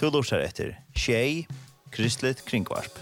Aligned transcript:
Du 0.00 0.06
lursar 0.08 0.40
etter 0.40 0.78
Tjei, 0.96 1.46
Kristelig 1.92 2.38
Kringvarp. 2.48 2.94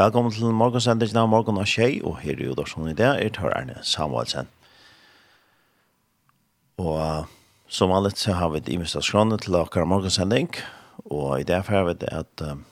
Velkommen 0.00 0.32
til 0.32 0.56
morgensendingen 0.56 1.20
av 1.20 1.28
morgen 1.28 1.60
og 1.60 1.68
tjei, 1.68 2.00
og 2.00 2.22
her 2.22 2.32
er 2.32 2.46
jo 2.46 2.56
da 2.56 2.62
Udorsson 2.62 2.88
i 2.88 2.96
dag 2.96 3.20
er 3.20 3.28
tar 3.36 3.52
Erne 3.52 3.76
Samuelsen. 3.84 4.48
Og 6.80 6.96
uh, 6.96 7.28
som 7.68 7.92
vanligt 7.92 8.24
så 8.24 8.40
har 8.40 8.56
vi 8.56 8.64
et 8.64 8.72
imest 8.72 8.96
av 8.96 9.04
skrånet 9.04 9.44
til 9.44 9.60
akkurat 9.60 9.92
morgensending, 9.92 10.48
og 11.04 11.42
i 11.42 11.44
dag 11.44 11.68
har 11.68 11.90
vi 11.92 11.98
det 12.00 12.08
at 12.24 12.48
um, 12.48 12.64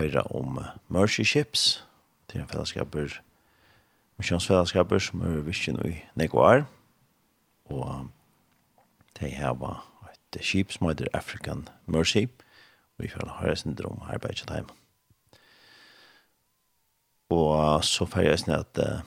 høyre 0.00 0.24
om 0.32 0.56
uh, 0.56 0.72
Mercy 0.88 1.28
Ships, 1.28 1.84
til 2.32 2.40
en 2.40 2.48
fellesskaper 2.48 3.20
misjonsfellesskaper 4.18 5.02
som 5.02 5.22
er 5.22 5.42
visjen 5.46 5.78
i 5.86 5.94
Nekvar. 6.18 6.64
Og 7.70 8.08
de 9.20 9.30
har 9.34 9.56
et 10.10 10.40
skip 10.44 10.72
som 10.72 10.88
heter 10.88 11.10
African 11.14 11.68
Mercy. 11.86 12.26
Og 12.96 13.04
vi 13.04 13.12
får 13.12 13.30
høre 13.40 13.56
sin 13.56 13.76
drøm 13.78 14.02
arbeidet 14.08 14.42
til 14.42 14.54
hjemme. 14.54 14.74
Og 17.30 17.84
så 17.84 18.06
får 18.08 18.24
jeg 18.24 18.40
snitt 18.40 18.56
at 18.56 18.80
uh, 18.80 19.04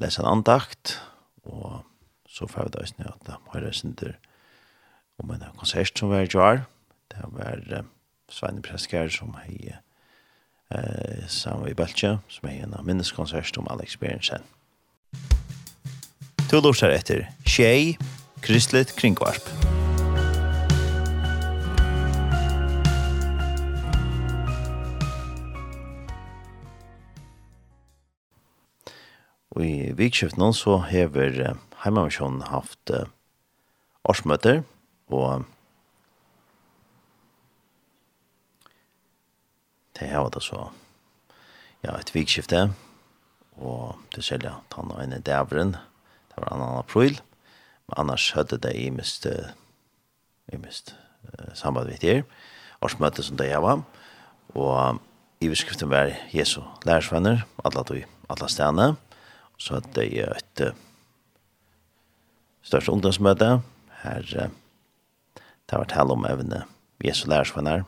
lese 0.00 0.22
en 0.22 0.30
andakt, 0.30 0.96
og 1.44 1.82
så 2.28 2.48
får 2.48 2.70
jeg 2.72 2.94
snitt 2.94 3.10
at 3.10 3.28
uh, 3.28 3.52
har 3.52 3.72
sin 3.76 3.92
drøm 3.92 4.16
om 5.20 5.34
en 5.34 5.44
konsert 5.60 5.92
som 5.98 6.08
var 6.08 6.24
i 6.24 6.30
Jar. 6.32 6.64
Det 7.12 7.26
var 7.36 7.60
uh, 7.76 7.84
Svein 8.32 8.62
Preskjær 8.64 9.12
som 9.12 9.34
har 9.36 9.82
eh, 10.70 11.26
sammen 11.28 11.70
i 11.70 11.74
Bøltje, 11.76 12.16
som 12.30 12.48
er 12.48 12.64
en 12.64 12.74
av 12.78 12.86
minneskonsert 12.86 13.58
om 13.60 13.68
alle 13.70 13.86
experiencen. 13.86 14.46
To 16.50 16.58
lortar 16.58 16.90
etter 16.90 17.28
Tjei, 17.46 17.96
Kristelig 18.42 18.88
Kringvarp. 18.98 19.44
Og 29.50 29.62
i 29.66 29.92
vikskift 29.98 30.38
nå 30.40 30.52
så 30.56 30.80
hever 30.88 31.56
Heimavisjonen 31.84 32.46
haft 32.50 32.90
årsmøter, 34.08 34.62
og 35.10 35.46
til 40.00 40.08
har 40.08 40.30
det 40.32 40.42
så 40.42 40.70
ja, 41.84 41.92
et 41.96 42.12
vikskifte, 42.14 42.70
og 43.60 44.00
det 44.14 44.24
selja 44.24 44.56
tann 44.72 44.92
og 44.92 45.02
en 45.02 45.16
i 45.16 45.20
dævren, 45.24 45.74
det 46.30 46.40
var 46.40 46.54
annan 46.54 46.80
april, 46.80 47.20
men 47.88 47.98
annars 48.00 48.30
høyde 48.32 48.60
det 48.62 48.72
i 48.78 48.88
mist, 48.94 49.26
i 49.26 50.60
mist 50.60 50.94
uh, 51.28 51.52
samband 51.54 51.90
vidt 51.90 52.06
her, 52.06 52.22
årsmøte 52.80 53.24
som 53.26 53.36
det 53.36 53.50
jeg 53.50 53.62
var, 53.62 53.82
og 54.56 55.00
i 55.40 55.48
beskriften 55.48 55.92
var 55.92 56.14
Jesu 56.32 56.62
lærersvenner, 56.88 57.44
alle 57.64 57.84
tog, 57.84 58.04
alle 58.30 58.48
stedene, 58.48 58.88
og 59.52 59.60
så 59.60 59.78
hadde 59.78 59.94
det 59.98 60.08
et 60.24 60.64
uh, 60.64 60.74
største 62.64 62.92
ungdomsmøte, 62.92 63.58
her 64.04 64.34
uh, 64.40 64.48
det 65.70 65.78
var 65.78 65.88
tale 65.92 66.16
om 66.16 66.28
evne 66.28 66.64
Jesu 67.04 67.28
lærersvenner, 67.28 67.84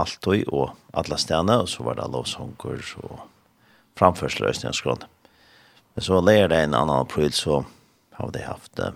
alltid 0.00 0.48
og 0.50 0.74
alla 0.94 1.18
stene, 1.20 1.60
og 1.62 1.68
så 1.70 1.84
var 1.86 1.98
det 1.98 2.10
lovsånger 2.10 2.82
og 3.04 3.24
framførsler 3.98 4.50
i 4.50 4.58
Stenskron. 4.58 5.04
Men 5.94 6.06
så 6.06 6.20
leger 6.20 6.50
det 6.50 6.62
en 6.64 6.74
annan 6.74 7.04
april, 7.04 7.32
så 7.32 7.64
har 8.18 8.30
de 8.34 8.42
haft 8.42 8.78
eh, 8.82 8.94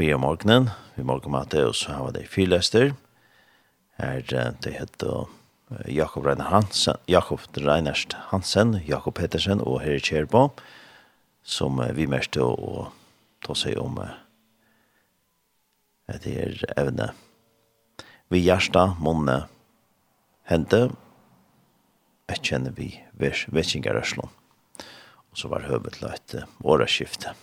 be 0.00 0.12
om 0.14 0.24
morgenen, 0.24 0.70
vi 0.96 1.04
morgenmatte, 1.04 1.66
og 1.68 1.76
så 1.76 1.92
har 1.98 2.16
de 2.16 2.24
fyrløster. 2.28 2.94
Her 4.00 4.24
det 4.64 4.72
heter 4.72 5.28
Jakob 5.86 6.24
Reiner 6.24 6.48
Hansen, 6.48 6.96
Jakob 7.08 7.40
Reinerst 7.56 8.16
Hansen, 8.30 8.80
Jakob 8.88 9.14
Pettersen 9.14 9.60
og 9.60 9.82
Herre 9.84 10.00
Kjerbo, 10.00 10.48
som 11.44 11.80
vi 11.94 12.08
mest 12.08 12.36
å 12.40 12.88
ta 13.44 13.54
seg 13.54 13.78
om 13.80 14.00
at 16.10 16.24
det 16.24 16.34
er 16.40 16.64
evne 16.80 17.12
vi 18.30 18.38
hjärsta 18.38 18.96
månne 19.00 19.48
hände 20.44 20.90
ett 22.26 22.44
känner 22.44 22.70
vi 22.70 23.04
vetsingarøslo. 23.46 24.28
och 25.30 25.38
så 25.38 25.48
var 25.48 25.60
hövet 25.60 26.26
til 26.26 26.44
våra 26.58 26.86
skifte 26.86 27.34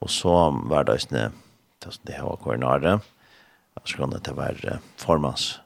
Og 0.00 0.10
så 0.10 0.50
var 0.50 0.84
det 0.84 0.98
sånn, 1.00 1.34
det 2.02 2.18
var 2.22 2.36
koordinare, 2.42 3.00
jag 3.74 3.88
skulle 3.88 4.18
det 4.18 4.34
var 4.34 4.80
formans 4.96 5.60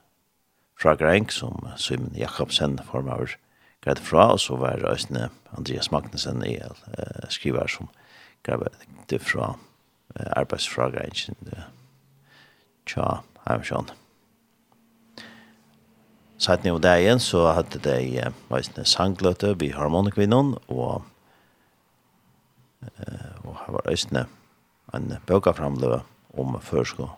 fra 0.77 0.95
Grenk, 0.95 1.33
som 1.33 1.69
Simon 1.77 2.13
Jakobsen 2.15 2.79
formar 2.85 3.39
greit 3.81 3.99
fra, 3.99 4.33
og 4.33 4.41
så 4.41 4.57
var 4.61 4.77
det 4.77 4.99
sånn 5.01 5.31
Andreas 5.57 5.91
Magnussen 5.91 6.45
i 6.45 6.59
eh, 6.61 7.29
skriver 7.29 7.67
som 7.67 7.89
greit 8.45 8.77
det 9.09 9.23
fra 9.25 9.55
eh, 10.15 10.29
arbeidsfra 10.37 10.91
Grenk, 10.91 11.31
tja, 12.85 13.23
Heimsjøen. 13.47 13.91
ni 16.63 16.71
ned 16.71 16.83
det 16.83 16.95
igjen, 17.01 17.21
så 17.23 17.53
hadde 17.57 17.79
de 17.79 18.31
veisende 18.51 18.85
sangløte 18.85 19.55
vi 19.59 19.71
harmonikvinnen, 19.73 20.57
og, 20.69 21.05
og 23.45 23.55
her 23.63 23.73
var 23.79 23.91
østene 23.91 24.27
en 24.95 25.17
bøka 25.27 25.55
framløve 25.57 26.03
om 26.37 26.59
førsk 26.61 27.01
og 27.01 27.15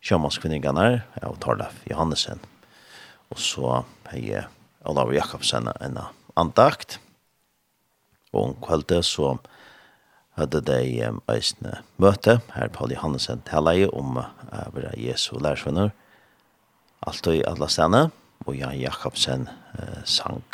sjømannskvinningene 0.00 1.02
av 1.22 1.36
Torlef 1.42 1.82
Johannesen. 1.90 2.40
Og 3.30 3.38
så 3.38 3.82
har 4.10 4.18
jeg 4.18 4.46
Olav 4.88 5.12
Jakobsen 5.12 5.68
en 5.80 5.98
andakt, 6.36 6.98
og 8.32 8.44
om 8.44 8.54
kveldet 8.62 9.04
så 9.04 9.34
hadde 10.40 10.62
de 10.66 11.10
eisne 11.32 11.76
møte, 12.00 12.38
her 12.54 12.72
på 12.74 12.88
Johannesen 12.90 13.44
Hellei, 13.50 13.84
om 13.86 14.18
å 14.20 14.26
være 14.74 14.96
Jesu 15.00 15.36
lærsvenner, 15.38 15.92
alt 17.06 17.30
og 17.30 17.38
i 17.38 17.46
alle 17.48 17.68
stedene, 17.70 18.10
og 18.46 18.56
Jan 18.56 18.76
Jakobsen 18.80 19.48
eh, 19.78 20.02
sang. 20.08 20.44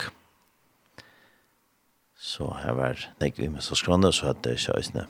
Så 2.18 2.50
her 2.62 2.74
var 2.76 3.08
nek 3.22 3.38
vi 3.38 3.48
med 3.50 3.62
så 3.62 3.78
skrande, 3.78 4.12
så 4.12 4.32
hadde 4.32 4.48
de 4.48 4.58
ikke 4.58 4.78
eisne 4.78 5.06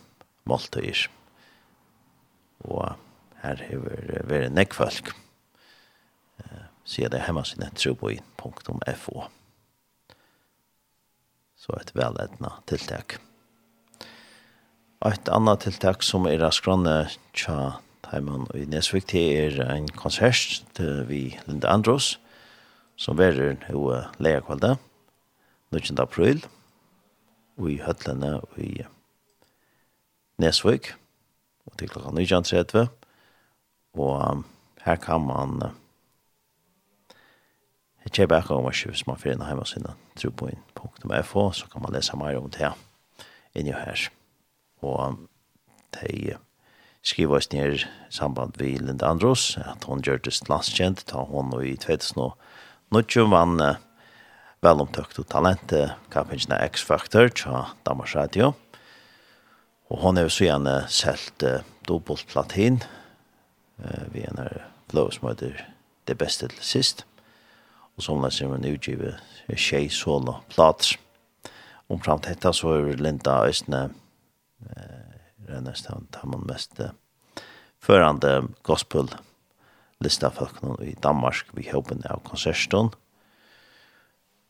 måltøyer. 0.48 1.06
Og 2.69 2.93
her 3.43 3.62
har 3.69 3.87
vært 4.28 4.53
nek 4.53 4.76
folk, 4.76 5.14
Eh, 6.38 6.66
sier 6.84 7.10
det 7.12 7.22
hjemme 7.25 7.44
sin 7.44 7.64
troboi.fo. 7.75 9.28
Så 11.56 11.78
et 11.81 11.94
veletna 11.97 12.58
tiltak. 12.69 13.19
Et 15.05 15.29
annet 15.29 15.61
tiltak 15.61 16.01
som 16.01 16.25
er 16.25 16.41
av 16.41 16.55
skranne 16.57 17.11
tja 17.37 17.77
Taiman 18.07 18.47
i 18.57 18.62
Nesvik, 18.65 19.05
til 19.11 19.59
er 19.61 19.75
en 19.75 19.91
konsert 19.93 20.62
til 20.79 21.03
vi 21.05 21.21
Linda 21.45 21.69
Andros, 21.69 22.15
som 22.97 23.19
verer 23.19 23.61
jo 23.69 23.91
leia 24.17 24.41
kvalda, 24.41 24.79
19. 25.69 26.01
april, 26.01 26.41
og 27.61 27.69
i 27.75 27.77
Høtlene 27.85 28.39
og 28.41 28.56
i 28.56 28.87
Nesvik, 30.41 30.95
og 31.69 31.77
til 31.77 31.93
klokka 31.93 32.17
19.30, 32.17 32.89
og 34.01 34.45
her 34.87 34.97
kan 34.97 35.29
man 35.29 35.73
Jeg 38.06 38.12
kjøper 38.23 38.39
ikke 38.39 38.56
om 38.56 38.69
å 38.71 38.73
kjøpe 38.73 38.97
som 38.97 39.11
man 39.11 39.19
finner 39.21 39.49
hjemme 39.51 39.65
sinne 39.67 39.97
tro 40.17 41.50
så 41.53 41.67
kan 41.69 41.82
man 41.82 41.93
lese 41.93 42.17
mer 42.17 42.38
om 42.38 42.49
det 42.49 42.73
inni 43.53 43.75
her 43.75 44.09
og 44.87 45.19
de 46.00 46.37
skriver 47.06 47.38
oss 47.38 47.50
ned 47.53 47.85
samband 48.11 48.56
med 48.59 48.83
Linda 48.83 49.11
Andros, 49.11 49.56
at 49.59 49.85
hun 49.85 50.03
gjør 50.03 50.23
det 50.25 50.38
landskjent, 50.49 51.06
ta 51.06 51.25
hun 51.27 51.53
i 51.62 51.77
2000 51.77 52.23
og 52.23 53.31
vann 53.31 53.61
vel 54.62 54.81
omtøkt 54.83 55.19
og 55.19 55.29
talent, 55.31 55.75
kampingen 56.11 56.55
X-Factor, 56.71 57.29
til 57.29 57.75
Danmarks 57.87 58.17
Radio. 58.17 58.53
Og 59.91 60.03
hun 60.03 60.17
er 60.19 60.27
jo 60.27 60.33
så 60.35 60.49
gjerne 60.49 60.77
selt 60.91 61.43
uh, 61.47 61.62
dobbelt 61.87 62.27
platin, 62.27 62.81
uh, 63.79 64.06
vi 64.11 64.25
er 64.27 64.35
nær 64.35 64.65
blå 64.91 65.11
som 65.15 65.29
heter 65.29 65.61
det 66.06 66.19
beste 66.19 66.49
til 66.50 66.62
sist. 66.62 67.05
Og 67.97 68.03
så 68.03 68.15
hun 68.15 68.27
er 68.27 68.35
som 68.35 68.55
en 68.55 68.67
utgivet 68.67 69.21
tjej 69.55 69.89
solo 69.89 70.41
plater. 70.50 70.99
Omframt 71.89 72.27
dette 72.27 72.50
så 72.53 72.75
er 72.75 72.99
Linda 72.99 73.39
Østene, 73.47 73.91
det 75.37 75.53
är 75.53 75.61
nästan 75.61 76.07
tar 76.11 76.29
man 76.29 76.41
mest 76.41 76.81
förande 77.81 78.45
gospel 78.63 79.15
lista 79.99 80.31
folk 80.31 80.81
i 80.81 80.97
Danmark 81.01 81.47
vi 81.53 81.71
hoppen 81.71 82.03
av 82.11 82.19
konserten 82.19 82.91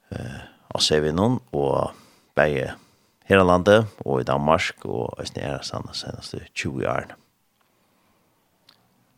eh 0.09 0.57
och 0.77 0.83
ser 0.83 1.01
vi 1.01 1.13
någon 1.13 1.41
och 1.51 1.91
bäge 2.35 2.75
hela 3.25 3.45
landet 3.45 3.87
och 3.99 4.21
i 4.21 4.25
Danmark 4.25 4.85
och 4.85 5.25
i 5.25 5.41
nära 5.41 5.63
sanna 5.63 5.93
senaste 5.93 6.41
20 6.55 6.87
år. 6.87 7.17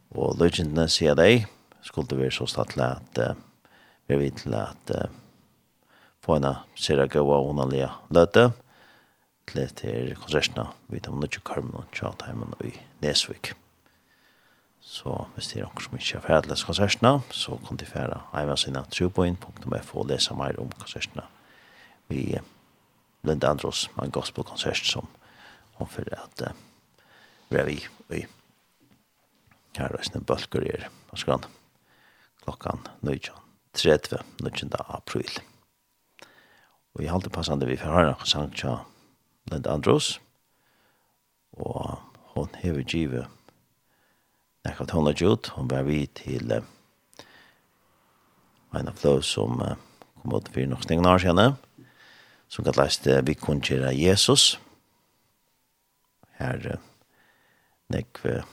Och 0.09 0.39
legendene 0.39 0.89
sier 0.89 1.15
de 1.15 1.47
skulle 1.83 2.17
være 2.17 2.31
så 2.31 2.47
stattelig 2.47 2.85
at 2.85 3.19
uh, 3.19 3.35
vi 4.06 4.15
er 4.15 4.19
vidt 4.19 4.37
til 4.37 4.55
at 4.55 4.95
uh, 4.95 5.11
få 6.21 6.37
en 6.37 6.47
sier 6.75 7.06
gode 7.06 7.35
og 7.35 7.49
underlige 7.49 7.91
løte 8.11 8.53
til 9.53 9.71
til 9.75 10.15
konsertene 10.17 10.69
vi 10.89 11.00
tar 11.00 11.12
nødt 11.12 11.33
til 11.33 11.43
Karmen 11.45 11.75
og 11.75 11.87
noen 12.35 12.55
i 12.65 12.73
Nesvik. 13.03 13.53
Så 14.81 15.27
hvis 15.35 15.49
det 15.49 15.61
er 15.61 15.67
noen 15.67 15.83
som 15.85 15.99
ikke 15.99 16.19
har 16.19 16.27
ferdig 16.27 16.50
lest 16.50 16.67
konsertene, 16.67 17.21
så 17.31 17.59
kan 17.67 17.77
de 17.77 17.87
fære 17.87 18.21
hjemmesiden 18.33 18.91
truboin.fo 18.91 20.00
og 20.00 20.06
lese 20.06 20.35
mer 20.35 20.61
om 20.61 20.71
konsertene. 20.79 21.25
Vi 22.09 22.39
Linda 23.23 23.50
Andros 23.50 23.91
med 23.97 24.05
en 24.05 24.11
gospelkonsert 24.11 24.87
som 24.87 25.09
hun 25.79 25.89
fyrir 25.89 26.15
at 26.15 26.43
uh, 26.43 26.55
vi 27.50 27.56
er 27.56 27.69
i 27.69 28.27
her 29.79 29.93
reisende 29.95 30.25
bølger 30.25 30.87
i 30.87 30.89
Askran 31.12 31.45
klokkan 32.43 32.81
19.30 33.03 34.23
19. 34.43 34.73
april. 34.89 35.31
Og 36.95 37.03
vi 37.03 37.11
halte 37.11 37.31
passande 37.31 37.67
vi 37.67 37.77
får 37.77 37.95
høre 37.95 38.15
en 38.17 38.27
sang 38.27 38.55
Lind 39.50 39.67
Andros. 39.67 40.21
Og 41.53 41.99
hon 42.35 42.49
hever 42.62 42.85
givet 42.87 43.27
nekka 44.67 44.87
tona 44.89 45.15
gjort. 45.17 45.53
Hon 45.56 45.71
var 45.71 45.87
vi 45.89 46.05
til 46.06 46.53
uh, 46.53 46.65
en 48.77 48.91
av 48.91 48.99
flow 49.00 49.23
som 49.25 49.61
uh, 49.65 49.77
kom 50.21 50.37
ut 50.37 50.50
for 50.53 50.69
nok 50.69 50.85
stengen 50.85 51.09
år 51.09 51.23
siden. 51.25 51.56
Som 52.49 52.65
kan 52.65 52.77
leste 52.79 53.21
vi 53.25 53.35
kun 53.35 53.62
kjera 53.65 53.95
Jesus. 53.97 54.59
Her 56.39 56.61
uh, 56.75 56.81
nek 57.95 58.21
uh, 58.29 58.45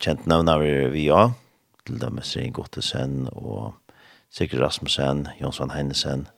kjent 0.00 0.28
navn 0.28 0.52
av 0.52 0.64
vi 0.64 1.06
ja. 1.08 1.30
Til 1.86 1.98
dem 1.98 2.20
er 2.20 2.26
Srin 2.26 2.52
Gottesen 2.54 3.26
og 3.32 3.72
Sigrid 4.30 4.62
Rasmussen, 4.62 5.26
Jonsson 5.40 5.72
Heinesen, 5.74 6.28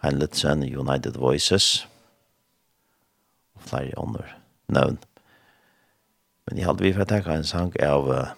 Heinletzen, 0.00 0.62
United 0.62 1.18
Voices, 1.18 1.86
flere 3.60 3.98
ånder 3.98 4.36
nøvn. 4.72 4.98
Men 6.46 6.58
jeg 6.58 6.66
hadde 6.66 6.84
vi 6.84 6.92
for 6.94 7.04
å 7.04 7.10
tenke 7.10 7.34
en 7.34 7.46
sang 7.46 7.74
av 7.84 8.08
uh, 8.10 8.32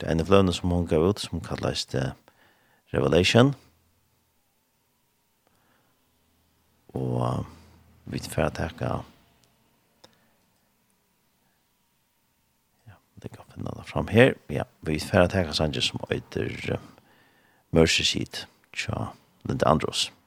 det 0.00 0.08
ene 0.10 0.26
fløvene 0.26 0.54
som 0.56 0.72
hun 0.72 0.86
gav 0.88 1.04
ut, 1.10 1.20
som 1.20 1.42
kalles 1.44 1.84
det 1.92 2.12
Revelation. 2.92 3.54
Og 6.92 7.44
vi 8.12 8.20
får 8.20 8.50
å 8.50 8.54
tenke 8.56 8.88
ja, 12.88 12.96
det 13.22 13.32
kan 13.32 13.48
finne 13.52 13.76
det 13.76 13.86
fram 13.88 14.10
her. 14.12 14.34
Ja, 14.52 14.66
vi 14.84 14.98
får 15.00 15.26
å 15.26 15.34
tenke 15.36 15.56
sanger 15.56 15.84
som 15.84 16.02
heter 16.08 16.50
uh, 16.76 16.90
Mercy 17.72 18.04
Seat, 18.04 18.46
tja, 18.76 19.12
Linda 19.48 19.70
Andros. 19.70 20.08
Andros. 20.08 20.21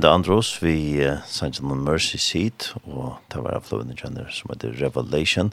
Brenda 0.00 0.14
Andros 0.16 0.62
vi 0.62 1.04
uh, 1.04 1.18
Saint 1.28 1.58
John 1.58 1.82
Mercy 1.84 2.16
Seat 2.16 2.70
og 2.86 3.18
det 3.28 3.36
var 3.36 3.52
av 3.52 3.58
avflående 3.58 3.92
kjenner 3.98 4.30
som 4.32 4.48
heter 4.48 4.72
Revelation. 4.80 5.50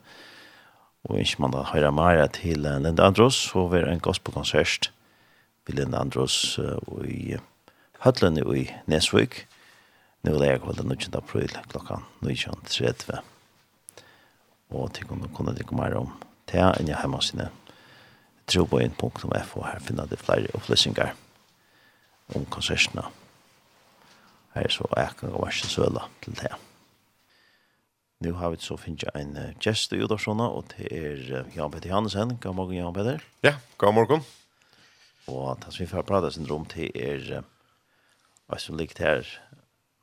Og 1.03 1.19
ikke 1.19 1.41
man 1.43 1.51
da 1.51 1.65
høyre 1.67 1.89
mer 1.91 2.21
til 2.31 2.63
uh, 2.63 2.77
Linda 2.79 3.09
Andros 3.09 3.41
og 3.59 3.73
vi 3.73 3.81
er 3.81 3.91
en 3.91 3.99
gospelkonsert 3.99 4.87
vi 5.67 5.75
Linda 5.75 5.99
Andros 5.99 6.55
uh, 6.63 6.79
og 6.87 7.03
i 7.11 7.35
Høtlande 8.05 8.47
i 8.55 8.63
Nesvik. 8.87 9.41
Nå 10.23 10.37
er 10.39 10.53
jeg 10.53 10.63
kvelden 10.63 10.95
19. 10.95 11.19
april 11.19 11.51
klokka 11.67 11.99
19.30 12.23 13.19
og 14.71 14.95
til 14.95 15.11
kunne 15.11 15.27
kunne 15.35 15.59
det 15.59 15.67
komme 15.67 15.91
mer 15.91 15.99
om 16.05 16.15
det 16.47 16.63
enn 16.63 16.87
jeg 16.87 16.95
hjemme 16.95 17.19
sine 17.19 17.51
troboen.fo 18.47 19.67
her 19.67 19.83
finner 19.83 20.07
det 20.07 20.23
flere 20.23 20.55
opplysninger 20.55 21.17
om 22.31 22.47
konsertene 22.47 23.09
her 24.57 24.73
så 24.73 24.87
jeg 24.95 25.13
kan 25.19 25.33
gå 25.33 25.43
versen 25.43 25.71
søla 25.71 26.07
til 26.23 26.35
det. 26.39 26.53
Nå 28.25 28.31
har 28.39 28.49
vi 28.49 28.57
så 28.65 28.73
finnet 28.81 29.13
en 29.13 29.35
gjest 29.61 29.91
i 29.93 29.99
Udarsona, 30.01 30.47
og 30.49 30.71
det 30.71 30.87
er 30.89 31.19
uh, 31.43 31.49
Jan 31.53 31.69
Petter 31.69 31.91
Hansen. 31.93 32.33
God 32.41 32.55
morgen, 32.57 32.79
Jan 32.79 32.95
Petter. 32.95 33.21
Ja, 33.45 33.59
god 33.77 33.93
morgen. 33.93 34.23
Og 35.29 35.59
det 35.61 35.69
som 35.69 35.83
vi 35.83 35.89
får 35.91 36.05
prate 36.07 36.31
sin 36.33 36.47
rom 36.49 36.65
til 36.71 36.89
er, 36.97 37.43
hva 38.49 38.57
som 38.57 38.79
ligger 38.79 39.03
her, 39.03 39.29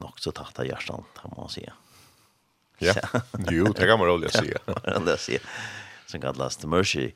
nok 0.04 0.22
så 0.22 0.30
tatt 0.36 0.60
av 0.62 0.68
hjertan, 0.68 1.02
kan 1.18 1.34
man 1.34 1.50
si. 1.50 1.64
Ja, 2.84 2.94
jo, 3.56 3.72
det 3.74 3.88
kan 3.88 3.98
man 3.98 4.12
rolig 4.12 4.30
å 4.30 4.36
si. 4.36 4.46
Ja, 4.52 4.62
det 4.68 4.94
kan 4.94 5.08
man 5.08 5.18
si. 5.18 5.40
Som 6.06 6.22
kallas 6.22 6.60
The 6.62 6.70
Mercy 6.70 7.08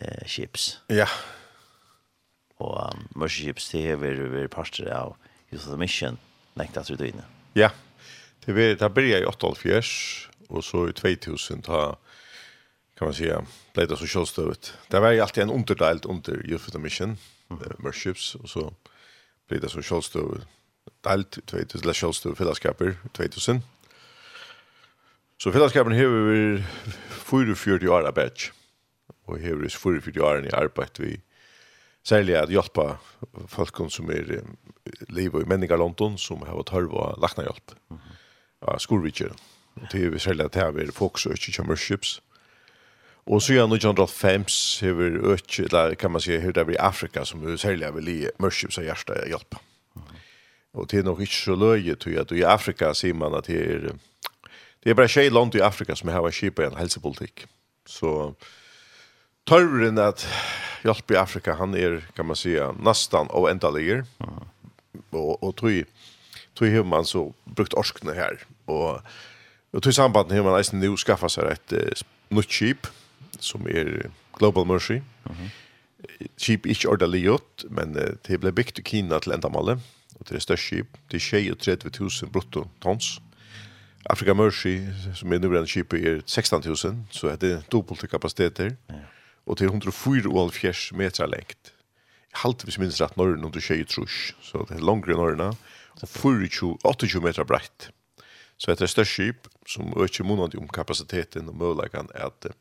uh, 0.00 0.22
Ships. 0.24 0.78
Ja. 0.88 1.10
Og 2.56 2.72
um, 2.72 3.04
Mercy 3.20 3.50
Ships, 3.50 3.68
det 3.74 3.84
er 3.92 4.00
vi 4.00 4.14
vi 4.16 4.48
parter 4.48 4.88
av 4.96 5.18
Youth 5.50 5.66
of 5.66 5.74
the 5.74 5.82
Mission. 5.82 6.16
Ja 6.16 6.35
nekta 6.56 6.82
til 6.82 6.98
dine. 6.98 7.24
Ja, 7.56 7.70
det 8.46 8.54
var, 8.54 8.74
det 8.74 8.94
började 8.94 9.22
i 9.22 9.26
88 9.26 9.82
och 10.48 10.64
så 10.64 10.88
i 10.88 10.92
2000 10.92 11.62
ta 11.62 11.96
kan 12.98 13.06
man 13.06 13.14
säga 13.14 13.46
blev 13.74 13.88
det 13.88 13.96
så 13.96 14.06
självständigt. 14.06 14.74
Det 14.88 15.00
var 15.00 15.10
ju 15.10 15.20
alltid 15.20 15.42
en 15.42 15.50
underdelt 15.50 16.04
under 16.04 16.46
Youth 16.46 16.64
for 16.64 16.70
the 16.70 16.78
Mission, 16.78 17.18
mm. 17.50 17.62
uh, 17.62 17.72
Worships 17.78 18.34
och 18.34 18.48
så 18.48 18.74
blev 19.48 19.60
det 19.60 19.68
så 19.68 19.82
självständigt. 19.82 20.46
Delt 21.00 21.46
2000 21.46 21.94
självständigt 21.94 22.38
fällskaper 22.38 22.96
2000. 23.12 23.62
Så 25.38 25.52
fällskapen 25.52 25.92
har 25.92 26.06
vi 26.06 26.64
44 27.08 27.90
år 27.90 28.06
arbeid, 28.06 28.50
og 29.26 29.40
har 29.40 29.54
vi 29.54 29.68
44 29.68 30.24
år 30.24 30.46
i 30.46 30.50
arbeid 30.50 30.98
vi 30.98 31.20
særlig 32.06 32.36
at 32.38 32.52
hjelpa 32.52 32.96
folk 33.50 33.80
som 33.90 34.10
er 34.14 34.42
liv 35.10 35.34
i 35.34 35.48
menningar 35.48 35.80
London 35.80 36.16
som 36.18 36.44
har 36.46 36.56
vært 36.58 36.74
hørv 36.74 36.94
og 36.94 37.20
lakna 37.22 37.46
hjelp 37.46 37.74
mm 37.90 37.96
-hmm. 37.96 38.16
av 38.62 38.78
skolvitjer. 38.78 39.32
Og 39.76 39.92
det 39.92 40.04
er 40.04 40.10
vi 40.10 40.18
særlig 40.18 40.44
at 40.44 40.54
det 40.54 40.62
er 40.62 40.92
folk 40.92 41.26
og 41.26 41.32
ikke 41.32 41.52
kommer 41.56 41.76
Og 43.26 43.42
så 43.42 43.52
gjerne 43.52 43.74
1905 43.74 44.44
har 44.80 44.92
vi 44.92 45.18
økt, 45.32 45.58
eller 45.58 45.94
kan 45.94 46.10
man 46.10 46.20
si, 46.20 46.38
her 46.38 46.52
det 46.52 46.62
er 46.62 46.70
i 46.70 46.76
Afrika 46.78 47.24
som 47.24 47.42
er 47.42 47.56
særlig 47.56 47.94
vil 47.94 48.08
i 48.08 48.26
mørkjøps 48.38 48.78
av 48.78 48.84
hjertet 48.84 49.26
hjelp. 49.26 49.54
Mm 49.96 50.02
-hmm. 50.02 50.16
Og 50.74 50.90
det 50.90 50.98
er 50.98 51.02
nok 51.02 51.20
ikke 51.20 51.34
så 51.34 51.54
løye, 51.54 51.94
tror 51.94 52.12
jeg, 52.12 52.20
at 52.20 52.32
i 52.32 52.42
Afrika 52.42 52.92
sier 52.92 53.14
man 53.14 53.34
at 53.34 53.46
det 53.46 53.60
er, 53.60 53.80
det 54.84 54.90
er 54.90 54.94
bare 54.94 55.08
tjej 55.08 55.28
land 55.28 55.54
i 55.54 55.60
Afrika 55.60 55.94
som 55.94 56.08
har 56.08 56.22
vært 56.22 56.34
kjipa 56.34 56.66
en 56.66 56.76
helsepolitikk. 56.76 57.46
Så 57.86 58.34
tørren 59.46 59.98
at 59.98 60.26
hjälpa 60.84 61.14
i 61.14 61.16
Afrika, 61.16 61.54
han 61.54 61.74
är, 61.74 62.04
kan 62.16 62.26
man 62.26 62.36
säga, 62.36 62.72
nästan 62.72 63.26
av 63.30 63.48
Och, 65.10 65.42
och 65.42 65.56
tror 65.56 65.84
tog 66.54 66.68
har 66.68 66.84
man 66.84 67.04
så 67.04 67.34
brukt 67.44 67.74
orskene 67.74 68.14
här 68.14 68.38
och 68.64 69.00
och 69.70 69.82
tog 69.82 69.94
samband 69.94 70.32
har 70.32 70.42
man 70.42 70.56
nästan 70.56 70.80
nu 70.80 70.96
skaffa 70.96 71.28
sig 71.28 71.52
ett 71.52 71.72
uh, 71.72 71.78
nytt 72.28 72.50
chip 72.50 72.86
som 73.38 73.66
är 73.66 74.10
Global 74.38 74.66
Mercy. 74.66 74.94
Mhm. 74.94 75.04
Mm 75.24 75.36
-hmm. 75.36 75.50
Chip 76.36 76.66
ich 76.66 76.86
men 77.70 77.96
uh, 77.96 78.08
det 78.22 78.38
blev 78.38 78.54
byggt 78.54 78.78
i 78.78 78.82
Kina 78.82 79.20
till 79.20 79.32
ändamålet 79.32 79.78
och 80.14 80.26
det 80.28 80.34
är 80.34 80.40
störst 80.40 80.68
chip 80.68 80.86
det 81.08 81.16
är 81.16 81.54
30 81.54 82.00
000 82.00 82.10
brutto 82.32 82.68
tons. 82.80 83.20
Afrika 84.04 84.34
Mercy 84.34 84.80
som 85.14 85.32
är 85.32 85.38
nu 85.38 85.50
den 85.50 85.66
chip 85.66 85.92
är 85.92 86.22
16 86.26 86.62
000 86.64 86.76
så 87.10 87.36
det 87.36 87.42
är 87.52 87.62
dubbelt 87.70 88.10
kapacitet 88.10 88.54
där. 88.56 88.76
Ja. 88.86 88.94
Mm 88.94 89.06
og 89.46 89.58
til 89.58 89.70
104 89.70 90.96
meter 90.96 91.26
lengt. 91.26 91.72
Halt 92.42 92.62
hvis 92.66 92.78
minst 92.78 93.00
rett 93.00 93.16
norren 93.16 93.44
under 93.44 93.60
tjej 93.60 93.84
trus, 93.88 94.34
så 94.42 94.66
det 94.68 94.76
er 94.76 94.84
langre 94.84 95.16
norrena, 95.16 95.52
og 96.02 96.08
28 96.84 97.22
meter 97.24 97.44
breit. 97.44 97.90
Så 98.58 98.74
det 98.74 98.82
er 98.82 98.92
størst 98.92 99.12
skip 99.12 99.48
som 99.68 99.92
øker 99.96 100.24
måned 100.24 100.56
om 100.58 100.68
kapasiteten 100.68 101.48
og 101.48 101.56
muligheten 101.56 102.08
at 102.14 102.52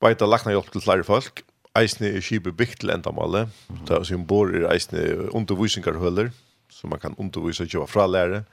beita 0.00 0.26
lakna 0.26 0.52
hjelp 0.52 0.70
til 0.72 0.84
flere 0.84 1.04
folk, 1.04 1.44
eisne 1.78 2.12
er 2.14 2.24
skipet 2.24 2.56
bygd 2.56 2.80
til 2.80 2.90
endamålet, 2.90 3.48
mm 3.68 3.76
-hmm. 3.76 4.04
som 4.04 4.26
bor 4.26 4.48
er 4.48 4.72
eisne 4.72 5.30
undervisingarhøller, 5.32 6.30
som 6.70 6.90
man 6.90 7.00
kan 7.00 7.14
undervisa 7.18 7.64
og 7.64 7.68
kjøpe 7.68 7.86
fra 7.86 8.06
lære, 8.06 8.44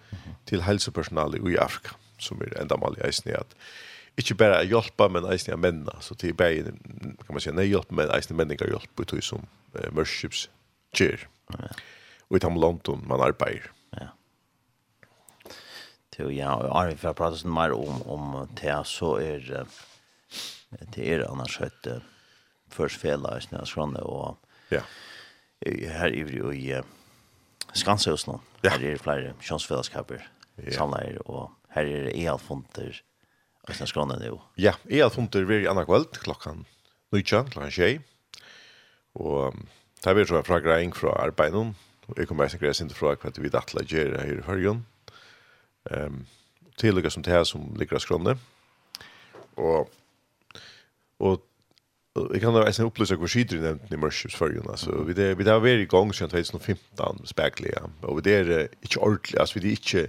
til 0.46 0.62
helsepersonale 0.62 1.38
i 1.52 1.56
Afrika, 1.56 1.96
som 2.20 2.42
er 2.42 2.62
endamalet 2.62 3.06
eisne 3.06 3.32
at 3.32 3.56
inte 4.16 4.36
bara 4.36 4.64
hjälpa 4.64 5.10
men 5.10 5.26
eisne 5.26 5.56
männa 5.56 6.02
så 6.02 6.16
till 6.16 6.36
bare, 6.36 6.64
kan 7.26 7.36
man 7.36 7.42
si, 7.42 7.52
nei 7.52 7.68
hjelp, 7.70 7.92
men 7.92 8.12
eisne 8.12 8.36
männa 8.36 8.54
hjelp, 8.54 8.72
hjälpa 8.72 9.18
ut 9.18 9.24
som 9.24 9.48
uh, 9.76 9.90
worships 9.92 10.50
chair. 10.94 11.28
Ja. 11.48 11.70
Och 12.28 12.38
i 12.38 12.40
tam 12.40 12.56
London 12.56 13.04
man 13.08 13.22
arbeider. 13.22 13.72
Ja. 13.90 14.08
Til, 16.12 16.32
ja, 16.36 16.56
og 16.56 16.76
Arvin, 16.76 16.98
for 16.98 17.12
jeg 17.12 17.20
prater 17.20 17.40
sånn 17.40 17.56
mer 17.56 17.74
om 17.76 18.02
om 18.08 18.48
det 18.62 18.82
så 18.88 19.16
är 19.16 19.66
det 20.96 21.08
er 21.08 21.26
annars 21.28 21.58
høyt 21.60 21.88
uh, 21.88 22.00
først 22.72 22.96
försfela 22.96 23.38
i 23.38 23.42
snäs 23.42 23.72
från 23.72 23.94
det 23.94 24.02
och 24.02 24.38
ja. 24.70 24.82
jo 26.08 26.54
i 26.54 26.72
i 26.72 26.82
Skansåsen. 27.74 28.40
Ja. 28.62 28.70
Her 28.70 28.84
er 28.84 28.92
det 28.92 28.98
flera 28.98 29.34
chansfällskaper. 29.42 30.28
Ja. 30.56 30.72
Samlar 30.72 31.30
och 31.30 31.52
här 31.70 31.86
är 31.86 32.04
det 32.04 32.26
elfonter. 32.26 33.02
Og 33.68 33.76
sen 33.78 33.90
skrann 33.90 34.14
nu. 34.18 34.40
Ja, 34.58 34.74
jeg 34.90 35.04
har 35.04 35.14
funnet 35.14 35.48
vi 35.48 35.62
i 35.64 35.70
andre 35.70 35.86
kveld, 35.86 36.18
klokkan 36.24 36.66
nøytja, 37.14 37.44
klokkan 37.52 37.74
tjei. 37.74 38.00
Og 39.16 39.54
det 40.02 40.10
er 40.10 40.18
vi 40.18 40.26
tror 40.26 40.46
fra 40.48 40.62
greing 40.64 40.96
fra 40.98 41.14
arbeidene. 41.22 41.76
Og 42.10 42.18
jeg 42.18 42.28
kommer 42.28 42.48
eisen 42.48 42.60
greia 42.60 42.74
sint 42.76 42.94
fra 42.98 43.14
hva 43.16 43.32
vi 43.38 43.54
dattla 43.54 43.86
gjer 43.88 44.18
her 44.18 44.40
i 44.40 44.46
Hørgen. 44.48 44.82
Um, 45.92 46.26
tillegg 46.82 47.08
som 47.12 47.24
det 47.24 47.34
her 47.34 47.46
som 47.48 47.70
ligger 47.78 48.00
av 48.00 48.04
skrannet. 48.04 48.42
Og, 49.62 49.90
og 51.20 51.40
Jeg 52.34 52.42
kan 52.44 52.52
da 52.52 52.66
eisen 52.68 52.90
opplyse 52.90 53.16
hva 53.16 53.28
skyder 53.30 53.56
i 53.56 53.64
nevnten 53.64 53.96
i 53.96 54.00
Mørkjøpsførgen, 54.04 54.66
altså, 54.68 54.98
vi 55.08 55.14
det, 55.16 55.30
vi 55.40 55.46
det 55.48 55.54
har 55.54 55.62
vært 55.64 55.86
i 55.86 55.88
gang 55.88 56.10
siden 56.12 56.34
2015, 56.34 57.22
spekler, 57.30 57.72
ja, 57.72 57.86
og 58.04 58.18
vi 58.18 58.26
det 58.26 58.34
er 58.36 58.50
ikke 58.84 59.00
ordentlig, 59.00 59.38
altså, 59.40 59.56
vi 59.56 59.62
det 59.64 59.70
er 59.70 59.78
ikke, 59.80 60.02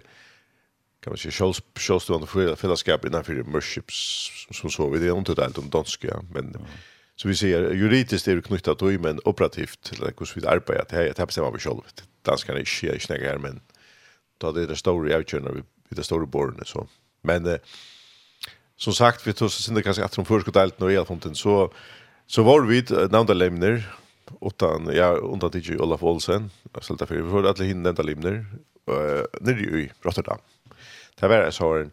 kan 1.02 1.11
man 1.11 1.18
säga 1.18 1.52
självstående 1.75 2.56
fällskap 2.56 3.04
innanför 3.04 3.35
Merships 3.35 4.30
som 4.50 4.71
så 4.71 4.88
vi 4.88 4.99
det 4.99 5.06
är 5.06 5.18
inte 5.18 5.42
helt 5.42 5.59
om 5.59 5.70
danska 5.70 6.09
ja. 6.09 6.22
men 6.35 6.44
mm. 6.44 6.62
så 7.16 7.29
vi 7.29 7.37
ser 7.37 7.74
juridiskt 7.74 8.29
är 8.29 8.37
det 8.37 8.42
knutet 8.42 8.79
då 8.79 8.87
men 8.87 9.20
operativt 9.24 9.83
till 9.83 10.00
hur 10.00 10.40
vi 10.40 10.46
arbetar 10.46 10.85
det 10.88 10.96
här 10.96 11.05
det 11.05 11.18
här 11.18 11.26
bestämmer 11.26 11.50
vi 11.50 11.59
själva 11.59 11.83
danskarna 12.22 12.59
är 12.59 12.94
inte 12.94 13.00
snägga 13.00 13.29
här 13.29 13.38
men 13.38 13.61
då 14.38 14.53
det 14.53 14.62
är 14.62 14.66
det 14.66 14.76
stora 14.76 15.16
avgörande 15.16 15.53
vi 15.88 15.96
det 15.96 16.05
stora 16.05 16.26
borden 16.26 16.64
så 16.64 16.88
men 17.22 17.46
eh, 17.46 17.59
som 18.76 18.92
sagt 18.92 19.26
vi 19.26 19.33
tog 19.33 19.50
så 19.50 19.62
synda 19.62 19.83
kanske 19.83 20.05
att 20.05 20.12
de 20.12 20.24
förskott 20.24 20.57
allt 20.57 20.81
när 20.81 20.96
alla 20.96 21.07
fall 21.07 21.35
så 21.35 21.72
så 22.26 22.42
var 22.42 22.61
vi 22.61 22.85
nämnda 23.11 23.35
lämner 23.35 23.94
utan 24.40 24.90
ja 24.94 25.09
undan 25.12 25.50
till 25.50 25.81
Olaf 25.81 26.03
Olsen 26.03 26.50
alltså 26.72 26.94
därför 26.94 27.14
vi 27.14 27.31
får 27.31 27.46
alla 27.46 27.64
hinna 27.64 27.83
nämnda 27.83 28.03
lämner 28.03 28.46
eh 28.88 29.24
nere 29.40 29.61
i 29.61 29.90
Rotterdam 30.03 30.38
Det 31.20 31.29
var 31.29 31.51
så 31.51 31.75
en 31.75 31.92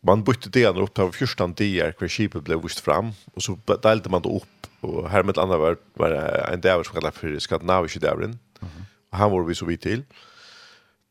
man 0.00 0.24
bytte 0.24 0.50
det 0.50 0.66
upp 0.66 0.94
på 0.94 1.12
14 1.12 1.54
dagar 1.54 1.92
kvar 1.92 2.08
skipet 2.08 2.44
blev 2.44 2.62
vist 2.62 2.80
fram 2.80 3.12
och 3.34 3.42
så 3.42 3.58
delade 3.66 4.10
man 4.10 4.22
det 4.22 4.28
upp 4.28 4.66
och 4.80 5.10
här 5.10 5.22
med 5.22 5.30
ett 5.30 5.38
annat 5.38 5.58
var, 5.58 5.76
var 5.94 6.10
en 6.52 6.60
dag 6.60 6.86
som 6.86 6.94
kallas 6.94 7.14
för 7.14 7.38
skandinavisk 7.38 8.00
dagren. 8.00 8.38
Mm. 8.60 8.84
Och 9.10 9.18
han 9.18 9.30
var 9.30 9.42
vi 9.42 9.54
så 9.54 9.66
vid 9.66 9.80
till. 9.80 10.02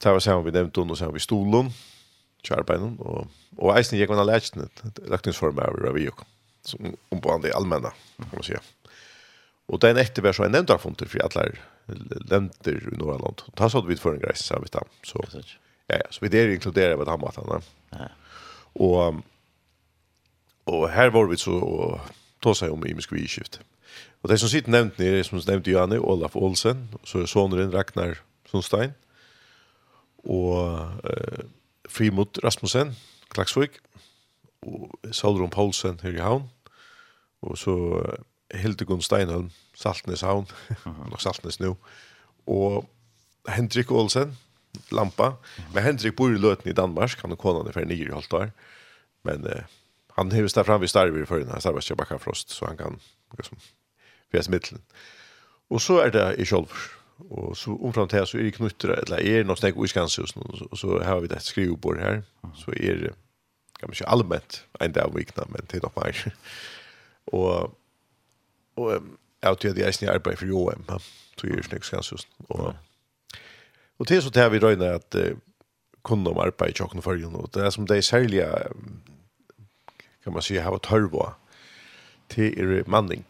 Det 0.04 0.12
var 0.12 0.20
sen 0.20 0.44
vi 0.44 0.52
nämnt 0.52 0.76
honom 0.76 0.92
och 0.92 0.98
sen 0.98 1.14
vi 1.14 1.20
stolen 1.20 1.72
kärbeinen 2.44 2.98
och 3.00 3.28
och 3.58 3.78
eisen 3.78 4.00
gick 4.00 4.10
man 4.10 4.26
lärt 4.26 4.54
det 4.54 5.08
laktningsform 5.08 5.60
över 5.60 5.92
vi 5.92 6.10
och 6.10 6.22
som 6.62 6.96
om 7.10 7.22
på 7.22 7.38
det 7.38 7.54
allmänna 7.54 7.90
kan 8.18 8.30
man 8.32 8.44
säga. 8.44 8.62
Och 9.66 9.80
den 9.80 9.98
efter 9.98 10.22
var 10.22 10.34
så 10.34 10.44
en 10.44 10.52
nämnt 10.52 10.70
nämndarfond 10.70 11.10
för 11.10 11.20
alla 11.20 11.52
länder 12.30 12.90
i 12.94 12.98
norra 12.98 13.18
land. 13.18 13.42
Det 13.54 13.64
har 13.64 13.70
så 13.70 13.82
vi 13.82 13.96
för 13.96 14.14
en 14.14 14.20
grej 14.20 14.36
så 14.36 14.60
vi 14.60 14.68
tar 14.68 14.84
så. 15.04 15.20
Precis. 15.20 15.58
Ja, 15.88 15.96
ja, 15.96 16.06
så 16.10 16.20
vi 16.22 16.28
där 16.28 16.50
inkluderar 16.50 16.96
vad 16.96 17.08
han 17.08 17.20
var 17.20 17.34
han. 17.36 17.62
Ja. 17.90 18.08
Och 18.74 19.16
och 20.64 20.90
här 20.90 21.10
var 21.10 21.26
vi 21.26 21.38
så 21.38 21.54
och 21.54 22.00
ta 22.40 22.56
sig 22.56 22.70
om 22.70 22.86
i 22.86 22.94
miskviskift. 22.94 23.60
Och 24.22 24.30
det 24.30 24.38
som 24.38 24.50
sitter 24.50 24.72
nämnt 24.72 24.98
nere 24.98 25.24
som 25.24 25.42
nämnt 25.48 25.68
Janne 25.68 26.00
Olaf 26.00 26.36
Olsen 26.36 26.88
så 27.04 27.20
är 27.20 27.26
sonen 27.26 27.72
Ragnar 27.72 28.18
Sundstein 28.52 28.94
och 30.24 30.72
eh 31.04 31.46
Frimod 31.90 32.40
Rasmussen 32.44 32.96
Klaksvik 33.28 33.72
och 34.60 34.96
Solrun 35.12 35.50
Poulsen 35.50 36.00
här 36.04 36.16
i 36.16 36.20
havn 36.20 36.50
och 37.40 37.60
så 37.60 38.06
Hildegun 38.54 39.02
Steinholm 39.02 39.50
Saltnes 39.74 40.22
havn 40.22 40.46
nok 41.10 41.22
Saltnes 41.22 41.60
nå, 41.60 41.78
och 42.46 42.86
Henrik 43.48 43.92
Olsen 43.92 44.36
lampa. 44.92 45.34
Men 45.74 45.84
Henrik 45.84 46.16
bor 46.16 46.34
i 46.34 46.40
Løten 46.40 46.72
i 46.72 46.76
Danmark, 46.76 47.18
han 47.22 47.36
og 47.36 47.42
konan 47.42 47.68
er 47.68 47.76
ferdig 47.76 47.98
nye 47.98 48.10
i 48.10 48.16
år, 48.16 48.52
Men 49.24 49.46
uh, 49.46 49.64
han 50.18 50.32
hever 50.32 50.48
stå 50.48 50.64
fram 50.64 50.82
vid 50.82 50.90
Starver 50.90 51.26
for 51.26 51.60
starver 51.60 51.82
ikke 51.82 51.96
bakka 51.96 52.18
Frost, 52.18 52.52
så 52.52 52.66
han 52.66 52.78
kan 52.78 53.00
liksom, 53.38 53.58
fjæs 54.32 54.50
middelen. 54.50 54.82
Og 55.70 55.82
så 55.82 56.00
er 56.02 56.10
det 56.10 56.40
i 56.40 56.46
Kjolvur. 56.46 56.94
Og 57.18 57.58
så 57.58 57.74
omfram 57.82 58.08
til 58.08 58.28
så 58.28 58.38
er 58.38 58.44
det 58.46 58.54
knutter, 58.54 58.94
eller 58.94 59.18
er 59.18 59.42
det 59.42 59.48
noe 59.50 59.58
snakk 59.58 59.78
i 59.82 59.90
Skanshusen, 59.90 60.44
og 60.72 60.78
så 60.78 61.00
har 61.04 61.20
vi 61.20 61.30
det 61.32 61.42
skrivebord 61.42 62.00
her. 62.00 62.22
Så 62.56 62.72
er 62.78 63.02
det, 63.02 63.14
kan 63.80 63.90
man 63.90 63.98
ikke 63.98 64.10
allmänt, 64.10 64.60
en 64.82 64.92
dag 64.92 65.10
om 65.10 65.16
vikna, 65.18 65.44
men 65.50 65.66
til 65.68 65.82
nok 65.84 65.98
mer. 65.98 66.34
og, 67.34 67.74
og 68.76 68.92
jeg 68.94 69.58
tror 69.58 69.70
jeg 69.70 69.76
det 69.76 69.86
er 69.86 69.92
snill 69.92 70.14
arbeid 70.14 70.38
for 70.38 70.46
Joem, 70.46 70.86
så 71.38 71.48
er 71.48 71.56
det 71.56 71.66
snakk 71.66 71.82
i 71.82 71.90
Skanshusen. 71.90 72.30
Og, 72.50 72.76
Og 73.98 74.08
til 74.08 74.22
så 74.22 74.30
tar 74.30 74.52
vi 74.54 74.62
røyne 74.62 74.90
at 75.00 75.18
uh, 75.18 75.38
kunne 76.06 76.30
om 76.30 76.40
arbeid 76.40 76.76
i 76.76 76.78
tjocken 76.78 77.02
förrjun 77.02 77.36
och 77.36 77.50
det 77.54 77.66
er 77.66 77.70
som 77.70 77.88
det 77.88 77.98
är 77.98 78.02
särliga 78.02 78.72
kan 80.24 80.34
man 80.34 80.42
si, 80.42 80.56
har 80.56 80.78
törva 80.78 81.36
til 82.30 82.60
er 82.60 82.84
manning. 82.88 83.26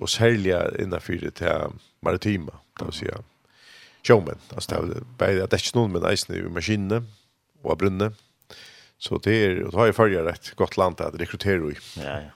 Og 0.00 0.08
særlig 0.08 0.54
innenfor 0.78 1.12
det 1.12 1.34
til 1.34 1.80
maritima 2.02 2.52
det 2.78 2.86
vill 2.86 2.94
si. 2.94 3.06
Sjåmen, 4.04 4.38
altså 4.54 4.86
det 4.86 4.96
er 4.96 5.04
bare 5.18 5.42
at 5.42 5.50
det 5.50 5.58
er 5.58 5.64
ikke 5.64 5.78
noen 5.78 5.92
med 5.92 6.12
isen 6.12 6.34
i 6.34 6.48
maskinen 6.48 7.08
och 7.62 7.78
brunne 7.78 8.14
så 8.98 9.18
det 9.18 9.44
er, 9.44 9.66
og 9.66 9.72
då 9.72 9.78
har 9.78 9.84
jeg 9.84 9.94
følger 9.94 10.28
et 10.28 10.52
godt 10.56 10.76
land 10.76 11.00
at 11.00 11.20
rekrytera 11.20 11.70
i 11.70 11.76
ja 11.96 12.18
ja. 12.18 12.30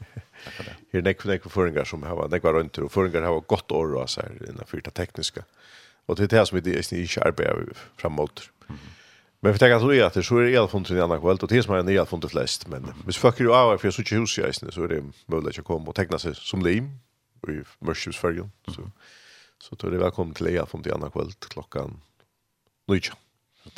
Det 0.93 0.99
er 0.99 1.03
nekve, 1.03 1.31
nekve 1.31 1.51
føringer 1.51 1.85
som 1.85 2.03
har 2.03 2.29
nekve 2.29 2.53
röntor 2.53 2.85
og 2.85 2.93
føringer 2.93 3.23
har 3.23 3.41
gått 3.41 3.73
år 3.73 3.95
och 3.95 4.11
seg 4.11 4.43
innenfor 4.49 4.81
det 4.81 4.95
tekniske. 4.95 5.41
Mm 5.41 5.62
Och 6.07 6.17
det 6.17 6.23
är 6.23 6.29
det 6.29 6.47
som 6.47 6.61
vi 6.61 6.75
är 6.75 6.95
i 6.95 7.09
arbetar 7.21 7.67
framåt. 7.97 8.51
Mm. 8.69 8.81
Men 9.41 9.53
vi 9.53 9.59
tänker 9.59 9.77
att 9.77 9.89
det 9.89 9.99
är 9.99 10.05
att 10.05 10.15
det 10.15 10.23
så 10.23 10.39
är 10.39 10.43
det 10.43 10.57
allt 10.57 10.91
i 10.91 11.01
annan 11.01 11.21
kväll 11.21 11.39
och 11.43 11.49
det 11.49 11.63
som 11.63 11.75
är 11.75 11.83
det 11.83 11.99
allt 11.99 12.31
flest 12.31 12.69
men 12.69 12.95
hvis 13.05 13.17
fuck 13.17 13.41
ju 13.41 13.53
av 13.53 13.79
för 13.79 13.91
så 13.91 14.03
hus 14.15 14.39
i 14.39 14.49
isen 14.49 14.73
så 14.73 14.85
är 14.85 14.89
det 14.89 15.03
möjligt 15.27 15.59
att 15.59 15.65
komma 15.65 15.89
och 15.89 15.95
teckna 15.95 16.19
sig 16.19 16.35
som 16.35 16.63
lim 16.63 16.85
i 17.49 17.63
Mörsjös 17.79 18.17
färgen 18.17 18.53
så 18.67 18.91
så 19.63 19.75
då 19.75 19.87
är 19.87 19.91
det 19.91 19.99
välkommen 19.99 20.35
till 20.35 20.59
allt 20.59 20.71
från 20.71 20.89
i 20.89 20.91
annan 20.91 21.11
kväll 21.11 21.33
klockan 21.49 22.01
9. 22.89 23.01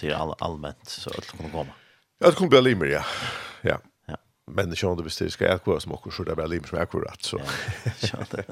Det 0.01 0.09
är 0.09 0.15
all, 0.15 0.35
allmänt 0.39 0.89
så 0.89 1.11
att 1.11 1.27
kommer 1.27 1.51
komma. 1.51 1.73
Ja, 2.19 2.27
det 2.27 2.37
kommer 2.37 2.49
bli 2.49 2.63
limer 2.63 2.87
ja. 2.87 3.05
Ja. 3.61 3.79
Ja. 4.07 4.17
Men 4.47 4.71
det 4.71 4.77
känns 4.77 4.99
det 4.99 5.05
visst 5.05 5.19
det 5.19 5.31
ska 5.31 5.45
jag 5.45 5.63
kvar 5.63 5.79
som 5.79 5.93
också 5.93 6.11
så 6.11 6.25
det 6.25 6.35
blir 6.35 6.47
limer 6.47 6.67
som 6.67 6.79
är 6.79 6.83
akkurat 6.83 7.23
så. 7.23 7.41
Ja. 8.01 8.43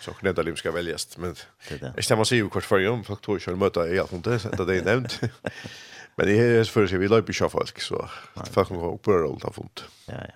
så 0.00 0.12
kan 0.12 0.34
det 0.34 0.56
ska 0.56 0.72
väljas 0.72 1.18
men 1.18 1.34
jag 1.96 2.04
stämmer 2.04 2.24
sig 2.24 2.38
ju 2.38 2.48
kort 2.48 2.64
för 2.64 2.78
ju 2.78 3.02
folk 3.02 3.20
tror 3.22 3.42
ju 3.46 3.56
möta 3.56 3.88
i 3.88 3.98
allt 3.98 4.12
inte 4.12 4.30
det 4.30 4.64
det 4.64 4.76
är 4.76 4.84
nämnt. 4.84 5.20
Men 6.16 6.26
det 6.26 6.38
är 6.38 6.64
för 6.64 6.86
sig 6.86 6.98
vi 6.98 7.08
löper 7.08 7.32
ju 7.32 7.48
folk 7.48 7.80
så 7.80 8.08
folk 8.50 8.68
kommer 8.68 8.94
upp 8.94 9.02
på 9.02 9.12
roll 9.12 9.40
ta 9.40 9.52
fått 9.52 9.84
ja 10.06 10.14
ja. 10.14 10.34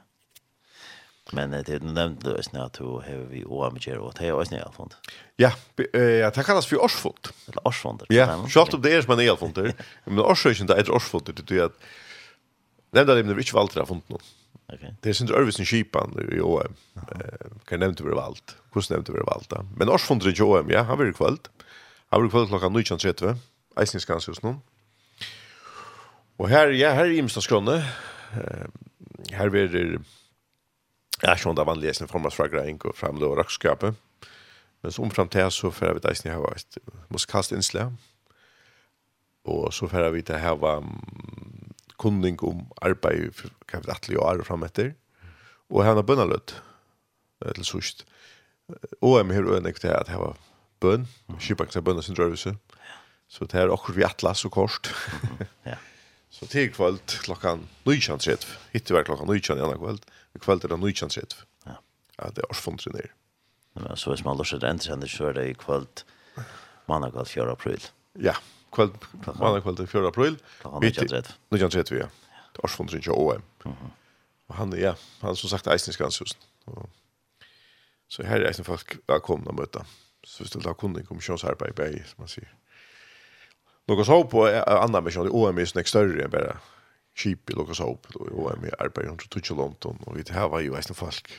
Men 1.32 1.50
det 1.50 1.68
är 1.68 1.80
nämnt 1.80 2.20
då 2.20 2.30
är 2.30 2.42
snart 2.42 2.78
då 2.78 3.00
har 3.00 3.26
vi 3.30 3.44
oamager 3.44 3.98
och 3.98 4.14
det 4.18 4.26
är 4.26 4.32
också 4.32 4.54
nära 4.54 4.72
fond 4.72 4.94
ja 5.36 5.52
ja 5.76 6.30
det 6.30 6.44
kallas 6.44 6.66
för 6.66 6.82
årsfond 6.82 7.28
eller 7.46 7.66
årsfond 7.66 8.02
ja 8.08 8.46
schalt 8.48 8.74
om 8.74 8.82
det 8.82 8.92
är 8.92 9.04
men 9.08 9.18
det 9.18 9.24
är 9.24 9.36
fond 9.36 9.74
men 10.04 10.18
årsfond 10.18 10.68
det 10.68 10.74
är 10.74 10.90
årsfond 10.90 11.44
det 11.46 11.56
är 11.56 11.62
att 11.62 11.78
nämnda 12.90 13.14
det 13.14 13.20
är 13.20 13.38
inte 13.38 13.54
valtra 13.54 13.86
fond 13.86 14.02
någon 14.06 14.20
Okay. 14.68 14.90
Det 15.00 15.08
är 15.08 15.12
sin 15.12 15.30
Örvisen 15.30 15.66
Kipan 15.66 16.28
i 16.32 16.40
OM. 16.40 16.74
Eh 16.96 17.50
kan 17.64 17.80
nämnt 17.80 18.00
över 18.00 18.12
valt. 18.12 18.56
Hur 18.72 18.92
nämnt 18.92 19.08
över 19.08 19.20
valt. 19.20 19.52
Men 19.76 19.88
oss 19.88 20.02
från 20.02 20.18
det 20.18 20.40
OM, 20.40 20.70
ja, 20.70 20.82
har 20.82 20.96
vi 20.96 21.12
kvällt. 21.12 21.50
Har 22.08 22.20
vi 22.20 22.30
kvällt 22.30 22.48
klockan 22.48 22.76
19:30. 22.76 23.36
Eisnis 23.76 24.04
kanske 24.04 24.30
just 24.30 24.42
nu. 24.42 24.56
Och 26.36 26.48
här 26.48 26.68
ja, 26.68 26.90
här 26.90 27.06
i 27.06 27.18
Imsta. 27.18 27.76
Eh 27.76 28.66
här 29.30 29.48
blir 29.48 29.68
det 29.68 30.00
ja, 31.22 31.36
schon 31.36 31.54
där 31.54 31.64
vanliga 31.64 31.88
läsning 31.88 32.08
från 32.08 32.26
oss 32.26 32.34
fråga 32.34 32.68
in 32.68 32.80
fram 32.94 33.18
då 33.18 33.36
rockskapet. 33.36 33.94
Men 34.80 34.92
som 34.92 35.10
fram 35.10 35.28
till 35.28 35.50
så 35.50 35.70
för 35.70 35.94
vi 35.94 36.08
Eisnis 36.08 36.34
har 36.34 36.40
varit 36.40 36.78
musikast 37.08 37.52
inslag. 37.52 37.92
Och 39.44 39.74
så 39.74 39.88
för 39.88 40.10
vi 40.10 40.22
det 40.22 40.38
här 40.38 40.56
var 40.56 40.84
kunning 41.98 42.40
om 42.42 42.66
arbeid 42.82 43.44
kan 43.68 43.84
vi 43.84 43.92
atle 43.92 44.18
og 44.20 44.28
are 44.30 44.44
fram 44.44 44.66
etter 44.66 44.92
og 45.70 45.84
hana 45.84 46.02
bønnaløtt 46.02 46.56
til 47.44 47.64
sørst. 47.64 48.04
og 49.00 49.18
jeg 49.18 49.34
her 49.36 49.50
øyne 49.56 49.72
til 49.72 49.88
at 49.88 50.08
jeg 50.08 50.18
var 50.18 50.36
bønn 50.80 51.08
til 51.40 51.82
bønn 51.82 52.02
sin 52.02 52.16
drøvelse 52.16 52.56
så 53.28 53.44
det 53.44 53.60
er 53.60 53.72
akkurat 53.72 53.96
vi 53.96 54.04
atla 54.04 54.34
så 54.34 54.48
kort 54.48 54.92
ja 55.66 55.78
Så 56.34 56.46
til 56.50 56.72
kvöld 56.74 57.22
klokkan 57.22 57.68
19.30. 57.86 58.46
Hittir 58.72 58.94
var 58.94 59.04
klokkan 59.06 59.28
19.00 59.30 59.58
i 59.58 59.62
annan 59.62 59.78
kvöld. 59.78 60.02
I 60.34 60.38
kvöld 60.38 60.64
er 60.64 60.68
det 60.68 60.78
19.30. 61.04 61.44
Ja. 61.66 61.76
Ja, 62.18 62.28
det 62.34 62.42
er 62.42 62.50
årsfondre 62.50 62.90
nere. 62.92 63.12
Men 63.74 63.96
så 63.96 64.10
hvis 64.10 64.24
man 64.24 64.36
lorser 64.36 64.58
det 64.58 64.70
endt 64.70 64.82
sender, 64.82 65.06
så 65.06 65.28
er 65.28 65.32
det 65.38 65.44
i 65.50 65.54
kvöld 65.54 66.02
mandag 66.88 67.14
kvöld 67.14 67.30
4. 67.30 67.50
april. 67.50 67.86
Ja 68.18 68.34
kvöld, 68.74 68.92
mandag 69.38 69.62
kvöld 69.62 69.76
den 69.76 69.86
4 69.86 70.08
april. 70.08 70.36
Nu 71.48 71.58
kan 71.58 71.70
det 71.70 71.90
vi. 71.90 72.02
Årsfondrin 72.58 73.02
till 73.02 73.10
OM. 73.10 73.42
Och 74.46 74.54
han 74.54 74.80
ja, 74.80 74.96
han 75.20 75.36
som 75.36 75.50
sagt 75.50 75.66
Eisensgranshusen. 75.66 76.40
Så 78.08 78.22
här 78.22 78.40
är 78.40 78.52
det 78.52 78.64
folk 78.64 78.96
välkomna 79.06 79.50
att 79.50 79.56
möta. 79.56 79.86
Så 80.24 80.42
vi 80.42 80.48
ställde 80.48 80.74
kunden 80.74 81.06
kommissionsarbete 81.06 81.82
i 81.82 81.98
som 81.98 82.14
man 82.16 82.28
ser. 82.28 82.54
Något 83.86 84.06
Hope 84.06 84.30
på 84.30 84.46
andra 84.66 85.00
mission 85.00 85.26
i 85.26 85.30
OM 85.30 85.58
är 85.58 85.64
snäck 85.64 85.88
större 85.88 86.24
än 86.24 86.30
bara 86.30 86.56
chip 87.14 87.50
i 87.50 87.52
Lucas 87.52 87.78
Hope 87.78 88.08
då 88.12 88.20
OM 88.20 88.52
är 88.52 88.56
med 88.56 88.74
arbetar 88.78 89.02
runt 89.02 89.22
och 89.22 89.42
till 89.42 89.56
London 89.56 89.98
och 90.04 90.18
vi 90.18 90.32
har 90.32 90.60
ju 90.60 90.70
västen 90.70 90.94
folk 90.94 91.32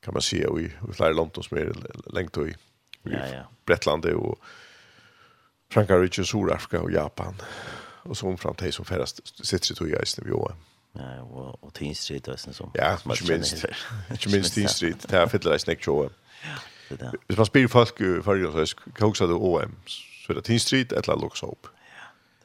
kan 0.00 0.14
man 0.14 0.22
se 0.22 0.46
vi 0.46 0.72
vi 0.88 0.92
flyr 0.92 1.12
London 1.12 1.44
som 1.44 1.58
är 1.58 1.72
längt 2.12 2.36
i 2.36 2.54
ja 3.02 3.26
ja 3.26 3.42
Brettlande 3.64 4.14
och 4.14 4.38
Frankrike, 5.70 6.24
Sydafrika 6.24 6.80
och 6.80 6.92
Japan. 6.92 7.34
Och 8.02 8.16
så 8.16 8.26
omfram 8.26 8.54
till 8.54 8.72
som 8.72 8.84
färdas 8.84 9.14
sitter 9.46 9.68
det 9.68 9.74
tog 9.74 9.90
jag 9.90 10.02
i 10.02 10.30
OM. 10.30 10.52
Ja, 10.92 11.22
och, 11.22 11.64
och 11.64 11.74
Teen 11.74 11.94
Street 11.94 12.28
och 12.28 12.40
sånt 12.40 12.56
som. 12.56 12.70
Ja, 12.74 12.98
inte 13.10 13.32
minst. 13.32 13.64
Inte 14.10 14.28
minst 14.28 14.54
Teen 14.54 14.68
Street. 14.68 15.08
Det 15.08 15.16
här 15.16 15.26
fyller 15.26 15.68
i 15.68 15.72
ikke 15.72 15.90
OM. 15.90 16.10
det 16.88 16.96
där. 16.96 17.12
Hvis 17.26 17.36
man 17.36 17.46
spyr 17.46 17.68
folk 17.68 18.00
i 18.00 18.22
förr 18.22 18.64
så 18.64 18.76
kokar 18.98 19.26
det 19.26 19.34
OM. 19.34 19.76
Så 19.86 20.32
er 20.32 20.34
det 20.34 20.44
Teen 20.44 20.60
Street 20.60 20.92
eller 20.92 21.16
Lux 21.20 21.40
Hope. 21.40 21.68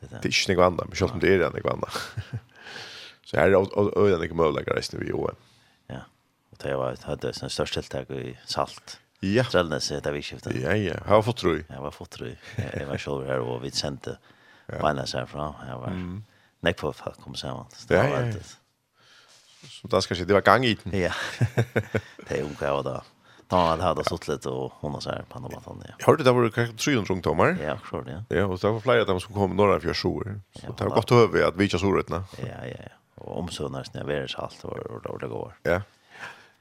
Det 0.02 0.08
er 0.14 0.20
Det 0.22 0.30
är 0.30 0.50
inte 0.50 0.56
något 0.56 0.66
annat, 0.66 0.88
men 0.88 0.96
själv 0.96 1.12
om 1.12 1.20
det 1.20 1.34
er 1.34 1.50
det 1.50 1.64
något. 1.64 2.16
Så 3.26 3.38
her 3.38 3.46
er 3.46 3.56
øyne 3.56 3.92
öden 3.98 4.24
inte 4.24 4.36
möjliga 4.36 4.82
vi 5.00 5.12
OM. 5.12 5.36
Ja, 5.90 6.00
og 6.52 6.58
det 6.64 6.78
var 6.78 7.16
det 7.16 7.52
största 7.52 7.82
tiltak 7.82 8.10
i 8.10 8.38
Salt. 8.46 9.00
Ja. 9.26 9.44
Trellnes 9.52 9.90
det 9.90 10.14
vi 10.16 10.22
skiftet. 10.24 10.56
Ja, 10.56 10.74
ja. 10.78 10.96
Jeg 10.96 11.12
har 11.12 11.22
fått 11.26 11.42
tro. 11.42 11.56
Jeg 11.60 11.84
var 11.84 11.92
fått 11.96 12.14
tro. 12.16 12.32
Jeg 12.58 12.88
var 12.88 13.02
selv 13.04 13.28
her, 13.28 13.44
og 13.44 13.62
vi 13.66 13.72
sendte 13.76 14.16
ja. 14.70 14.80
Bainas 14.80 15.14
herfra. 15.18 15.52
Jeg 15.68 15.80
var 15.82 15.96
mm. 15.98 16.18
nekk 16.68 16.80
på 16.80 16.94
for 16.96 17.12
å 17.12 17.24
komme 17.24 17.40
sammen. 17.40 17.68
Ja, 17.92 18.06
ja, 18.08 18.26
ja. 18.32 18.42
Så 19.70 19.90
da 19.92 20.00
skal 20.00 20.16
jeg 20.16 20.24
si, 20.24 20.28
det 20.30 20.38
var 20.38 20.46
gang 20.48 20.64
i 20.64 20.76
den. 20.80 20.96
Ja. 20.96 21.12
det 22.28 22.40
er 22.40 22.46
omkring 22.48 22.84
da. 22.88 23.02
Da 23.50 23.60
hadde 23.82 24.04
jeg 24.04 24.12
sutt 24.12 24.28
litt, 24.30 24.46
og 24.46 24.76
hun 24.84 24.94
har 24.96 25.04
sett 25.04 25.28
på 25.32 25.42
noe 25.42 25.58
annet. 25.58 25.90
Ja. 25.90 25.96
Jeg 25.98 26.06
hørte 26.06 26.26
det 26.28 26.34
var 26.38 26.50
kanskje 26.54 26.76
300 26.86 27.14
ungdommer. 27.16 27.56
Ja, 27.58 27.76
klart 27.82 28.06
det. 28.06 28.20
Ja, 28.30 28.46
og 28.46 28.60
det 28.62 28.72
var 28.76 28.84
flere 28.84 29.04
av 29.04 29.10
dem 29.10 29.22
som 29.24 29.34
kom 29.36 29.56
når 29.58 29.74
de 29.74 29.88
fjør 29.88 29.98
sjoer. 30.04 30.36
Så 30.60 30.70
det 30.70 30.86
var 30.86 31.00
godt 31.00 31.14
å 31.16 31.22
høre 31.24 31.48
at 31.48 31.58
vi 31.58 31.66
ikke 31.66 31.80
har 31.80 31.84
sjoretene. 31.84 32.22
Ja, 32.46 32.60
ja, 32.70 32.84
ja. 32.92 33.00
Og 33.20 33.42
omsønner, 33.42 33.90
når 33.92 34.00
jeg 34.00 34.08
var 34.12 34.28
i 34.28 34.32
salt, 34.32 34.62
og 34.70 35.18
det 35.24 35.32
går. 35.34 35.56
Ja. 35.68 35.80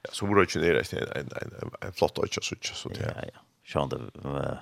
Ja, 0.01 0.09
så 0.11 0.25
borde 0.25 0.45
ju 0.49 0.61
det 0.61 0.93
är 0.93 1.17
en 1.17 1.29
en 1.41 1.71
en 1.81 1.93
flott 1.93 2.17
och 2.17 2.27
så 2.31 2.55
så 2.61 2.89
det. 2.89 3.13
Ja, 3.15 3.29
ja. 3.33 3.39
Sjön 3.63 3.89
det 3.89 4.59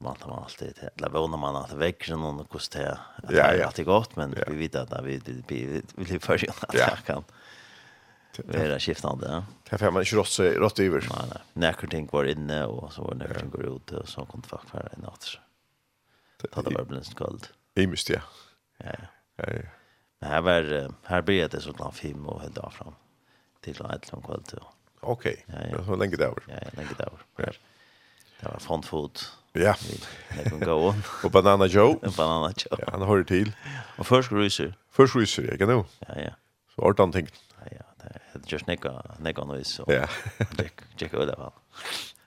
man 0.00 0.16
tar 0.16 0.28
man 0.28 0.42
alltid 0.42 0.74
det. 0.80 0.90
Eller 0.96 1.08
vånar 1.08 1.38
man 1.38 1.56
att 1.56 1.72
växer 1.72 2.16
någon 2.16 2.40
och 2.40 2.48
kost 2.48 2.72
det. 2.72 2.98
Ja, 3.28 3.54
ja. 3.54 3.72
Det 3.76 3.82
är 3.82 3.84
gott, 3.84 4.16
men 4.16 4.34
vi 4.46 4.56
vet 4.56 4.74
att 4.74 5.04
vi 5.04 5.20
vi 5.26 5.82
blir 5.96 6.18
för 6.18 6.38
sig 6.38 6.48
att 6.48 6.74
jag 6.74 6.98
kan. 7.06 7.24
Det 8.36 8.58
är 8.58 8.78
skiftande, 8.78 9.26
ja. 9.28 9.44
Det 9.70 9.78
får 9.78 9.90
man 9.90 10.02
inte 10.02 10.16
rått 10.16 10.28
sig 10.28 10.54
rått 10.54 10.78
över. 10.78 11.00
Nej, 11.00 11.28
nej. 11.28 11.42
När 11.52 11.72
ting 11.72 12.08
var 12.12 12.24
inne 12.24 12.64
och 12.64 12.92
så 12.92 13.02
var 13.02 13.14
när 13.14 13.34
ting 13.34 13.50
går 13.50 13.76
ut 13.76 13.90
och 13.90 14.08
så 14.08 14.24
kom 14.24 14.40
det 14.40 14.48
faktiskt 14.48 14.70
för 14.70 14.88
en 14.92 15.00
natt. 15.00 15.38
Det 16.42 16.54
hade 16.54 16.70
varit 16.74 16.88
blint 16.88 17.06
skuld. 17.06 17.46
I 17.74 17.86
myst, 17.86 18.10
ja. 18.10 18.20
Ja, 18.78 18.86
ja. 18.98 19.06
Ja, 19.36 19.52
ja. 19.52 19.62
Men 20.18 20.30
här 20.30 20.40
var 20.40 20.90
här 21.04 21.22
blev 21.22 21.48
det 21.48 21.60
såklart 21.60 21.94
film 21.94 22.26
och 22.26 22.40
helt 22.40 22.58
av 22.58 22.70
fram 22.70 22.94
till 23.64 23.82
å 23.82 23.90
etter 23.94 24.16
om 24.16 24.22
kveld 24.24 24.54
Okej, 24.54 24.62
Ok, 25.00 25.26
ja, 25.26 25.60
ja. 25.64 25.76
det 25.76 25.84
var 25.86 25.96
lenge 25.96 26.16
det 26.20 26.28
var. 26.28 26.42
Ja, 26.48 26.58
ja, 26.64 26.70
länge 26.76 26.96
det 26.98 27.06
var. 27.08 27.22
Ja. 27.36 27.52
Det 28.40 28.48
var 28.48 28.60
fond 28.60 28.84
food. 28.84 29.22
Ja. 29.52 29.74
Det 30.36 30.44
kan 30.50 30.60
gå. 30.60 30.76
Og 31.24 31.32
Banana 31.32 31.66
Joe. 31.66 31.96
Banana 32.16 32.52
Joe. 32.52 32.78
Ja, 32.78 32.90
han 32.92 33.06
hører 33.08 33.24
til. 33.24 33.54
Och 33.98 34.06
först 34.06 34.32
ryser. 34.32 34.72
Først 34.90 35.16
ryser, 35.16 35.42
jeg 35.50 35.58
kan 35.58 35.70
jo. 35.70 35.84
Ja, 36.08 36.20
ja. 36.20 36.34
Så 36.74 36.82
har 36.82 36.94
han. 36.98 37.12
Ja, 37.16 37.66
ja. 37.72 37.84
Det 38.32 38.46
är 38.48 38.52
just 38.52 38.66
nekka, 38.66 39.02
nekka 39.18 39.64
så. 39.64 39.84
Ja. 39.88 40.06
Jack, 40.58 40.82
Jack 40.98 41.14
Øyla 41.14 41.34
vel. 41.36 41.52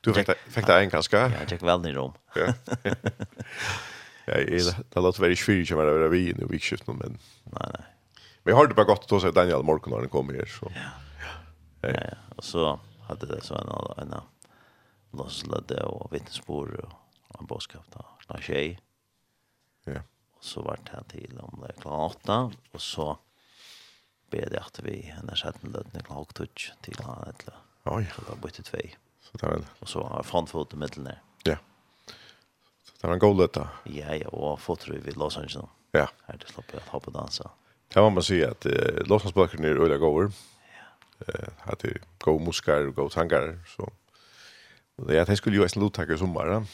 Du 0.01 0.13
fikk 0.13 0.67
det 0.67 0.83
en 0.83 0.89
kanskje? 0.89 1.17
Ja, 1.17 1.45
Jack 1.49 1.63
väl 1.63 1.87
i 1.87 1.93
rom. 1.93 2.13
Ja. 2.35 2.53
Ja, 4.25 4.33
det 4.33 4.95
låter 4.95 4.95
väldigt 4.95 5.19
veldig 5.19 5.37
skyrig 5.37 5.67
som 5.67 5.79
er 5.79 5.89
over 5.91 6.07
vi 6.07 6.29
i 6.29 6.45
vikskiften, 6.49 6.95
men... 6.95 7.17
Nej, 7.51 7.71
nej. 7.73 7.85
Men 8.43 8.51
jeg 8.51 8.55
har 8.55 8.67
det 8.67 8.75
bare 8.75 8.87
godt 8.87 9.07
til 9.07 9.17
å 9.17 9.21
se 9.23 9.31
Daniel 9.35 9.63
Morgan 9.67 9.91
når 9.91 10.05
han 10.05 10.11
kommer 10.11 10.37
her, 10.39 10.47
så... 10.47 10.71
Ja. 10.75 10.91
Ja, 11.83 11.89
ja. 11.89 12.17
Och 12.35 12.43
så 12.43 12.79
hade 13.07 13.25
det 13.25 13.41
så 13.41 13.55
en 13.55 14.13
en 14.13 14.21
losslade 15.11 15.83
och 15.83 16.13
vittnesbörd 16.13 16.85
och 17.27 17.39
en 17.39 17.45
boskap 17.45 17.85
då. 17.89 18.05
Nå 18.29 18.39
tjej. 18.39 18.79
Ja. 19.83 20.01
Och 20.33 20.43
så 20.43 20.61
vart 20.61 20.91
det 20.91 21.03
till 21.03 21.39
om 21.39 21.63
det 21.67 21.73
klockan 21.81 21.99
åtta 21.99 22.51
och 22.71 22.81
så 22.81 23.17
ber 24.29 24.49
det 24.49 24.59
att 24.59 24.79
vi 24.83 25.01
henne 25.01 25.35
sätten 25.35 25.71
lödne 25.71 26.03
klockan 26.03 26.25
touch 26.25 26.73
till 26.81 26.97
han 27.03 27.29
ett 27.29 27.41
eller. 27.41 27.59
Oj. 27.83 28.13
Så 28.15 28.21
då 28.21 28.35
bytte 28.35 28.63
två. 28.63 28.77
Så 29.21 29.37
där 29.37 29.47
väl. 29.47 29.65
Och 29.79 29.89
så 29.89 30.03
har 30.03 30.23
framfot 30.23 30.73
i 30.73 30.75
mitten 30.75 31.03
där. 31.03 31.21
Ja. 31.43 31.57
Så 32.83 32.91
där 33.01 33.09
han 33.09 33.19
god 33.19 33.37
løtta. 33.37 33.69
Ja, 33.83 34.15
ja, 34.15 34.27
och 34.27 34.59
fotar 34.59 34.93
vi 34.93 35.11
Los 35.11 35.37
Angeles. 35.37 35.69
Ja. 35.91 36.09
Här 36.23 36.37
det 36.37 36.47
släpper 36.47 36.73
jag 36.73 36.91
hoppa 36.91 37.11
dansa. 37.11 37.51
Det 37.93 38.01
må 38.01 38.09
man 38.09 38.23
si 38.23 38.43
at 38.43 38.65
uh, 38.65 38.71
Los 39.05 39.21
Angeles 39.21 39.33
böcker 39.33 39.65
är 39.65 39.75
öliga 39.75 39.97
gåvor 39.97 40.31
eh 41.27 41.49
hade 41.59 41.93
go 42.17 42.39
muskar 42.39 42.87
och 42.87 42.95
go 42.95 43.09
tankar 43.09 43.59
så 43.77 43.91
det 44.95 45.15
jag 45.15 45.37
skulle 45.37 45.57
ju 45.57 45.63
en 45.63 45.81
luttacka 45.81 46.13
i 46.13 46.17
sommar. 46.17 46.47
Ja. 46.47 46.65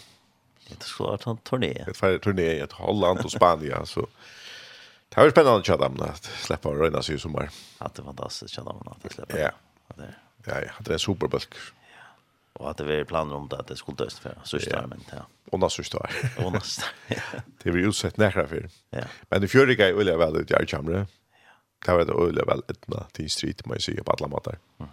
Det 0.78 0.84
skulle 0.84 1.10
vara 1.10 1.32
en 1.32 1.38
turné. 1.38 1.84
Det 1.86 2.02
var 2.02 2.18
turné 2.18 2.52
i 2.52 2.66
Holland 2.72 3.20
och 3.20 3.32
Spanien 3.32 3.86
så 3.86 4.08
det 5.10 5.22
var 5.22 5.30
spännande 5.30 5.60
att 5.60 5.68
chatta 5.68 5.86
om 5.86 6.02
att 6.02 6.24
släppa 6.24 6.70
röna 6.70 7.02
sig 7.02 7.16
i 7.16 7.20
sommar. 7.20 7.50
Ja, 7.80 7.92
det 7.96 8.02
var 8.02 8.06
fantastiskt 8.06 8.56
chatta 8.56 8.70
om 8.70 8.88
att 8.88 9.14
släppa. 9.14 9.40
Ja. 9.40 9.52
Ja, 10.46 10.56
det 10.80 10.94
är 10.94 10.98
superbulk. 10.98 11.56
Ja. 11.56 12.04
Och 12.54 12.70
at 12.70 12.78
det 12.78 12.84
var 12.84 13.04
planer 13.04 13.36
om 13.36 13.48
det 13.48 13.58
att 13.58 13.68
det 13.68 13.76
skulle 13.76 13.98
döst 13.98 14.20
för 14.20 14.36
ja. 14.52 14.88
men 14.88 15.04
ja. 15.12 15.28
Och 15.52 15.60
nästa 15.60 15.84
sista. 15.84 16.10
Och 16.38 16.52
nästa. 16.52 16.86
Det 17.64 17.72
blir 17.72 17.88
utsett 17.88 18.18
nærkere 18.18 18.48
for. 18.48 18.70
Ja. 18.90 19.04
Men 19.30 19.42
det 19.42 19.48
fjärde 19.48 19.72
gick 19.72 19.80
ju 19.80 20.18
väl 20.18 20.36
ut 20.36 20.52
i 20.52 20.56
Archamre 20.56 21.08
det 21.86 21.96
var 21.96 22.06
det 22.06 22.16
øyelig 22.16 22.46
vel 22.48 22.64
etna 22.70 23.06
til 23.16 23.30
street, 23.32 23.66
må 23.66 23.78
jeg 23.78 23.86
si, 23.86 23.96
på 24.04 24.16
alle 24.18 24.30
måter. 24.32 24.60
Mm. 24.80 24.90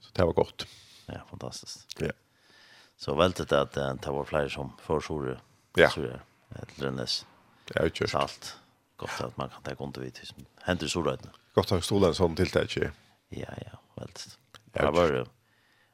Så 0.00 0.14
det 0.16 0.26
var 0.26 0.38
godt. 0.38 0.66
Ja, 1.08 1.20
fantastisk. 1.30 2.00
Ja. 2.00 2.14
Så 2.96 3.14
veldig 3.18 3.48
det 3.50 3.58
at 3.58 3.74
det 3.74 4.14
var 4.14 4.24
flere 4.24 4.50
som 4.50 4.72
forsore, 4.80 5.36
ja. 5.76 5.90
så 5.90 6.06
er 6.08 6.64
det 6.70 6.78
lønnes. 6.78 7.22
Ja, 7.74 7.84
utkjørt. 7.84 8.10
Salt. 8.14 8.56
Godt 9.02 9.20
at 9.24 9.38
man 9.38 9.50
kan 9.50 9.64
ta 9.66 9.74
under 9.82 10.00
vidt, 10.00 10.20
som 10.26 10.44
hender 10.66 10.88
solrøytene. 10.88 11.32
Godt 11.56 11.72
at 11.74 11.84
stolen 11.84 12.14
sånn 12.14 12.36
tiltak, 12.38 12.70
ikke? 12.70 12.92
Ja, 13.34 13.52
ja, 13.58 13.80
veldig. 13.98 14.34
Ja, 14.72 14.84
det 14.86 14.92
var 14.96 15.12
jo, 15.12 15.24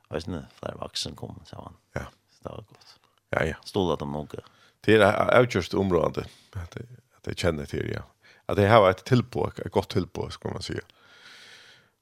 Vet 0.09 0.29
vet 0.29 0.53
flere 0.57 0.79
vaksen 0.81 1.17
kom, 1.17 1.35
sa 1.45 1.63
han. 1.67 1.75
Ja. 1.97 2.05
Så 2.33 2.45
det 2.45 2.53
var 2.53 2.65
godt. 2.69 2.95
Ja, 3.35 3.43
ja. 3.45 3.57
Stod 3.69 3.93
at 3.93 4.01
de 4.01 4.09
noe. 4.09 4.45
Det 4.87 5.01
er 5.05 5.33
outjust 5.37 5.75
området, 5.77 6.25
at 6.57 6.79
jeg 7.27 7.37
kjenner 7.37 7.69
til, 7.69 7.91
ja 7.93 8.05
at 8.49 8.57
det 8.57 8.69
har 8.69 8.81
var 8.81 8.91
ett 8.91 9.13
et 9.13 9.73
godt 9.73 10.13
gott 10.13 10.33
skal 10.33 10.53
man 10.53 10.63
si. 10.63 10.75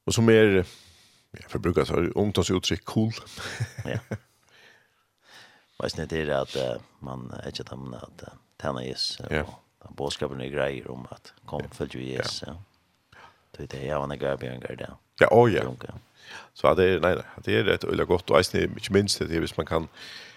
Og 0.06 0.14
som 0.14 0.28
er, 0.30 0.34
är 0.34 0.64
jag 1.52 1.62
bruke 1.62 1.84
så 1.84 1.94
ungdomsuttrykk, 2.14 2.84
cool. 2.84 3.12
ja. 3.84 3.98
Vet 5.82 5.96
ni 5.96 6.06
det 6.06 6.20
är 6.20 6.30
att 6.30 6.56
uh, 6.56 6.82
man 7.00 7.32
er 7.44 7.48
ikke 7.48 7.62
att 7.62 7.78
man 7.78 7.94
att 7.94 8.22
uh, 8.22 8.28
tärna 8.58 8.84
is 8.84 9.20
uh, 9.20 9.32
yeah. 9.32 9.48
och 9.78 9.94
boskapen 9.94 10.40
er 10.40 10.50
greier 10.50 10.90
om 10.90 11.06
at 11.10 11.34
kom 11.46 11.62
följ 11.72 11.96
ju 11.96 12.20
is. 12.20 12.42
Ja. 12.46 12.54
Det 13.56 13.62
är 13.62 13.66
det 13.66 13.86
jeg 13.86 14.08
vill 14.08 14.18
gå 14.18 14.36
björn 14.36 14.60
där. 14.60 14.96
Ja, 15.20 15.26
oh 15.30 15.54
ja. 15.54 15.62
Så 16.54 16.74
det 16.74 16.84
är 16.84 17.00
nei, 17.00 17.22
det 17.44 17.52
er 17.52 17.58
är 17.58 17.64
rätt 17.64 17.84
öliga 17.84 18.04
gott 18.04 18.30
och 18.30 18.40
ikke 18.40 18.92
minst 18.92 19.18
det 19.18 19.36
är 19.36 19.40
hvis 19.40 19.56
man 19.56 19.66
kan 19.66 19.88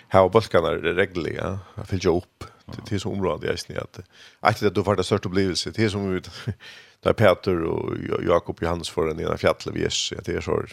här 0.10 0.24
och 0.24 0.32
bulkarna 0.32 0.68
är 0.68 0.78
regliga 0.78 1.60
fyllt 1.86 2.04
jag 2.04 2.16
upp 2.16 2.44
till 2.74 2.84
till 2.84 3.00
så 3.00 3.12
område 3.12 3.48
jag 3.48 3.60
snä 3.60 3.80
att 3.80 4.00
att 4.40 4.60
det 4.60 4.70
då 4.70 4.82
var 4.82 4.96
det 4.96 5.04
största 5.04 5.30
upplevelse 5.30 5.72
till 5.72 5.92
som 5.92 6.14
ut 6.14 6.30
där 7.02 7.14
Peter 7.14 7.64
och 7.64 7.98
Jakob 8.24 8.58
Johannes 8.62 8.90
för 8.90 9.08
den 9.08 9.20
ena 9.20 9.38
fjällen 9.38 9.74
vi 9.74 9.84
är 9.84 10.22
det 10.26 10.36
är 10.36 10.42
så 10.42 10.66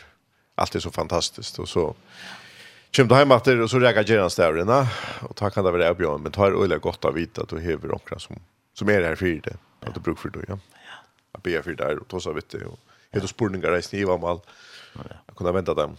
allt 0.55 0.75
är 0.75 0.81
så 0.81 0.90
fantastiskt 0.90 1.59
och 1.59 1.68
så 1.68 1.94
Kjem 2.90 3.09
du 3.09 3.14
hem 3.14 3.31
att 3.31 3.44
det 3.44 3.68
så 3.68 3.79
reagerar 3.79 4.09
gärna 4.09 4.31
stävlarna 4.31 4.88
och 5.20 5.37
tackar 5.37 5.62
det 5.62 5.70
väl 5.70 5.94
Björn 5.94 6.22
men 6.22 6.33
tar 6.33 6.62
öliga 6.62 6.79
gott 6.79 7.05
av 7.05 7.14
vita 7.14 7.42
att 7.42 7.49
du 7.49 7.61
häver 7.61 7.92
omkring 7.92 8.20
som 8.20 8.37
som 8.75 8.88
är 8.88 9.01
det 9.01 9.07
här 9.07 9.16
för 9.16 9.27
det 9.27 9.57
att 9.81 9.94
du 9.94 10.01
brukar 10.01 10.20
för 10.20 10.29
då 10.29 10.40
ja. 10.49 10.59
jag 11.33 11.42
be 11.42 11.62
för 11.62 11.75
det 11.75 11.96
och 11.96 12.09
tossa 12.09 12.33
vitt 12.33 12.49
det 12.49 12.64
och 12.64 12.79
heter 13.12 13.27
spurningar 13.27 13.77
i 13.77 13.83
snivamal. 13.83 14.40
mal. 14.94 15.09
Jag 15.27 15.37
kunde 15.37 15.53
vänta 15.53 15.75
dem. 15.75 15.96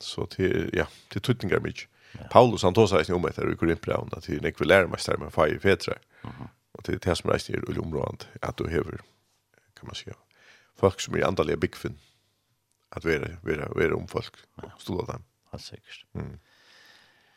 Så 0.00 0.26
till 0.26 0.70
ja, 0.72 0.86
till 1.08 1.20
tuttingar 1.20 1.60
mycket. 1.60 1.88
Paulus 2.30 2.62
han 2.62 2.74
tog 2.74 2.88
sig 2.88 3.14
om 3.14 3.22
det 3.22 3.52
i 3.52 3.56
Korintbrevet 3.56 4.12
att 4.12 4.26
det 4.26 4.32
är 4.32 4.46
ekvilärmästare 4.46 5.16
med 5.18 5.52
i 5.52 5.58
Petra. 5.58 5.94
Mhm. 6.22 6.48
Och 6.72 6.82
det 6.86 6.92
är 6.92 6.98
det 6.98 7.16
som 7.16 7.30
er 7.30 7.34
är 7.34 7.70
ulområdet 7.70 8.28
att 8.42 8.56
du 8.56 8.68
hever, 8.68 8.98
kan 9.76 9.86
man 9.86 9.94
säga. 9.94 10.14
Folk 10.76 11.00
som 11.00 11.14
är 11.14 11.24
andliga 11.24 11.56
bigfin 11.56 11.98
att 12.90 13.04
vara 13.04 13.28
vara 13.42 13.68
vara 13.68 13.96
om 13.96 14.08
folk. 14.08 14.34
Stola 14.78 15.12
dem. 15.12 15.24
Helt 15.50 15.64
sikkert. 15.64 16.04
Mm. 16.14 16.38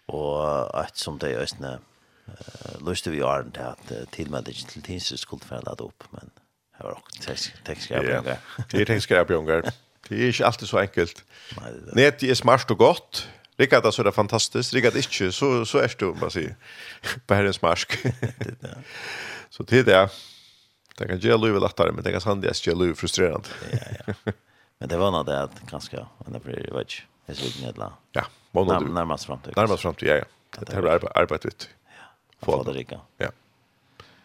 Och 0.08 0.84
et 0.84 0.98
som 0.98 1.20
det 1.20 1.32
er 1.32 1.42
østene, 1.42 1.80
uh, 2.28 2.90
lyste 2.90 3.12
vi 3.12 3.22
åren 3.22 3.52
til 3.52 3.62
at 3.62 3.92
uh, 3.92 4.08
tillmäldingen 4.12 4.68
til 4.68 4.84
tinsen 4.84 5.18
skulle 5.18 5.44
falla 5.44 5.72
upp 5.80 6.04
men 6.12 6.32
det 6.78 6.84
var 6.84 6.92
också 6.92 7.34
textskrivningar. 7.66 8.38
Det 8.72 8.82
är 8.82 8.86
textskrivningar. 8.86 9.72
Det 10.10 10.16
är 10.16 10.28
inte 10.28 10.46
alltid 10.46 10.68
så 10.68 10.80
enkelt. 10.80 11.24
Nej, 11.94 12.12
det 12.20 12.30
är 12.30 12.36
smart 12.36 12.72
och 12.72 12.78
gott. 12.78 13.28
Rikka 13.62 13.82
det 13.82 13.92
så 13.92 14.04
det 14.04 14.12
fantastiskt. 14.12 14.74
Rikka 14.74 14.90
det 14.90 14.98
inte 14.98 15.32
så 15.32 15.66
så 15.66 15.78
är 15.86 15.96
det 16.00 16.20
man 16.22 16.32
säger. 16.32 16.56
På 17.28 17.34
herrens 17.34 17.62
marsk. 17.62 17.98
så 19.50 19.64
det. 19.64 20.10
Det 20.98 21.08
kan 21.08 21.20
gjøre 21.20 21.38
livet 21.46 21.62
lettere, 21.62 21.92
men 21.92 22.04
det 22.04 22.12
kan 22.12 22.22
sandas 22.22 22.62
gjøre 22.66 22.78
livet 22.84 23.00
frustrerande. 23.00 23.50
ja 23.72 24.14
ja. 24.26 24.34
Men 24.80 24.90
det 24.90 24.98
var 24.98 25.12
nog 25.12 25.26
det 25.26 25.42
att 25.44 25.62
ganska 25.70 26.08
men 26.26 26.34
det 26.34 26.40
blir 26.44 26.72
vet 26.74 26.88
ikke, 26.88 27.04
Det 27.26 27.36
ser 27.36 27.46
inte 27.46 27.62
nedla. 27.62 27.94
Ja, 28.12 28.24
månad 28.52 28.84
närmast 28.90 29.26
fram 29.26 29.40
till. 29.40 29.54
Närmast 29.56 29.82
fram 29.82 29.96
till 29.96 30.08
ja 30.08 30.16
ja. 30.16 30.26
Det 30.60 30.74
här 30.74 30.84
är 30.84 31.18
arbetet. 31.18 31.70
Ja. 31.86 32.46
Få 32.46 32.64
det 32.64 32.72
Rikka. 32.72 33.00
Ja. 33.18 33.30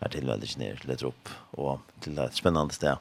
Er 0.01 0.09
till 0.09 0.27
väldigt 0.27 0.57
ner 0.57 0.81
lätt 0.85 1.03
upp 1.03 1.29
och 1.51 1.81
till 2.01 2.15
det 2.15 2.31
spännande 2.33 2.99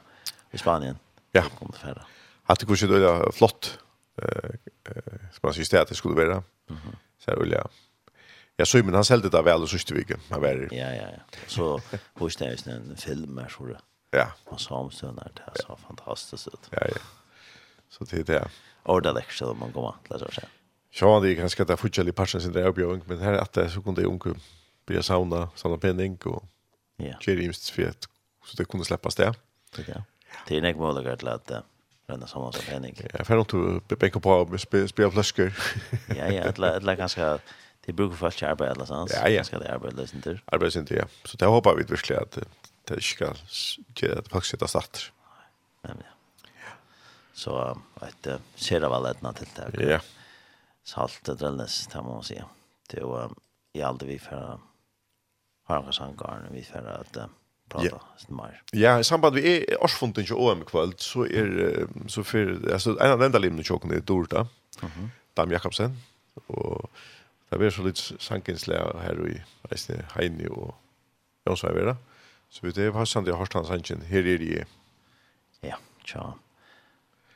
i 0.50 0.58
Spanien. 0.58 0.98
Ja. 1.32 1.42
Kommer 1.58 1.72
färra. 1.72 2.06
Att 2.46 2.58
det 2.60 2.66
går 2.66 2.86
det 2.86 3.08
är 3.08 3.32
flott 3.32 3.78
eh 4.16 4.50
som 5.32 5.40
man 5.42 5.54
säga 5.54 5.82
att 5.82 5.88
det 5.88 5.94
skulle 5.94 6.14
vara. 6.14 6.42
Mhm. 6.66 6.78
Mm 6.84 6.96
så 7.18 7.30
här. 7.30 7.66
Jag 8.56 8.68
såg 8.68 8.84
men 8.84 8.94
han 8.94 9.04
sålde 9.04 9.28
det 9.28 9.42
väl 9.42 9.60
så 9.60 9.66
sista 9.66 9.94
veckan. 9.94 10.20
Han 10.30 10.40
var 10.40 10.68
Ja 10.70 10.94
ja 10.94 11.08
ja. 11.16 11.38
Så 11.46 11.80
hos 12.14 12.36
det 12.36 12.46
är 12.46 12.68
en 12.68 12.96
film 12.96 13.38
här 13.38 13.48
så 13.48 13.66
det. 13.66 13.80
Ja. 14.10 14.32
Och 14.44 14.60
Samson 14.60 15.16
där 15.16 15.32
det 15.34 15.62
så 15.62 15.76
fantastiskt 15.76 16.48
ut. 16.48 16.68
Ja 16.70 16.78
ja. 16.88 17.00
Så 17.88 18.04
det 18.04 18.16
är 18.16 18.24
det. 18.24 18.48
Och 18.82 19.02
det 19.02 19.12
läxor 19.12 19.54
man 19.54 19.72
går 19.72 19.88
att 19.88 20.10
läsa 20.10 20.30
Så 20.30 21.04
Ja, 21.04 21.20
det 21.20 21.30
är 21.30 21.34
ganska 21.34 21.64
där 21.64 21.76
fortsätter 21.76 22.12
passion 22.12 22.40
sin 22.40 22.52
där 22.52 22.66
uppgång 22.66 23.02
men 23.06 23.18
här 23.18 23.32
att 23.32 23.52
det 23.52 23.70
så 23.70 23.82
kunde 23.82 24.02
jag 24.02 24.10
onkel 24.10 24.34
bli 24.86 25.02
sauna, 25.02 25.48
sauna 25.54 25.78
penning 25.78 26.18
och 26.24 26.44
Ja. 26.96 27.14
Jerry 27.20 27.44
Imst 27.44 27.70
fet 27.70 28.08
så 28.44 28.56
det 28.56 28.64
kunde 28.64 28.86
släppas 28.86 29.14
det. 29.14 29.34
Ja. 29.86 30.02
Det 30.48 30.56
är 30.56 30.60
nästan 30.60 30.94
möjligt 30.94 31.24
att 31.26 31.50
bränna 32.06 32.26
samman 32.26 32.52
som 32.52 32.64
penning. 32.64 32.96
Jag 33.12 33.26
får 33.26 33.38
inte 33.38 33.96
bäcka 33.96 34.20
på 34.20 34.58
spela 34.88 35.10
flaskor. 35.10 35.52
ja, 36.08 36.26
ja, 36.30 36.52
det 36.52 36.66
är 36.66 36.96
ganska 36.96 37.38
det 37.86 37.92
brukar 37.92 38.16
fast 38.16 38.38
til 38.38 38.46
arbeid 38.46 38.70
eller 38.70 38.84
sånt. 38.84 39.12
Ja, 39.14 39.28
ja. 39.28 39.42
Ska 39.42 39.58
det 39.58 39.70
arbeid 39.70 39.94
lösen 39.94 40.22
till. 40.22 40.40
Arbeta 40.46 40.78
inte, 40.78 40.94
ja. 40.94 41.04
Så 41.24 41.36
det 41.36 41.46
hoppas 41.46 41.76
vi 41.76 41.82
verkligen 41.82 42.22
att 42.22 42.38
det 42.84 43.02
ska 43.02 43.34
ge 43.94 44.12
att 44.12 44.28
faktiskt 44.28 44.50
sätta 44.50 44.66
start. 44.66 45.12
Nej, 45.82 45.94
ja. 45.98 46.72
Så 47.32 47.78
ett 48.02 48.40
ser 48.54 48.80
det 48.80 48.88
väl 48.88 49.06
ett 49.06 49.22
natt 49.22 49.42
det. 49.54 49.84
Ja. 49.84 50.00
Salt 50.84 51.28
och 51.28 51.36
det 51.36 51.50
det 51.92 52.02
man 52.02 52.24
si. 52.24 52.42
Det 52.90 53.00
är 53.00 53.30
i 53.72 53.82
aldrig 53.82 54.12
vi 54.12 54.18
för 54.18 54.58
har 55.64 55.82
en 55.82 55.92
sangarn 55.92 56.48
vi 56.50 56.62
för 56.62 56.86
att 56.86 57.30
prata 57.68 57.84
yeah. 57.84 58.00
mer. 58.28 58.62
Ja, 58.72 59.00
i 59.00 59.04
samband 59.04 59.34
vi 59.34 59.56
är 59.56 59.82
årsfunden 59.82 60.24
ju 60.24 60.34
om 60.34 60.64
kväll 60.64 60.92
så 60.96 61.24
är 61.24 61.86
så 62.08 62.24
för 62.24 62.72
alltså 62.72 63.00
en 63.00 63.12
av 63.12 63.18
den 63.18 63.32
där 63.32 63.40
limmen 63.40 63.64
chocken 63.64 63.90
det 63.90 64.00
dorta. 64.00 64.48
Mhm. 64.82 65.10
Dam 65.34 65.50
Jakobsen 65.50 65.96
och 66.46 66.90
det 67.48 67.58
blir 67.58 67.70
så 67.70 67.82
lite 67.82 68.00
sankinsla 68.18 69.00
här 69.00 69.28
i 69.28 69.42
Reisne 69.62 70.04
Heini 70.14 70.48
och 70.48 70.74
jag 71.44 71.58
så 71.58 71.72
vidare. 71.72 71.96
Så 72.48 72.66
vi 72.66 72.72
det 72.72 72.88
har 72.88 73.04
sen 73.04 73.24
det 73.24 73.32
har 73.32 73.46
stans 73.46 73.68
sanken 73.68 74.00
här 74.00 74.26
är 74.26 74.38
det. 74.38 74.64
Ja, 75.60 75.76
tja. 76.04 76.34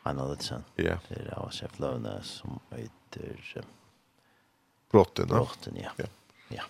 Han 0.02 0.18
har 0.18 0.36
det 0.36 0.42
sen. 0.42 0.64
Ja. 0.74 0.98
Det 1.08 1.14
är 1.14 1.38
av 1.38 1.50
chef 1.50 1.78
Lövnäs 1.78 2.26
som 2.26 2.60
heter 2.70 3.64
Brotten, 4.90 5.26
ja. 5.28 5.34
Brotten, 5.34 5.76
ja. 5.76 5.90
Ja. 5.96 6.04
ja. 6.48 6.62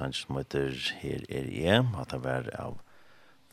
sang 0.00 0.14
som 0.16 0.38
heter 0.38 0.72
Her 1.02 1.24
er 1.28 1.50
jeg, 1.52 1.84
at 2.00 2.12
det 2.12 2.22
var 2.24 2.48
av 2.56 2.78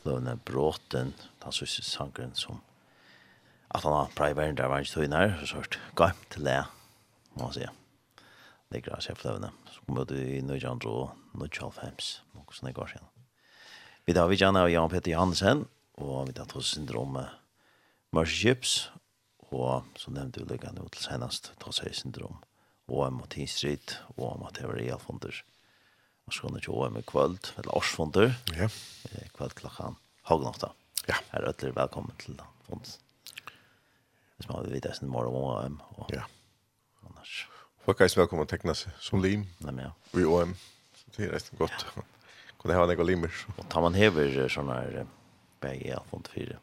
Løvne 0.06 0.38
Bråten, 0.48 1.12
den 1.42 1.52
siste 1.52 1.84
sangren 1.84 2.34
som 2.38 2.62
at 3.68 3.84
han 3.84 3.92
har 3.92 4.14
prøvd 4.16 4.38
verden 4.38 4.56
der 4.56 4.70
var 4.72 4.80
ikke 4.80 4.94
tøyne 4.94 5.18
her, 5.20 5.34
så 5.40 5.58
sørst 5.58 5.76
gaim 5.98 6.20
til 6.32 6.46
det, 6.48 6.62
må 7.34 7.42
man 7.42 7.52
si. 7.52 7.66
Ligger 8.72 8.96
av 8.96 9.02
seg 9.04 9.18
fløvne, 9.20 9.50
så 9.68 9.84
kom 9.84 9.98
vi 10.08 10.22
i 10.38 10.40
Nødjandro 10.40 10.94
og 11.02 11.36
Nødjalfhems, 11.36 12.22
noe 12.32 12.56
som 12.56 12.68
det 12.68 12.76
går 12.78 12.94
siden. 12.94 13.10
Vi 14.08 14.16
tar 14.16 14.30
vi 14.30 14.40
gjerne 14.40 14.64
av 14.64 14.72
Jan 14.72 14.88
Peter 14.88 15.12
Johansen, 15.12 15.66
og 16.00 16.30
vi 16.30 16.36
tar 16.38 16.48
hos 16.56 16.72
syndromet 16.72 17.28
Chips, 18.24 18.88
og 19.52 19.84
så 20.00 20.16
nevnte 20.16 20.40
vi 20.40 20.54
lykkene 20.54 20.88
til 20.88 21.04
senest, 21.04 21.52
ta 21.60 21.72
seg 21.76 21.92
syndrom, 21.92 22.40
og 22.88 23.04
en 23.04 23.20
Mathias 23.20 23.60
Ryd, 23.64 23.98
og 24.16 24.40
Matheo 24.40 24.72
Realfonder. 24.72 25.36
Musikk 25.36 25.57
og 26.28 26.34
så 26.36 26.44
kan 26.44 26.56
du 26.56 26.60
kjøre 26.60 26.90
med 26.92 27.06
kvöld, 27.08 27.52
eller 27.58 27.76
årsfonder, 27.76 28.34
ja. 28.52 28.68
kvöld 29.36 29.54
klokkan 29.56 29.96
halvnåtta. 30.28 30.72
Ja. 31.08 31.16
Her 31.32 31.40
er 31.40 31.48
ødler 31.48 31.72
velkommen 31.72 32.16
til 32.20 32.36
den 32.36 32.50
fonds. 32.68 32.98
Hvis 34.36 34.48
man 34.48 34.64
vil 34.64 34.74
vite 34.76 34.92
sin 34.94 35.08
morgen 35.08 35.34
om 35.34 35.72
OM. 35.72 35.80
Og, 35.96 36.10
ja. 36.12 36.22
Annars. 37.08 37.48
Folk 37.84 38.00
er 38.00 38.12
velkommen 38.20 38.46
til 38.46 38.52
å 38.52 38.56
tekne 38.58 38.76
seg 38.76 38.92
som 39.00 39.24
lim 39.24 39.46
Nei, 39.64 39.72
men, 39.72 39.80
ja. 39.88 39.92
i 40.20 40.24
OM. 40.28 40.54
Så 41.00 41.16
det 41.16 41.26
er 41.26 41.36
nesten 41.38 41.58
godt. 41.58 41.86
Ja. 41.96 42.04
Kunne 42.60 42.76
ha 42.76 42.86
noen 42.86 43.06
limer. 43.06 43.32
Så. 43.32 43.54
Og 43.56 43.68
tar 43.72 43.84
man 43.84 43.96
hever 43.96 44.44
sånne 44.52 44.80
her 44.82 45.12
begge 45.64 45.94
i 45.96 46.02
fond 46.10 46.28
4 46.34 46.58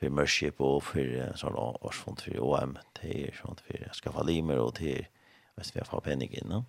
för 0.00 0.08
mörskip 0.08 0.60
och 0.60 0.84
för 0.84 1.32
sådana 1.36 1.58
årsfond 1.58 2.20
för 2.20 2.40
OM 2.40 2.72
det 2.74 3.00
till 3.00 3.32
sånt 3.42 3.60
för 3.60 3.90
skaffa 3.92 4.22
limer 4.22 4.58
och 4.58 4.74
till 4.74 5.06
Västra 5.54 5.84
Fapenningen. 5.84 6.64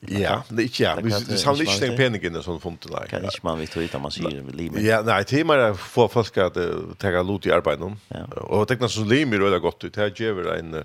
Ja, 0.00 0.42
det 0.48 0.62
är 0.62 0.82
ja. 0.82 0.96
Det 1.00 1.44
har 1.44 1.60
ikke 1.62 1.80
den 1.86 1.96
penningen 1.96 2.42
som 2.42 2.60
funte, 2.60 2.90
nei. 2.90 3.06
Kan 3.08 3.24
inte 3.24 3.40
man 3.46 3.58
veta 3.58 3.80
hur 3.80 3.98
man 4.02 4.10
ser 4.10 4.40
vid 4.42 4.54
livet. 4.54 4.82
Ja, 4.82 5.02
nej, 5.02 5.24
det 5.30 5.40
är 5.40 5.44
mer 5.44 5.74
för 5.74 6.08
folk 6.08 6.38
att 6.38 6.58
ta 6.98 7.22
lot 7.22 7.46
i 7.46 7.52
arbetet. 7.52 7.98
Och 8.36 8.68
teckna 8.68 8.88
så 8.88 9.04
lim 9.04 9.30
det 9.30 9.36
er 9.36 9.58
gott 9.58 9.84
ut. 9.84 9.94
Det 9.94 10.20
ger 10.20 10.32
vi 10.32 10.58
en 10.58 10.84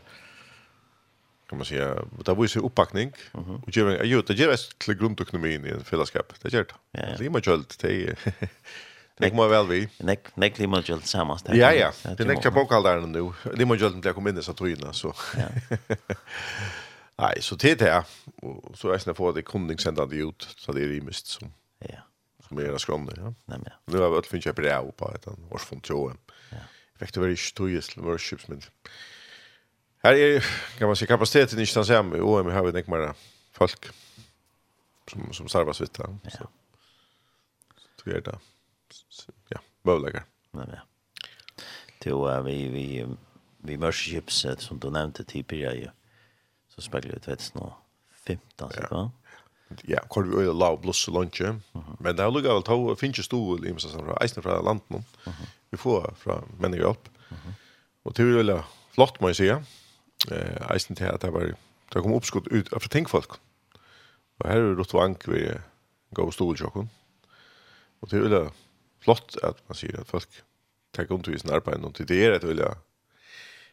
kan 1.49 1.57
man 1.57 1.65
säga, 1.65 1.95
det 2.25 2.33
var 2.33 2.45
ju 2.45 2.59
uppbackning 2.61 3.11
och 3.33 3.77
ger 3.77 3.87
en 3.87 4.09
ju 4.09 4.21
det 4.21 4.33
ger 4.33 4.49
ett 4.49 4.79
till 4.79 4.93
grundekonomin 4.93 5.65
i 5.65 5.69
en 5.69 5.83
fällskap. 5.83 6.33
Det 6.41 6.53
gör 6.53 6.65
det. 6.91 7.17
Limer 7.19 7.41
költ 7.41 7.79
det 7.79 8.15
Det 9.17 9.29
kommer 9.29 9.47
väl 9.47 9.67
vi. 9.67 9.89
Nek 9.97 10.29
nek 10.35 10.59
limma 10.59 10.81
gjeld 10.81 11.05
samma. 11.05 11.39
Ja 11.51 11.73
ja, 11.73 11.91
det 12.17 12.25
nekar 12.25 12.51
pokaldaren 12.51 13.11
nu. 13.11 13.31
Limma 13.53 13.77
költ 13.77 14.03
det 14.03 14.13
kommer 14.13 14.29
inn 14.29 14.37
så 14.37 14.43
satrina 14.43 14.93
så. 14.93 15.13
Ja. 15.37 15.77
Nei, 17.19 17.41
så 17.41 17.55
det 17.55 17.75
det 17.79 18.03
och 18.41 18.77
så 18.77 18.89
är 18.89 19.05
det 19.05 19.13
för 19.13 19.33
det 19.33 19.41
kundningssändande 19.41 20.15
ut 20.15 20.55
så 20.57 20.71
det 20.71 20.83
är 20.83 20.87
rimligt 20.87 21.15
som. 21.15 21.53
Ja. 21.79 22.01
Som 22.47 22.59
er 22.59 22.63
det 22.63 23.13
ja. 23.17 23.33
Nej 23.45 23.59
men. 23.59 23.71
Nu 23.85 23.97
har 23.97 24.09
vi 24.09 24.15
fått 24.15 24.27
finna 24.27 24.53
brev 24.53 24.91
på 24.91 25.11
ett 25.15 25.27
an 25.27 25.47
års 25.51 25.61
från 25.61 25.81
Joe. 25.83 26.15
Ja. 26.51 26.57
Effekt 26.95 27.17
över 27.17 27.29
i 27.29 27.35
til 27.81 28.03
worships 28.03 28.47
med. 28.47 28.65
Här 30.03 30.13
är 30.13 30.45
kan 30.77 30.87
man 30.87 30.95
se 30.95 31.05
kapaciteten 31.05 31.59
inte 31.59 31.73
densamma 31.73 32.17
i 32.17 32.21
OM 32.21 32.51
har 32.51 32.63
vi 32.63 32.71
tänkt 32.71 32.87
mer 32.89 33.13
folk 33.51 33.89
som 35.07 35.33
som 35.33 35.49
servas 35.49 35.81
vitt 35.81 35.93
där. 35.93 36.17
Ja. 36.23 36.47
Så 37.95 38.09
det 38.09 38.25
där. 38.25 38.39
Ja, 39.49 39.59
bövlägger. 39.83 40.23
Nej 40.51 40.67
men. 40.67 40.79
Till 41.99 42.43
vi 42.45 42.67
vi 42.69 43.05
vi 43.57 43.75
worships 43.75 44.45
som 44.57 44.79
du 44.79 44.89
nämnde 44.89 45.23
tidigare. 45.23 45.75
Ja 45.75 45.91
så 46.79 46.87
spiller 46.87 47.13
vi 47.13 47.19
2015, 47.27 48.71
så 48.71 48.87
va? 48.91 49.05
Ja, 49.85 49.99
kvar 50.09 50.25
vi 50.25 50.39
øyla 50.41 50.53
lav 50.57 50.79
blås 50.81 51.03
og 51.11 51.13
lunge, 51.13 51.51
men 51.99 52.15
det 52.17 52.23
er 52.25 52.31
lukka 52.33 52.55
vel 52.57 52.63
tog, 52.65 52.87
finnes 52.97 53.19
ikke 53.19 53.27
stod 53.27 53.65
i 53.69 53.73
mest 53.75 53.91
fra 53.93 54.15
eisen 54.23 54.41
fra 54.41 54.55
landen, 54.65 55.03
vi 55.69 55.77
får 55.77 56.07
fra 56.17 56.39
mennesker 56.57 56.87
hjelp, 56.87 57.11
og 58.05 58.15
det 58.17 58.25
er 58.25 58.39
veldig 58.39 58.61
flott, 58.95 59.21
må 59.21 59.29
jeg 59.33 59.59
Eh 60.27 60.73
eisen 60.73 60.97
til 60.99 61.05
at 61.07 61.21
det 61.21 61.29
var, 61.31 61.53
det 61.93 62.01
kom 62.03 62.11
oppskott 62.11 62.49
ut 62.51 62.67
fra 62.73 62.89
tenkfolk, 62.91 63.37
og 64.39 64.49
her 64.49 64.59
er 64.59 64.75
Rotvank 64.75 65.23
vi 65.31 65.45
gå 66.15 66.31
stol 66.31 66.55
i 66.55 66.59
sjokken, 66.59 66.89
og 68.01 68.09
det 68.09 68.17
er 68.17 68.25
veldig 68.25 68.51
flott 69.05 69.37
at 69.43 69.61
man 69.69 69.77
sier 69.79 70.01
at 70.01 70.09
folk 70.09 70.27
tar 70.93 71.07
undervisen 71.09 71.53
arbeid, 71.55 71.85
og 71.85 71.93
det 71.95 72.19
er 72.19 72.35
et 72.35 72.43
veldig, 72.43 72.73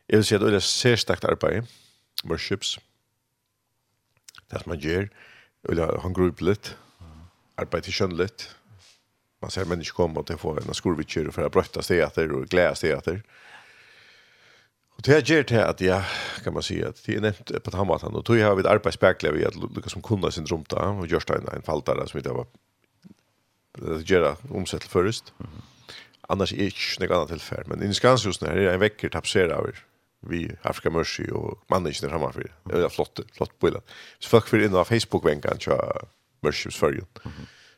jeg 0.08 0.20
vil 0.20 0.24
si 0.28 0.34
at 0.36 0.40
det 0.40 0.46
er 0.46 0.52
veldig 0.52 0.62
særstakt 0.62 1.24
arbeid, 1.24 1.66
worships, 2.24 2.78
det 4.50 4.62
som 4.62 4.70
man 4.70 4.78
gjør, 4.80 5.08
eller 5.68 5.98
han 6.02 6.12
går 6.12 6.32
upp 6.32 6.40
lite, 6.40 6.76
arbetar 7.56 7.92
kön. 7.92 8.28
Man 9.42 9.50
ser 9.50 9.64
människor 9.64 9.94
komma 9.94 10.20
och 10.20 10.40
få 10.40 10.56
en 10.56 10.74
skorvitcher 10.74 11.30
för 11.30 11.46
att 11.46 11.52
brötta 11.52 11.82
steter 11.82 12.32
och 12.32 12.48
glädja 12.48 12.74
steter. 12.74 13.22
Och 14.96 15.02
det 15.02 15.12
här 15.12 15.22
gör 15.24 15.42
det 15.42 15.68
att 15.68 15.80
jag 15.80 16.04
kan 16.44 16.52
man 16.52 16.62
säga 16.62 16.88
att 16.88 17.04
det 17.04 17.14
är 17.14 17.20
nämnt 17.20 17.62
på 17.64 17.70
Tammatan 17.70 18.14
och 18.14 18.24
tog 18.24 18.36
jag 18.36 18.56
vid 18.56 18.66
arbetsbäckliga 18.66 19.32
vid 19.32 19.46
att 19.46 19.56
Lucas 19.56 19.92
som 19.92 20.02
kunde 20.02 20.32
sin 20.32 20.46
rumta 20.46 20.88
och 20.88 21.06
Görsta 21.06 21.34
en, 21.34 21.48
en 21.48 21.62
faltare 21.62 22.08
som 22.08 22.18
inte 22.18 22.30
var 22.30 22.46
det 23.78 24.10
gör 24.10 24.36
omsätt 24.50 24.84
först. 24.84 25.32
Annars 26.20 26.52
är 26.52 26.56
det 26.56 26.64
inte 26.64 27.06
något 27.06 27.16
annat 27.16 27.28
tillfälle. 27.28 27.64
Men 27.66 27.82
i 27.82 27.94
Skanshusen 27.94 28.48
här 28.48 28.56
är 28.56 28.74
en 28.74 28.80
veckor 28.80 29.08
tapsera 29.08 29.54
över 29.54 29.84
vi 30.28 30.56
Afrika 30.62 30.90
Mercy 30.90 31.30
och 31.30 31.64
mannen 31.70 31.92
inte 31.92 32.08
hemma 32.08 32.32
för 32.32 32.40
det. 32.40 32.84
är 32.84 32.88
flott, 32.88 33.20
flott 33.32 33.58
på 33.58 33.70
det. 33.70 33.80
Så 34.18 34.28
folk 34.28 34.48
för 34.48 34.64
in 34.64 34.70
på 34.70 34.84
Facebook 34.84 35.26
vänkan 35.26 35.56
så 35.60 35.92
Mercy 36.40 36.70
Sverige. 36.70 37.02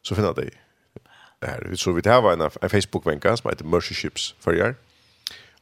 Så 0.03 0.15
finner 0.15 0.35
det. 0.35 0.51
Här 1.47 1.75
så 1.75 1.93
vi 1.93 2.03
det 2.03 2.11
en, 2.33 2.41
en 2.41 2.71
Facebook 2.71 3.07
vänkan 3.07 3.37
som 3.37 3.51
heter 3.51 3.65
Mercy 3.65 3.95
Ships 3.95 4.35
för 4.41 4.75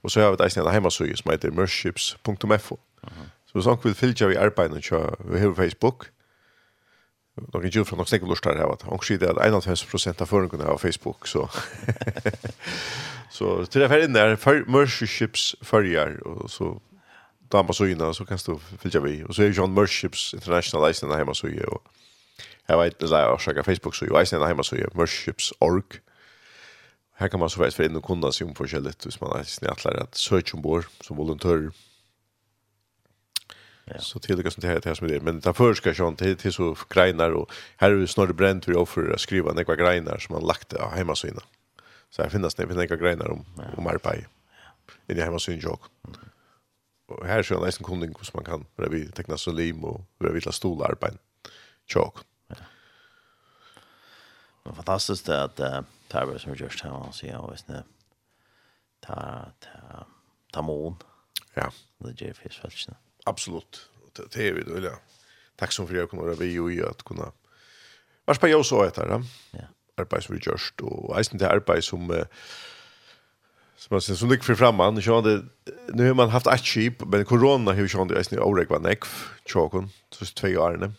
Och 0.01 0.13
så 0.13 0.21
har 0.21 0.31
vi 0.31 0.37
det 0.37 0.57
en 0.57 0.67
hemmasida 0.67 1.17
som 1.17 1.31
heter 1.31 1.51
mercyships.fo. 1.51 2.79
Så 3.53 3.63
så 3.63 3.79
vill 3.85 3.95
fylja 3.95 4.27
vi 4.27 4.37
arbetet 4.37 4.89
på 4.89 5.55
Facebook. 5.55 6.03
Mm 6.03 6.16
Nog 7.37 7.65
inte 7.65 7.85
från 7.85 7.99
något 7.99 8.09
stäcker 8.09 8.27
lustar 8.27 8.57
här 8.57 8.73
att 8.73 8.83
hon 8.83 8.99
skidde 8.99 9.31
att 9.31 9.37
1,5 9.37 9.91
procent 9.91 10.21
av 10.21 10.27
förrän 10.27 10.61
har 10.61 10.79
Facebook 10.79 11.27
så 11.29 11.51
så 13.31 13.67
till 13.67 13.81
det 13.81 13.89
här 13.89 14.05
inne 14.05 14.21
är 14.21 14.37
för 14.37 14.65
Merships 14.67 15.57
följar 15.61 16.27
och 16.27 16.51
så 16.51 16.81
damma 17.49 17.73
så 17.73 17.87
innan 17.87 18.15
så 18.15 18.25
kan 18.25 18.39
du 18.47 18.59
följa 18.79 19.01
vi 19.01 19.25
och 19.25 19.35
så 19.35 19.43
är 19.43 19.49
John 19.49 19.75
Merships 19.75 20.35
International 20.35 20.93
där 20.93 21.17
hemma 21.17 21.35
så 21.35 21.49
ju 21.49 21.65
och 21.65 21.83
jag 22.67 22.83
vet 22.83 22.99
det 22.99 23.09
där 23.09 23.21
jag 23.21 23.65
Facebook 23.65 23.95
så 23.95 24.05
ju 24.05 24.25
Ice 24.25 24.33
hemma 24.33 24.63
så 24.63 24.77
ju 24.77 24.89
Merships.org 24.95 26.01
Här 27.19 27.29
kan 27.29 27.41
man 27.41 27.51
så 27.51 27.59
faktiskt 27.59 27.77
för 27.77 27.85
in 27.85 27.97
och 27.97 28.05
kunna 28.05 28.33
sig 28.33 28.47
om 28.47 28.55
forskjelligt 28.55 29.07
hvis 29.07 29.21
man 29.21 29.41
är 29.41 29.45
snällare 29.45 30.03
att 30.03 30.15
söka 30.15 30.57
ombord 30.57 30.85
som 31.01 31.17
volontör 31.17 31.71
Ja. 33.91 33.99
Så 33.99 34.19
till 34.19 34.43
det 34.43 34.51
som 34.51 34.61
det 34.61 34.85
här 34.85 34.95
som 34.95 35.09
det 35.09 35.17
är. 35.17 35.21
Men 35.21 35.41
det 35.41 35.55
först 35.55 35.81
ska 35.81 35.95
jag 35.95 36.09
inte 36.09 36.35
till 36.35 36.53
så 36.53 36.75
grejer 36.75 37.35
och 37.35 37.53
här 37.77 37.91
är 37.91 37.97
det 37.97 38.09
snarare 38.09 38.33
bränt 38.33 38.69
vi 38.69 38.75
offer 38.75 39.13
att 39.13 39.21
skriva 39.21 39.53
några 39.53 39.77
grejer 39.77 40.19
som 40.19 40.35
man 40.35 40.47
lagt 40.47 40.73
ja, 40.73 40.89
hemma 40.89 41.15
så 41.15 41.27
innan. 41.27 41.45
Så 42.11 42.23
här 42.23 42.29
finns 42.29 42.55
det 42.55 42.67
några 42.67 42.97
grejer 42.97 43.31
om 43.31 43.45
ja. 43.57 43.65
om 43.77 43.87
arbete. 43.87 44.27
Ja. 45.07 45.15
Inne 45.15 45.23
hemma 45.23 45.39
så 45.39 45.53
en. 45.53 45.79
Mm. 46.07 46.19
Och 47.07 47.27
här 47.27 47.43
så 47.43 47.65
nästan 47.65 47.85
kunding 47.85 48.15
hur 48.15 48.35
man 48.35 48.45
kan 48.45 48.67
för 48.77 48.89
vi 48.89 49.13
teckna 49.13 49.37
så 49.37 49.53
lim 49.53 49.85
och 49.85 50.01
för 50.19 50.33
vi 50.33 50.41
la 50.41 50.53
stolar 50.53 50.95
på 50.95 51.07
en. 51.07 51.19
Ja. 51.95 52.13
Men 54.65 54.75
fantastiskt 54.75 55.29
att 55.29 55.61
uh, 55.61 55.81
Tarver 56.09 56.39
som 56.39 56.55
just 56.55 56.81
här 56.81 56.93
och 56.93 57.15
så 57.15 57.27
jag 57.27 57.51
vet 57.51 57.61
inte. 57.61 57.85
Ta 59.01 59.45
ta 59.61 60.07
ta 60.53 60.63
mon. 60.63 60.97
Ja. 61.55 61.73
Det 61.99 62.21
ger 62.21 62.33
fiskfältet. 62.33 62.97
Absolut. 63.27 63.89
Det 64.17 64.49
är 64.49 64.53
vi 64.53 64.63
då, 64.63 64.79
ja. 64.81 64.99
Tack 65.57 65.73
så 65.73 65.83
mycket 65.83 66.11
för 66.11 66.33
att 66.33 66.39
vi 66.39 66.59
och 66.59 66.91
att 66.91 67.03
kunna 67.03 67.33
Vars 68.25 68.39
på 68.39 68.49
jag 68.49 68.67
så 68.67 68.85
heter 68.85 69.07
det. 69.07 69.25
Ja. 69.51 69.65
Arbeid 69.97 70.23
som 70.23 70.35
vi 70.35 70.41
gjørst, 70.45 70.83
og 70.85 71.15
eisen 71.17 71.39
til 71.41 71.49
arbeid 71.49 71.85
som 71.85 72.11
som 73.77 73.95
man 73.95 74.01
sen 74.01 74.17
som 74.17 74.29
det 74.29 74.45
för 74.45 74.55
framman 74.55 75.03
så 75.03 75.15
hade 75.15 75.45
nu 75.95 76.07
har 76.07 76.15
man 76.15 76.31
haft 76.31 76.47
ett 76.47 76.65
chip 76.65 77.05
men 77.07 77.25
corona 77.25 77.73
hur 77.73 77.89
så 77.89 78.05
det 78.05 78.19
eisen 78.19 78.39
orek 78.39 78.71
var 78.71 78.79
neck 78.79 79.05
chokon 79.47 79.91
så 80.11 80.25
två 80.25 80.49
år 80.49 80.77
nu. 80.77 80.93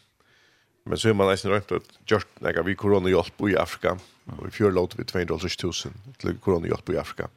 Men 0.86 0.98
så 0.98 1.10
har 1.10 1.14
man 1.14 1.30
eisen 1.30 1.52
rätt 1.52 1.72
att 1.72 2.12
gjort 2.12 2.28
några 2.40 2.64
vi 2.64 2.76
corona 2.76 3.10
hjälp 3.10 3.42
i 3.42 3.58
Afrika 3.58 4.00
och 4.38 4.48
i 4.48 4.52
fjol 4.52 4.74
låt 4.74 4.96
vi 5.00 5.04
200.000 5.04 5.88
till 6.18 6.38
corona 6.38 6.68
hjälp 6.68 6.90
i 6.90 6.98
Afrika. 6.98 7.30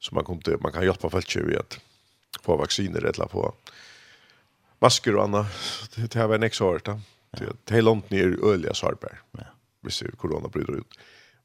Så 0.00 0.14
man 0.14 0.24
kunde 0.24 0.58
man 0.60 0.72
kan 0.72 0.84
hjälpa 0.84 1.10
folk 1.10 1.36
ju 1.36 1.58
at 1.58 1.80
få 2.42 2.56
vacciner 2.56 3.04
eller 3.04 3.26
på 3.26 3.54
masker 4.84 5.16
og 5.16 5.26
annat. 5.28 5.90
Det 5.96 6.14
har 6.14 6.28
varit 6.28 6.44
nästa 6.44 6.78
da. 6.84 6.98
Det 7.34 7.74
er 7.74 7.82
långt 7.82 8.10
ner 8.10 8.36
öliga 8.44 8.74
sarpar. 8.74 9.22
Ja. 9.38 9.50
Visst 9.82 10.04
corona 10.20 10.48
bryter 10.48 10.80
ut. 10.80 10.98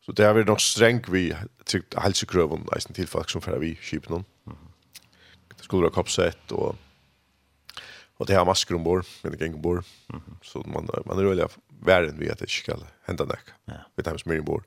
Så 0.06 0.14
det 0.16 0.26
har 0.26 0.36
vært 0.38 0.50
nog 0.50 0.62
streng 0.62 1.02
vi 1.12 1.30
tyckt 1.70 1.98
helsekrøven, 2.00 2.68
eisen 2.76 2.96
til 2.96 3.08
folk 3.08 3.30
som 3.30 3.42
för 3.42 3.60
vi 3.60 3.76
kjipen. 3.82 4.12
någon. 4.12 4.26
Det 5.58 5.64
skulle 5.64 5.82
vara 5.82 5.94
kappsätt 5.94 6.52
och 6.52 6.76
och 8.18 8.26
det 8.26 8.36
har 8.36 8.46
masker 8.46 8.76
ombord, 8.76 9.06
men 9.24 9.32
det 9.32 9.46
gäng 9.46 9.54
ombord. 9.54 9.84
Så 10.42 10.60
man 10.60 10.90
man 11.06 11.20
är 11.20 11.24
öliga 11.24 11.48
värden 11.68 12.20
vi 12.20 12.32
att 12.32 12.40
det 12.40 12.50
ska 12.50 12.78
hända 13.04 13.26
näck. 13.26 13.46
Ja. 13.66 13.74
Vi 13.96 14.04
tar 14.04 14.30
mer 14.30 14.40
ombord. 14.40 14.64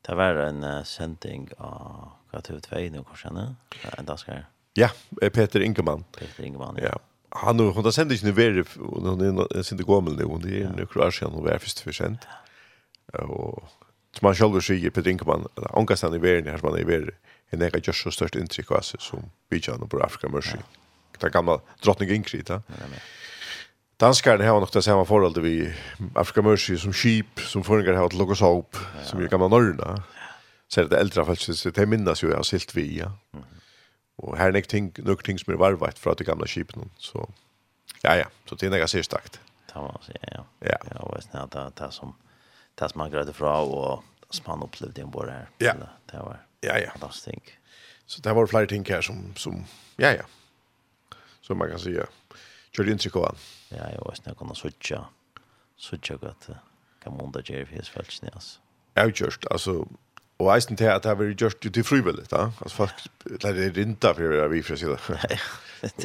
Det 0.00 0.14
var 0.14 0.34
en 0.34 0.64
uh, 0.64 0.82
sending 0.84 1.50
av 1.58 2.10
Kreativ 2.30 2.60
2 2.60 2.76
nu 2.76 3.04
kanske, 3.04 3.30
ne? 3.30 3.54
En 3.98 4.18
ska 4.18 4.32
Ja, 4.78 4.90
Peter 5.20 5.60
Ingemann. 5.60 6.04
Peter 6.18 6.44
Ingemann, 6.44 6.78
ja. 6.82 6.88
ja. 6.88 6.98
Han 7.30 7.60
hon 7.60 7.84
har 7.84 7.90
sänt 7.90 8.12
inte 8.12 8.32
ver 8.32 8.64
hon 8.76 9.20
är 9.20 9.72
inte 9.72 9.84
gammal 9.84 10.16
nu 10.16 10.24
hon 10.24 10.44
är 10.44 10.82
i 10.82 10.86
Kroatien 10.86 11.30
och 11.30 11.50
är 11.50 11.58
först 11.58 11.80
försänt. 11.80 12.20
Och 13.12 13.62
som 14.12 14.26
man 14.26 14.34
själv 14.34 14.60
säger 14.60 14.90
Peter 14.90 15.10
Ingemann, 15.10 15.48
ankastan 15.72 16.14
i 16.14 16.18
världen 16.18 16.52
här 16.52 16.60
man 16.62 16.74
är 16.74 16.90
i. 16.90 17.10
En 17.50 17.62
egen 17.62 17.80
just 17.84 18.02
så 18.02 18.10
störst 18.10 18.36
intryck 18.36 18.70
var 18.70 18.80
som 18.80 19.30
bijan 19.50 19.88
på 19.88 20.02
Afrika 20.02 20.28
Mercy. 20.28 20.58
Det 21.20 21.30
gamla 21.30 21.60
drottning 21.82 22.10
Ingrid, 22.10 22.46
ja. 22.48 22.62
Danskaren 23.96 24.48
har 24.48 24.60
nog 24.60 24.68
det 24.72 24.82
samma 24.82 25.04
förhållande 25.04 25.40
vi 25.40 25.74
Afrika 26.14 26.42
Mercy 26.42 26.76
som 26.76 26.92
skip 26.92 27.40
som 27.40 27.64
förringar 27.64 27.92
har 27.92 28.06
ett 28.06 28.12
logos 28.12 28.40
hope 28.40 28.78
som 29.04 29.20
vi 29.20 29.28
gamla 29.28 29.48
norrna. 29.48 30.02
Så 30.68 30.84
det 30.84 30.96
äldre 31.00 31.24
folk, 31.24 31.40
så 31.40 31.70
det 31.70 31.86
minnas 31.86 32.22
ju 32.22 32.30
jag 32.30 32.46
silt 32.46 32.76
vi, 32.76 32.98
ja. 32.98 33.12
Mm 33.34 33.57
Og 34.18 34.38
her 34.38 34.50
er 34.50 34.66
ting, 34.66 34.90
nok 34.98 35.22
ting 35.24 35.38
som 35.40 35.52
er 35.54 35.60
varvet 35.60 35.98
fra 35.98 36.14
de 36.14 36.26
gamle 36.26 36.48
skipene. 36.50 36.88
Så 36.98 37.22
ja, 38.04 38.14
ja, 38.14 38.26
så 38.46 38.56
det 38.58 38.68
er 38.68 38.74
nekka 38.74 38.88
sier 38.90 39.06
stakt. 39.06 39.40
Det 39.68 39.76
var 39.76 39.92
man 39.94 40.08
ja. 40.08 40.42
Ja. 40.64 40.78
Ja, 40.90 41.02
og 41.04 41.14
det 41.16 41.34
er 41.34 41.46
det, 41.52 41.66
det 41.78 41.92
som, 41.94 42.14
det 42.78 42.90
som 42.90 42.98
man 42.98 43.12
grøyde 43.12 43.34
fra, 43.36 43.60
og 43.62 44.04
som 44.30 44.50
han 44.52 44.64
opplevde 44.66 45.02
en 45.02 45.12
båre 45.14 45.34
her. 45.34 45.52
Ja. 45.60 45.74
Det 45.78 45.88
det 46.12 46.24
var 46.24 46.40
ja, 46.62 46.78
ja. 46.78 46.90
fantastisk. 46.92 47.54
Så 48.06 48.20
det 48.24 48.34
var 48.34 48.46
flere 48.46 48.66
ting 48.66 48.86
her 48.88 49.00
som, 49.00 49.36
som 49.36 49.66
ja, 49.98 50.10
ja, 50.10 50.24
som 51.42 51.58
man 51.58 51.70
kan 51.70 51.80
si, 51.80 51.92
kjørte 52.72 52.94
inntrykk 52.94 53.18
av 53.20 53.26
han. 53.28 53.42
Ja, 53.70 53.90
jeg 53.92 54.00
var 54.04 54.16
snakk 54.16 54.42
om 54.42 54.54
å 54.54 54.56
suttje, 54.56 55.02
suttje 55.76 56.16
godt, 56.22 56.48
hva 57.04 57.12
måndag 57.12 57.50
gjør 57.50 57.66
i 57.66 57.68
fjesfelsen, 57.74 58.30
altså. 58.32 58.58
Jeg 58.96 59.04
har 59.04 59.12
gjort, 59.14 59.44
altså, 59.52 59.74
Og 60.38 60.52
eisen 60.54 60.76
til 60.78 60.86
at 60.86 61.02
det 61.02 61.10
har 61.10 61.16
vært 61.18 61.40
gjort 61.40 61.64
til 61.66 61.84
frivillig, 61.84 62.28
da. 62.30 62.44
Altså 62.62 62.84
folk 62.84 63.00
lærer 63.42 63.56
det 63.58 63.72
rinda 63.74 64.12
for 64.14 64.22
å 64.22 64.36
være 64.36 64.50
vi, 64.52 64.60
for 64.62 64.76
å 64.76 64.78
si 64.78 64.90
det. 64.90 65.38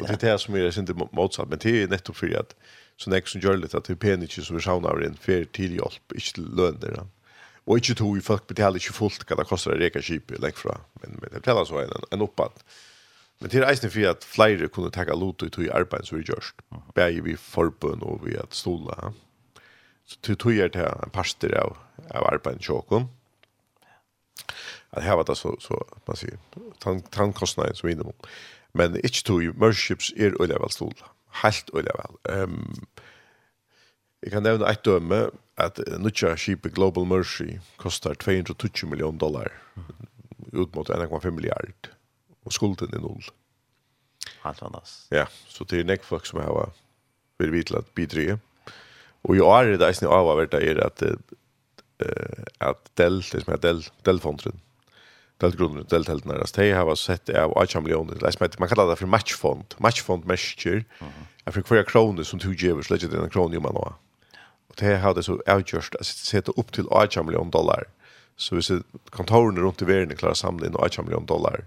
det 0.00 0.16
er 0.16 0.22
det 0.24 0.32
som 0.42 0.56
er 0.58 0.72
sin 0.74 0.88
motsatt, 1.14 1.50
men 1.50 1.60
det 1.62 1.74
er 1.82 1.92
nettopp 1.92 2.18
fordi 2.18 2.34
at 2.40 2.56
så 2.98 3.10
nek 3.10 3.30
som 3.30 3.42
gjør 3.42 3.60
litt 3.60 3.76
at 3.78 3.86
det 3.86 3.94
er 3.94 4.00
penig 4.02 4.32
som 4.34 4.58
er 4.58 4.66
savnet 4.66 4.90
av 4.90 5.02
en 5.06 5.14
fer 5.22 5.46
til 5.54 5.76
hjelp, 5.78 6.16
ikke 6.18 6.34
til 6.40 6.50
lønner, 6.58 6.98
da. 6.98 7.06
Og 7.64 7.80
ikke 7.80 7.96
to, 7.96 8.10
folk 8.26 8.44
betaler 8.50 8.82
ikke 8.82 8.96
fullt 8.98 9.22
hva 9.24 9.38
det 9.38 9.46
koster 9.48 9.72
å 9.72 9.78
reka 9.80 10.02
kjip, 10.04 10.34
lengt 10.42 10.58
fra. 10.60 10.80
Men, 11.00 11.14
men 11.22 11.30
det 11.30 11.40
betaler 11.40 11.70
så 11.70 11.80
en, 11.80 11.94
en 12.12 12.26
oppad. 12.26 12.58
Men 13.40 13.50
det 13.50 13.62
er 13.62 13.70
eisen 13.70 13.90
fordi 13.90 14.10
at 14.10 14.26
flere 14.28 14.68
kunne 14.68 14.92
takka 14.92 15.16
lot 15.16 15.42
ut 15.46 15.58
i 15.62 15.70
arbeid 15.72 16.10
som 16.10 16.18
er 16.18 16.26
gjørst. 16.28 16.60
Begge 16.98 17.24
vi 17.24 17.38
forbund 17.40 18.04
og 18.04 18.26
vi 18.26 18.36
at 18.36 18.54
stola. 18.54 19.14
Så 20.04 20.20
det 20.26 20.36
tog 20.42 20.58
er 20.58 20.74
det 20.74 20.84
en 20.84 21.14
parster 21.14 21.54
av, 21.56 21.78
av 22.10 22.28
arbeid 22.34 22.60
tjåkken. 22.66 23.06
Mm 23.06 23.20
at 24.92 25.02
her 25.02 25.16
var 25.16 25.22
det 25.22 25.36
så 25.36 25.56
så 25.60 25.78
man 26.06 26.16
säger 26.16 26.38
tant 27.10 27.38
som 27.48 27.64
så 27.74 27.86
vidare. 27.86 28.12
Men 28.74 28.96
ikke 28.96 29.22
to 29.24 29.38
memberships 29.38 30.12
er 30.16 30.34
öliga 30.40 30.58
vel 30.58 30.70
stol. 30.70 30.94
Helt 31.42 31.70
öliga 31.74 31.94
vel. 32.02 32.42
Um, 32.42 32.86
jeg 34.22 34.32
kan 34.32 34.42
nevne 34.42 34.70
et 34.70 34.84
døme 34.84 35.30
at 35.56 35.78
Nutja 35.98 36.36
Sheep 36.36 36.66
Global 36.74 37.06
Mercy 37.06 37.58
kostar 37.76 38.14
220 38.14 38.88
millioner 38.90 39.18
dollar 39.18 39.52
ut 40.52 40.74
mot 40.74 40.90
1,5 40.90 41.30
milliard 41.30 41.90
og 42.44 42.52
skulden 42.52 42.94
er 42.94 43.00
noll. 43.00 43.24
Helt 44.44 44.62
annars. 44.62 45.06
Ja, 45.12 45.26
så 45.48 45.64
det 45.64 45.80
er 45.80 45.88
nekk 45.88 46.04
folk 46.04 46.26
som 46.26 46.40
har 46.40 46.52
vært 47.38 47.52
vidt 47.52 47.70
til 47.70 47.78
at 47.80 47.88
bidra. 47.96 48.38
Og 49.24 49.36
i 49.36 49.38
jag 49.38 49.60
er 49.60 49.70
det 49.70 49.80
där 49.80 50.06
av 50.06 50.26
å 50.26 50.28
være 50.28 50.36
varit 50.36 50.50
där 50.50 50.60
är 50.60 50.86
att 50.86 51.02
eh 51.98 52.44
att 52.58 52.90
del 52.96 53.20
det 53.20 53.48
er 53.48 53.56
Dell, 53.56 53.82
Dell-fondren, 54.04 54.60
Dell-grunnen, 55.40 55.86
del 55.90 56.06
helt 56.06 56.24
nära 56.24 56.46
de 56.56 56.72
har 56.72 56.94
sett 56.94 57.30
av 57.30 57.52
8 57.52 57.80
miljoner 57.80 58.20
läs 58.20 58.40
med 58.40 58.58
man 58.58 58.68
kallar 58.68 58.88
det 58.88 58.96
for 58.96 59.06
matchfond 59.06 59.74
matchfond 59.78 60.24
mesher 60.26 60.84
jag 61.44 61.54
for 61.54 61.62
hver 61.62 61.82
krone 61.84 62.24
som 62.24 62.38
du 62.38 62.54
gjør, 62.54 62.82
så 62.82 62.94
lägger 62.94 63.08
den 63.08 63.30
kronor 63.30 63.60
man 63.60 63.74
då 63.74 63.94
och 64.74 64.74
det 64.76 64.96
hade 64.96 65.22
så 65.22 65.42
outjust 65.46 65.94
att 65.94 66.06
sätta 66.06 66.52
opp 66.52 66.72
til 66.72 66.86
8 66.86 67.22
millioner 67.22 67.50
dollar. 67.50 67.84
Så 68.36 68.54
hvis 68.54 68.70
kontorene 69.10 69.60
rundt 69.60 69.82
i 69.82 69.86
verden 69.86 70.16
klarer 70.16 70.34
å 70.34 70.40
samle 70.40 70.66
inn 70.66 70.76
8 70.76 71.02
millioner 71.02 71.26
dollar, 71.26 71.66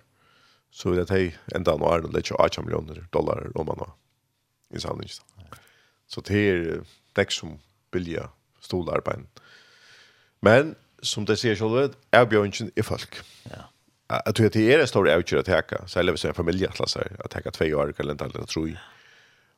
så 0.72 0.90
vil 0.90 1.00
jeg 1.00 1.08
ta 1.08 1.56
enda 1.56 1.78
nå 1.78 1.88
er 1.88 2.04
det 2.04 2.26
ikke 2.26 2.40
8 2.44 2.66
millioner 2.66 3.06
dollar 3.14 3.48
om 3.56 3.70
man 3.70 3.80
har 3.80 3.94
i 4.76 4.80
samling. 4.84 5.10
Så 6.08 6.22
det 6.28 6.42
er 6.50 6.84
det 7.16 7.32
som 7.32 7.60
vilja 7.96 8.28
stolarbeid, 8.60 9.24
Men, 10.42 10.76
som 11.02 11.26
det 11.26 11.38
sier 11.40 11.56
selv, 11.56 11.96
avbjørnsen 12.12 12.72
er 12.76 12.84
folk. 12.84 13.24
Ja. 13.50 13.66
Jag 14.26 14.36
tror 14.36 14.48
att 14.48 14.54
det 14.54 14.74
är 14.74 14.80
en 14.80 14.88
stor 14.88 15.16
outcher 15.16 15.38
att 15.38 15.46
täcka. 15.46 15.88
Så 15.88 16.00
eller 16.00 16.16
så 16.16 16.28
en 16.28 16.34
familj 16.34 16.66
att 16.66 16.80
läsa 16.80 17.04
att 17.20 17.32
täcka 17.32 17.52
två 17.52 17.66
år, 17.66 17.92
kalendar, 17.92 18.26
eller 18.26 18.46
tro. 18.46 18.70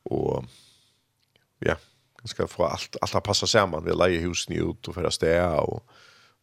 Och 0.04 0.46
ja, 1.60 1.76
ska 2.24 2.48
få 2.48 2.66
allt, 2.66 2.96
allt 3.02 3.16
att 3.16 3.24
passa 3.24 3.48
samman. 3.48 3.86
Vi 3.86 3.92
lägger 3.94 4.20
husen 4.20 4.56
ut 4.56 4.88
och 4.88 4.96
förra 4.96 5.12
stäga 5.12 5.56
och, 5.56 5.84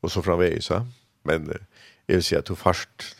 och 0.00 0.12
så 0.12 0.22
framvägs. 0.22 0.66
så. 0.66 0.86
Men 1.22 1.50
eh, 1.50 1.56
jag 2.06 2.14
vill 2.14 2.24
säga 2.24 2.38
att 2.38 2.44
du 2.44 2.56
först... 2.56 3.16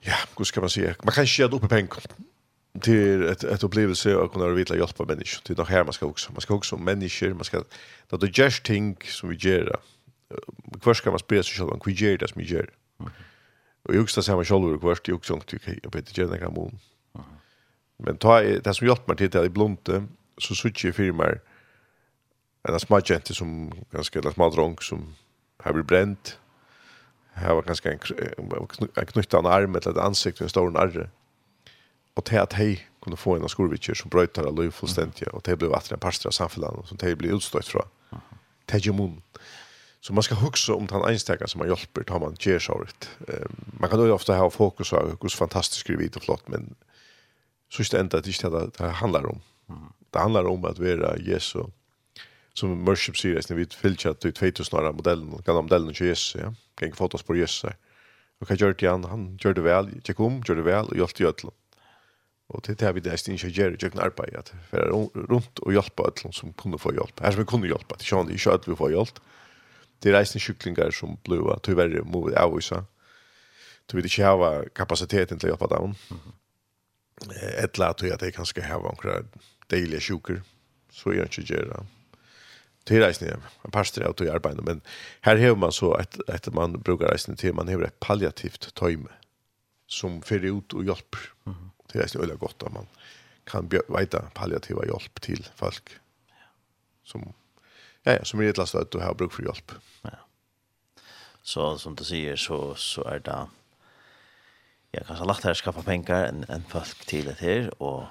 Ja, 0.00 0.14
hur 0.36 0.44
ska 0.44 0.60
man 0.60 0.70
säga? 0.70 0.94
Man 1.02 1.12
kan 1.14 1.24
inte 1.24 1.40
göra 1.40 1.50
det 1.50 1.56
uppe 1.56 1.68
pengar 1.68 1.98
till 2.80 3.22
ett 3.22 3.44
ett 3.44 3.62
upplevelse 3.62 4.18
att 4.18 4.32
kunna 4.32 4.48
vitla 4.48 4.76
hjälpa 4.76 5.04
människor. 5.04 5.42
Det 5.46 5.52
är 5.52 5.56
nog 5.56 5.68
här 5.68 5.84
man 5.84 5.92
ska 5.92 6.06
också. 6.06 6.32
Man 6.32 6.40
ska 6.40 6.54
också 6.54 6.76
om 6.76 6.84
människor, 6.84 7.34
man 7.34 7.44
ska 7.44 7.62
då 8.08 8.16
det 8.16 8.38
just 8.38 8.64
ting 8.64 8.96
som 9.04 9.28
vi 9.28 9.36
gör. 9.36 9.80
Kvar 10.80 10.94
ska 10.94 11.10
man 11.10 11.18
spela 11.18 11.42
sig 11.42 11.54
själva, 11.54 11.78
kvar 11.78 11.92
gör 11.92 12.18
det 12.18 12.28
som 12.28 12.42
vi 12.42 12.48
gör. 12.48 12.70
Och 13.82 13.94
jag 13.94 14.10
ska 14.10 14.22
säga 14.22 14.36
mig 14.36 14.44
själv 14.44 14.78
kvar 14.78 14.98
det 15.04 15.12
också 15.12 15.40
tycker 15.40 15.78
jag 15.82 15.92
på 15.92 15.98
det 15.98 16.18
gärna 16.18 16.38
kan. 16.38 16.78
Men 17.96 18.16
ta 18.16 18.40
det 18.40 18.74
som 18.74 18.86
hjälpt 18.86 19.08
mig 19.08 19.16
till 19.16 19.30
det 19.30 19.44
i 19.44 19.48
blonte 19.48 20.06
så 20.38 20.54
söker 20.54 20.88
jag 20.88 20.94
firmar 20.94 21.40
en 22.68 22.80
smart 22.80 23.08
gente 23.08 23.34
som 23.34 23.72
ganska 23.90 24.18
en 24.18 24.32
smart 24.32 24.54
drunk 24.54 24.82
som 24.82 25.14
har 25.62 25.72
blivit 25.72 25.88
bränt. 25.88 26.38
har 27.34 27.54
var 27.54 27.62
ganska 27.62 27.92
en 27.92 27.98
knyta 29.06 29.38
en 29.38 29.46
arm 29.46 29.76
eller 29.76 29.90
ett 29.90 29.96
ansikte 29.96 30.44
en 30.44 30.50
stor 30.50 30.70
narre 30.70 31.10
och 32.14 32.24
till 32.24 32.38
att 32.38 32.52
hej 32.52 32.88
kunde 33.02 33.16
få 33.16 33.34
en 33.34 33.48
skolvitcher 33.48 33.94
som 33.94 34.08
bröt 34.10 34.38
av 34.38 34.58
liv 34.58 34.70
fullständigt 34.70 35.22
och 35.22 35.42
det 35.44 35.56
blev 35.56 35.72
att 35.74 35.92
en 35.92 35.98
parster 35.98 36.28
av 36.28 36.30
samfällan 36.30 36.82
som 36.86 36.96
det 36.96 37.16
blev 37.16 37.32
utstött 37.32 37.66
från. 37.66 37.86
Tejemon. 38.66 39.22
Så 40.00 40.12
man 40.12 40.22
ska 40.22 40.34
huxa 40.34 40.74
om 40.74 40.86
den 40.86 41.02
enstaka 41.02 41.46
som 41.46 41.58
man 41.58 41.68
hjälper 41.68 42.02
tar 42.02 42.20
man 42.20 42.36
ger 42.40 42.58
så 42.58 42.72
um, 42.72 42.86
man 43.80 43.90
kan 43.90 44.04
ju 44.04 44.10
ofta 44.10 44.36
ha 44.36 44.50
fokus 44.50 44.90
på 44.90 45.16
hur 45.20 45.28
fantastiskt 45.28 45.86
det 45.86 45.92
är 45.92 46.16
och 46.16 46.22
flott 46.22 46.48
men 46.48 46.74
så 47.68 47.82
är 47.82 47.86
det 47.90 48.00
inte 48.00 48.18
att 48.18 48.24
det 48.24 48.44
inte 48.44 48.70
det 48.78 48.90
handlar 48.90 49.26
om. 49.26 49.40
Det 50.10 50.18
handlar 50.18 50.44
om 50.44 50.64
att 50.64 50.78
vara 50.78 51.16
Jesu 51.16 51.64
som 52.54 52.84
worship 52.84 53.16
series 53.16 53.48
när 53.48 53.56
vi 53.56 53.66
fyllde 53.66 54.10
att 54.10 54.24
ut 54.24 54.36
2000 54.36 54.96
modellen 54.96 55.42
kan 55.42 55.54
modellen 55.54 55.94
till 55.94 56.06
Jesus 56.06 56.36
ja. 56.40 56.54
Kan 56.74 56.92
fotos 56.92 57.22
på 57.22 57.36
Jesus. 57.36 57.64
Och 58.40 58.50
vad 58.50 58.60
gör 58.60 58.74
det 58.78 58.86
han 58.86 59.04
han 59.04 59.38
det 59.42 59.60
väl, 59.60 60.00
check 60.04 60.20
om, 60.20 60.42
det 60.46 60.62
väl 60.62 60.86
och 60.86 60.96
hjälpte 60.96 61.22
i 61.22 61.26
alla. 61.26 61.52
Och 62.52 62.62
det 62.66 62.80
har 62.80 62.92
vi 62.92 63.00
där 63.00 63.16
stin 63.16 63.38
jag 63.42 63.76
jag 63.82 63.92
kan 63.92 64.02
arbeta 64.02 64.56
för 64.70 64.78
runt 65.14 65.58
och 65.58 65.72
hjälpa 65.72 66.02
alla 66.02 66.32
som 66.32 66.52
kunde 66.52 66.78
få 66.78 66.94
hjälp. 66.94 67.20
Här 67.20 67.30
som 67.30 67.40
vi 67.40 67.46
kunde 67.46 67.68
hjälpa. 67.68 67.96
Det 67.98 68.04
kände 68.04 68.32
ju 68.32 68.50
att 68.50 68.68
vi 68.68 68.76
får 68.76 68.92
hjälp. 68.92 69.20
Det 70.02 70.08
er 70.10 70.12
reisende 70.12 70.40
cyklingar 70.40 70.90
som 70.90 71.16
blöa 71.24 71.58
tyvärr 71.62 72.02
mot 72.02 72.34
avvisa. 72.34 72.84
Du 73.86 73.96
vil 73.96 74.04
inte 74.04 74.24
hava 74.24 74.64
kapasiteten 74.74 75.38
til 75.38 75.46
att 75.46 75.50
hjälpa 75.50 75.66
dem. 75.66 75.94
Ett 77.58 77.78
lat 77.78 78.02
att 78.02 78.22
jag 78.22 78.34
kanske 78.34 78.62
hava 78.62 78.88
omkring 78.88 79.28
deilige 79.70 80.00
sjuker 80.00 80.42
så 80.90 81.12
jag 81.12 81.26
inte 81.26 81.54
gör 81.54 81.64
det. 81.64 81.86
Det 82.84 82.96
er 82.96 83.00
reisende, 83.00 83.36
en 83.64 83.70
pastor 83.70 84.02
att 84.02 84.16
til 84.16 84.30
arbetar 84.30 84.62
men 84.62 84.82
här 85.20 85.36
har 85.36 85.54
man 85.54 85.72
så 85.72 85.92
att 85.92 86.20
att 86.28 86.54
man 86.54 86.82
brukar 86.82 87.06
reisende 87.06 87.36
til, 87.36 87.54
man 87.54 87.68
hever 87.68 87.84
ett 87.84 88.00
palliativt 88.00 88.72
tøyme 88.74 89.08
som 89.86 90.22
för 90.22 90.44
ut 90.44 90.72
och 90.72 90.84
hjälper. 90.84 91.32
Mm 91.46 91.71
Det 91.92 92.14
är 92.14 92.26
ju 92.26 92.36
godt 92.36 92.62
at 92.62 92.72
man 92.72 92.86
kan 93.44 93.68
veita 93.88 94.20
palliativa 94.34 94.84
hjälp 94.86 95.20
till 95.20 95.48
folk 95.56 95.90
som 97.04 97.32
ja, 98.02 98.12
ja 98.12 98.24
som 98.24 98.40
är 98.40 98.44
illa 98.44 98.66
så 98.66 98.78
att 98.78 98.90
du 98.90 98.98
har 98.98 99.14
bruk 99.14 99.32
för 99.32 99.42
hjälp. 99.42 99.72
Ja. 100.02 100.10
Så 101.42 101.78
som 101.78 101.94
du 101.94 102.04
säger 102.04 102.36
så 102.36 102.74
så 102.74 103.04
är 103.04 103.18
det 103.18 103.46
jag 104.90 105.06
kanske 105.06 105.24
lagt 105.24 105.44
här 105.44 105.54
skaffa 105.54 105.82
pengar 105.82 106.24
än 106.24 106.44
en 106.48 106.64
folk 106.68 107.06
till 107.06 107.24
det 107.24 107.38
här 107.40 107.82
och 107.82 108.04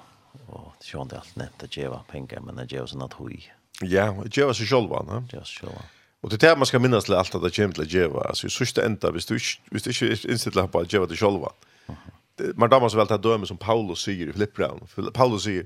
och 0.47 0.73
det 0.79 0.85
sjön 0.85 1.07
det 1.07 1.17
allt 1.17 1.35
nämnt 1.35 1.63
att 1.63 1.77
geva 1.77 2.03
pengar 2.07 2.39
men 2.39 2.55
det 2.55 2.71
ger 2.71 2.83
oss 2.83 2.93
något 2.93 3.13
hoj. 3.13 3.53
Ja, 3.81 4.23
det 4.23 4.37
ger 4.37 4.47
oss 4.47 4.59
själva, 4.59 5.03
va? 5.03 5.23
Det 5.29 5.33
ger 5.35 5.41
oss 5.41 5.59
själva. 5.59 5.81
Och 6.21 6.29
det 6.29 6.37
där 6.37 6.55
man 6.55 6.65
ska 6.65 6.79
minnas 6.79 7.03
til 7.03 7.13
allt 7.13 7.35
att 7.35 7.41
det 7.41 7.55
kommer 7.55 7.73
till 7.73 7.83
å 7.83 7.85
geva. 7.85 8.21
Altså, 8.29 8.47
i 8.47 8.49
sørste 8.49 8.85
ända, 8.85 9.11
visst 9.11 9.29
du 9.29 9.33
visst 9.71 9.85
du 9.85 10.11
inte 10.11 10.31
inställer 10.31 10.67
på 10.67 10.79
å 10.79 10.85
geva 10.85 11.05
det 11.05 11.17
själva. 11.17 11.49
Mm 11.49 11.70
man 12.55 12.69
damer 12.69 12.89
så 12.89 12.97
vel 12.97 13.07
ta 13.07 13.17
döme 13.17 13.45
som 13.45 13.57
Paulus 13.57 14.03
sier 14.03 14.29
i 14.29 14.33
Filipperbrevet. 14.33 15.13
Paulus 15.13 15.43
sier 15.43 15.65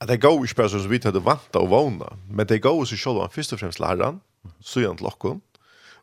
at 0.00 0.08
det 0.08 0.20
går 0.20 0.40
inte 0.40 0.54
bara 0.54 0.68
som 0.68 0.90
vi 0.90 1.00
hade 1.04 1.20
vant 1.20 1.56
og 1.56 1.70
vana, 1.70 2.16
men 2.30 2.46
det 2.46 2.58
går 2.58 2.84
så 2.84 2.96
själva 2.96 3.28
först 3.28 3.52
och 3.52 3.60
främst 3.60 3.80
läraren, 3.80 4.20
så 4.60 4.80
gjør 4.80 4.88
han 4.88 4.96
til 4.96 5.04
lockon. 5.04 5.42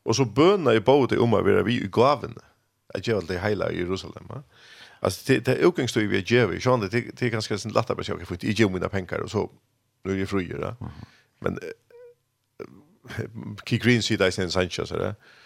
og 0.06 0.16
så 0.16 0.26
bønner 0.26 0.72
jeg 0.72 0.84
både 0.84 1.20
om 1.20 1.34
å 1.34 1.42
være 1.42 1.66
vi 1.66 1.82
i 1.84 1.88
gaven. 1.88 2.38
at 2.94 3.08
göra 3.08 3.22
det 3.22 3.40
hela 3.40 3.72
i 3.72 3.78
Jerusalem. 3.78 4.44
Altså, 5.02 5.24
det 5.28 5.46
det 5.46 5.62
är 5.62 5.66
också 5.66 6.00
vi 6.00 6.18
er 6.18 6.48
vi. 6.48 6.60
sånn 6.60 6.82
det 6.82 6.92
det 6.92 7.22
är 7.22 7.30
ganska 7.30 7.58
sin 7.58 7.72
lätta 7.72 7.96
besök 7.96 8.28
för 8.28 8.36
att 8.36 8.44
ge 8.44 8.70
mina 8.70 8.90
pengar 8.90 9.20
og 9.20 9.30
så. 9.30 9.52
Nu 10.04 10.18
jeg 10.18 10.28
fri, 10.28 10.52
ja. 10.62 10.74
Men 11.42 11.60
Key 13.66 13.78
Green 13.78 14.02
sier 14.02 14.18
det 14.18 14.28
i 14.28 14.32
sin 14.32 14.52
Sanchez, 14.52 14.92
eller? 14.92 15.08
Mm 15.10 15.39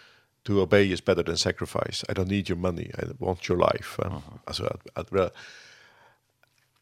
to 0.44 0.62
obey 0.62 0.92
is 0.92 1.06
better 1.06 1.24
than 1.24 1.38
sacrifice. 1.38 2.06
I 2.10 2.14
don't 2.14 2.28
need 2.28 2.50
your 2.50 2.60
money. 2.60 2.92
I 2.98 3.06
want 3.20 3.50
your 3.50 3.60
life. 3.60 4.02
Uh, 4.02 4.08
uh 4.08 4.14
-huh. 4.14 4.40
Alltså 4.46 4.64
att 4.64 4.88
att 4.94 5.12
vara 5.12 5.30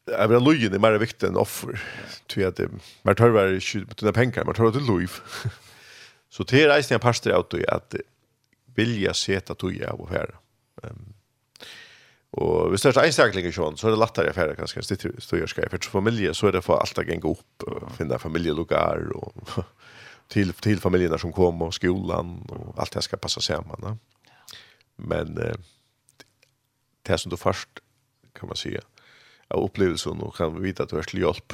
Jag 0.05 0.27
vill 0.27 0.37
ha 0.37 0.53
det 0.53 0.75
är 0.75 0.79
mer 0.79 0.97
viktigt 0.97 1.23
än 1.23 1.37
offer. 1.37 1.81
Till 2.27 2.47
att 2.47 2.59
man 3.01 3.15
tar 3.15 3.29
väl 3.29 3.61
sig 3.61 3.85
på 3.85 3.93
dina 3.93 4.11
pengar, 4.11 4.45
man 4.45 4.55
tar 4.55 4.65
åt 4.65 4.87
loj. 4.87 5.07
Så 6.29 6.43
det 6.43 6.63
är 6.63 6.67
reisning 6.67 6.95
av 6.95 6.99
pastor 6.99 7.31
att 7.31 7.53
att 7.53 7.95
vilja 8.75 9.13
seta 9.13 9.55
tog 9.55 9.83
av 9.83 10.01
och 10.01 10.09
färre. 10.09 10.35
Um, 10.83 11.13
och 12.31 12.69
hvis 12.69 12.81
det 12.81 12.97
är 12.97 13.05
enstakling 13.05 13.45
i 13.45 13.51
så 13.51 13.87
är 13.87 13.91
det 13.91 13.97
lättare 13.97 14.29
att 14.29 14.35
färre 14.35 14.55
kanske 14.55 14.83
stå 15.17 15.37
i 15.37 15.47
skaj. 15.47 15.69
För 15.69 15.77
familje 15.77 16.33
så 16.33 16.47
är 16.47 16.51
det 16.51 16.61
för 16.61 16.77
allt 16.77 16.97
att 16.97 17.21
gå 17.21 17.31
upp, 17.31 17.63
finna 17.97 18.19
familjelugar 18.19 19.11
och 19.15 19.35
till 20.31 20.53
till 20.53 20.79
familjerna 20.79 21.17
som 21.17 21.33
kom 21.33 21.61
och 21.61 21.73
skolan 21.73 22.47
och 22.49 22.79
allt 22.79 22.91
det 22.91 23.01
ska 23.01 23.17
passa 23.17 23.41
samman. 23.41 23.79
Ja. 23.81 23.97
Men 24.95 25.37
eh, 25.37 25.55
det 27.01 27.17
som 27.17 27.29
du 27.29 27.37
först 27.37 27.69
kan 28.33 28.47
man 28.47 28.55
säga 28.55 28.81
av 29.47 29.63
upplevelsen 29.63 30.19
och 30.21 30.35
kan 30.35 30.55
vi 30.55 30.61
vita 30.61 30.83
att 30.83 30.89
det 30.89 30.97
är 30.97 31.03
till 31.03 31.21
hjälp 31.21 31.53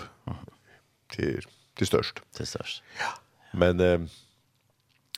till, 1.09 1.41
till 1.73 1.88
störst. 1.88 2.21
Till 2.36 2.47
störst. 2.47 2.84
Ja. 2.99 3.19
Men 3.51 3.80
eh, 3.80 3.99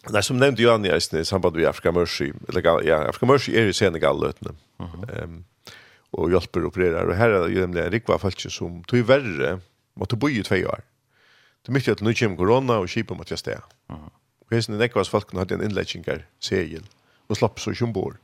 Nej, 0.09 0.23
som 0.23 0.37
nämnde 0.37 0.61
jag 0.61 0.81
nyss 0.81 1.13
i 1.13 1.25
samband 1.25 1.55
med 1.55 1.65
Afrika 1.65 1.91
Mercy, 1.91 2.33
eller 2.49 2.87
ja, 2.87 3.09
Afrika 3.09 3.25
Mercy 3.25 3.55
är 3.55 3.65
i 3.65 3.73
Senegal-lötene. 3.73 4.51
Mm 4.79 4.91
-hmm. 4.91 5.23
um, 5.23 5.45
och 6.11 6.31
hjälper 6.31 6.59
och 6.59 6.67
opererar. 6.67 7.05
Och 7.05 7.15
här 7.15 7.29
är 7.29 7.47
det 7.47 7.53
ju 7.53 7.59
nämligen 7.59 7.91
Rikva 7.91 8.17
folk 8.17 8.51
som 8.51 8.83
tog 8.83 8.99
värre, 8.99 9.59
och 9.93 10.09
tog 10.09 10.19
bo 10.19 10.29
i 10.29 10.43
två 10.43 10.55
år. 10.55 10.81
Det 11.65 11.71
mycket 11.71 11.91
att 11.91 12.01
nu 12.01 12.13
kommer 12.13 12.35
corona 12.35 12.77
och 12.77 12.91
skipen 12.91 13.17
måste 13.17 13.31
jag 13.31 13.39
stäga. 13.39 13.63
Mm. 13.89 14.01
Kvisen 14.49 14.77
det 14.77 14.85
ekvas 14.85 15.09
folk 15.09 15.33
hade 15.33 15.55
en 15.55 15.63
inläggingar 15.63 16.25
segel 16.39 16.83
och 17.27 17.37
slapp 17.37 17.59
så 17.59 17.73
sjumbor. 17.73 18.17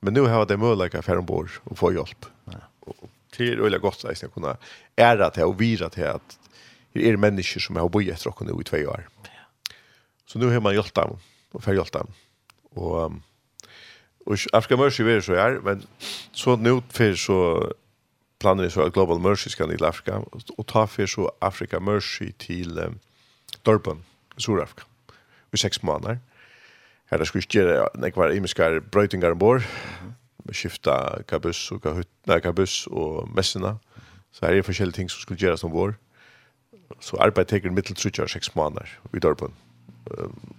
Men 0.00 0.14
nu 0.14 0.20
har 0.20 0.46
det 0.46 0.56
möjlighet 0.56 1.04
för 1.04 1.16
ombord 1.18 1.50
och 1.64 1.78
få 1.78 1.92
hjälp. 1.92 2.26
Ja. 2.44 2.52
Och 2.80 3.10
till 3.30 3.60
öliga 3.60 3.78
gott 3.80 4.04
att 4.04 4.22
jag 4.22 4.34
kunna 4.34 4.56
ära 4.96 5.30
det 5.30 5.44
och 5.44 5.60
vira 5.60 5.88
till 5.90 6.06
att 6.06 6.38
det 6.92 7.08
är 7.08 7.16
människor 7.16 7.60
som 7.60 7.76
har 7.76 7.88
bojat 7.88 8.26
och 8.26 8.42
nu 8.42 8.60
i 8.60 8.64
två 8.64 8.76
år. 8.76 9.08
Så 10.26 10.38
nu 10.38 10.46
har 10.46 10.60
man 10.60 10.74
hjälpt 10.74 10.94
dem 10.94 11.18
och 11.52 11.64
för 11.64 11.74
hjälpt 11.74 11.92
dem. 11.92 12.06
Och 12.70 13.12
och 14.28 14.36
Afrika 14.52 14.76
Mercy 14.76 15.02
är 15.02 15.20
så 15.20 15.34
här 15.34 15.60
men 15.64 15.82
så 16.32 16.56
nu 16.56 16.82
för 16.88 17.14
så 17.14 17.72
planen 18.38 18.64
är 18.64 18.68
så 18.68 18.82
att 18.82 18.92
Global 18.92 19.20
Mercy 19.20 19.50
ska 19.50 19.66
till 19.66 19.84
Afrika 19.84 20.22
och 20.56 20.66
ta 20.66 20.86
för 20.86 21.06
så 21.06 21.32
Afrika 21.38 21.80
Mercy 21.80 22.32
till 22.32 22.78
um, 22.78 22.98
Durban, 23.62 24.04
Sydafrika. 24.36 24.82
I 25.52 25.56
sex 25.56 25.82
månader. 25.82 26.18
Här 27.04 27.24
ska 27.24 27.38
vi 27.38 27.58
göra 27.58 28.10
kvar 28.10 28.36
imiska 28.36 28.80
brötingar 28.80 29.30
ombord. 29.30 29.62
med 30.44 30.56
skifta 30.56 31.22
kabus 31.26 31.72
och 31.72 31.82
kahut, 31.82 32.08
nej, 32.24 32.40
kabus 32.40 32.86
och 32.86 33.28
mässorna. 33.28 33.78
Så 34.32 34.46
här 34.46 34.54
är 34.54 34.62
forskjellige 34.62 34.96
ting 34.96 35.08
som 35.08 35.20
skulle 35.20 35.40
göras 35.40 35.64
ombord. 35.64 35.94
Så 37.00 37.16
arbetet 37.16 37.62
tar 37.62 37.70
mittel 37.70 38.28
seks 38.28 38.54
månader 38.54 38.98
i 39.12 39.18
Durban. 39.18 39.52